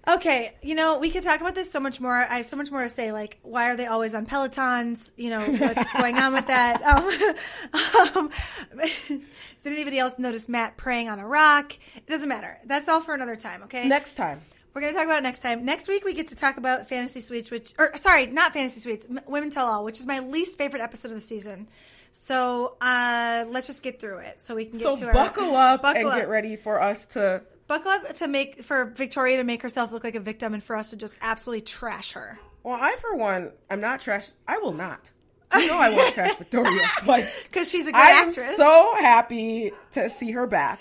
Okay, 0.07 0.53
you 0.61 0.74
know, 0.74 0.98
we 0.98 1.09
could 1.09 1.22
talk 1.22 1.40
about 1.40 1.55
this 1.55 1.72
so 1.72 1.80
much 1.80 2.03
more. 2.03 2.14
I 2.14 2.36
have 2.36 2.46
so 2.46 2.59
much 2.59 2.70
more 2.70 2.82
to 2.82 2.88
say. 2.90 3.12
Like, 3.12 3.38
why 3.40 3.70
are 3.70 3.76
they 3.76 3.86
always 3.86 4.14
on 4.14 4.26
Pelotons? 4.26 5.12
You 5.16 5.30
know, 5.30 5.40
what's 5.40 5.92
going 5.94 6.18
on 6.18 6.34
with 6.34 6.48
that? 6.48 6.82
Um, 7.72 8.16
um, 8.16 8.30
did 9.09 9.22
anybody 9.64 9.98
else 9.98 10.18
notice 10.18 10.51
Matt 10.51 10.76
praying 10.76 11.09
on 11.09 11.18
a 11.18 11.26
rock? 11.26 11.72
It 11.96 12.07
doesn't 12.09 12.28
matter. 12.28 12.59
That's 12.66 12.90
all 12.90 13.01
for 13.01 13.14
another 13.14 13.36
time, 13.36 13.62
okay? 13.62 13.88
Next 13.88 14.16
time. 14.16 14.42
We're 14.72 14.80
going 14.82 14.92
to 14.92 14.96
talk 14.98 15.06
about 15.06 15.18
it 15.18 15.22
next 15.22 15.40
time. 15.40 15.64
Next 15.64 15.88
week, 15.88 16.04
we 16.04 16.14
get 16.14 16.28
to 16.28 16.36
talk 16.36 16.56
about 16.56 16.88
Fantasy 16.88 17.20
Suites, 17.20 17.50
which, 17.50 17.72
or 17.78 17.96
sorry, 17.96 18.26
not 18.26 18.52
Fantasy 18.52 18.80
Suites, 18.80 19.06
Women 19.26 19.50
Tell 19.50 19.66
All, 19.66 19.84
which 19.84 19.98
is 19.98 20.06
my 20.06 20.20
least 20.20 20.58
favorite 20.58 20.80
episode 20.80 21.08
of 21.08 21.14
the 21.14 21.20
season. 21.20 21.68
So 22.12 22.76
uh, 22.80 23.44
let's 23.50 23.66
just 23.66 23.82
get 23.82 24.00
through 24.00 24.18
it 24.18 24.40
so 24.40 24.54
we 24.54 24.64
can 24.66 24.78
get 24.78 24.82
So 24.82 24.96
to 24.96 25.06
our. 25.08 25.12
buckle 25.12 25.54
up 25.56 25.82
Buckle 25.82 26.00
and 26.02 26.08
up. 26.10 26.16
get 26.16 26.28
ready 26.28 26.56
for 26.56 26.80
us 26.80 27.06
to 27.06 27.42
Buckle 27.68 27.90
up 27.92 28.14
to 28.16 28.26
make 28.26 28.64
for 28.64 28.86
Victoria 28.86 29.36
to 29.36 29.44
make 29.44 29.62
herself 29.62 29.92
look 29.92 30.02
like 30.02 30.16
a 30.16 30.20
victim 30.20 30.54
and 30.54 30.62
for 30.64 30.74
us 30.74 30.90
to 30.90 30.96
just 30.96 31.16
absolutely 31.20 31.60
trash 31.62 32.12
her. 32.14 32.38
Well, 32.64 32.76
I 32.80 32.96
for 33.00 33.14
one, 33.14 33.52
I'm 33.70 33.80
not 33.80 34.00
trash. 34.00 34.28
I 34.48 34.58
will 34.58 34.72
not. 34.72 35.10
You 35.54 35.68
know 35.68 35.78
I 35.78 35.90
won't 35.90 36.14
trash 36.14 36.34
Victoria. 36.36 36.80
Like 37.06 37.26
Because 37.44 37.70
she's 37.70 37.86
a 37.86 37.92
great 37.92 38.00
actress. 38.02 38.38
I 38.38 38.50
am 38.50 38.56
so 38.56 38.94
happy 38.98 39.70
to 39.92 40.10
see 40.10 40.32
her 40.32 40.48
back. 40.48 40.80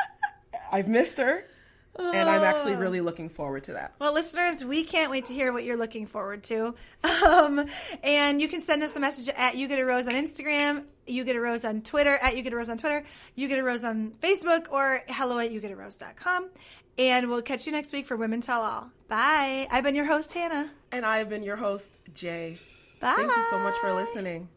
I've 0.72 0.88
missed 0.88 1.18
her, 1.18 1.44
and 1.98 2.28
I'm 2.28 2.42
actually 2.42 2.74
Oh. 2.74 2.78
really 2.78 3.00
looking 3.00 3.28
forward 3.28 3.64
to 3.64 3.72
that. 3.74 3.94
Well, 3.98 4.12
listeners, 4.12 4.64
we 4.64 4.84
can't 4.84 5.10
wait 5.10 5.26
to 5.26 5.34
hear 5.34 5.52
what 5.52 5.64
you're 5.64 5.76
looking 5.76 6.06
forward 6.06 6.42
to. 6.44 6.74
Um, 7.04 7.66
and 8.02 8.40
you 8.40 8.48
can 8.48 8.60
send 8.60 8.82
us 8.82 8.96
a 8.96 9.00
message 9.00 9.32
at 9.36 9.56
You 9.56 9.68
Get 9.68 9.78
a 9.78 9.84
Rose 9.84 10.06
on 10.08 10.14
Instagram, 10.14 10.84
You 11.06 11.24
Get 11.24 11.36
a 11.36 11.40
Rose 11.40 11.64
on 11.64 11.82
Twitter, 11.82 12.16
at 12.16 12.36
You 12.36 12.42
Get 12.42 12.52
a 12.52 12.56
Rose 12.56 12.68
on 12.70 12.76
Twitter, 12.78 13.04
You 13.36 13.46
Get 13.48 13.58
a 13.58 13.62
Rose 13.62 13.84
on 13.84 14.12
Facebook, 14.22 14.66
or 14.72 15.02
hello 15.08 15.38
at 15.38 15.50
You 15.52 15.60
Get 15.60 15.70
a 15.70 15.74
YouGetARose.com. 15.76 16.48
And 16.98 17.28
we'll 17.28 17.42
catch 17.42 17.66
you 17.66 17.72
next 17.72 17.92
week 17.92 18.06
for 18.06 18.16
Women 18.16 18.40
Tell 18.40 18.62
All. 18.62 18.90
Bye. 19.06 19.68
I've 19.70 19.84
been 19.84 19.94
your 19.94 20.06
host, 20.06 20.32
Hannah. 20.32 20.70
And 20.90 21.06
I've 21.06 21.28
been 21.28 21.42
your 21.44 21.56
host, 21.56 21.98
Jay. 22.14 22.58
Bye. 23.00 23.14
Thank 23.16 23.30
you 23.36 23.44
so 23.50 23.58
much 23.60 23.74
for 23.76 23.94
listening. 23.94 24.48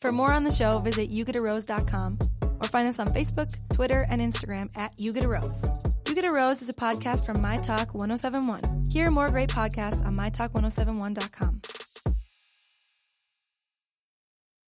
For 0.00 0.10
more 0.10 0.32
on 0.32 0.42
the 0.42 0.50
show, 0.50 0.80
visit 0.80 1.10
yougetarose.com 1.12 2.18
or 2.62 2.68
find 2.68 2.88
us 2.88 2.98
on 2.98 3.08
Facebook, 3.08 3.54
Twitter, 3.72 4.06
and 4.08 4.20
Instagram 4.20 4.70
at 4.76 4.92
You 4.98 5.12
Get 5.12 5.24
a 5.24 5.28
Rose. 5.28 5.64
You 6.08 6.14
Get 6.14 6.24
a 6.24 6.32
Rose 6.32 6.62
is 6.62 6.68
a 6.68 6.74
podcast 6.74 7.26
from 7.26 7.40
My 7.40 7.56
Talk 7.56 7.94
1071. 7.94 8.84
Hear 8.90 9.10
more 9.10 9.28
great 9.30 9.48
podcasts 9.48 10.04
on 10.04 10.14
mytalk1071.com. 10.14 11.62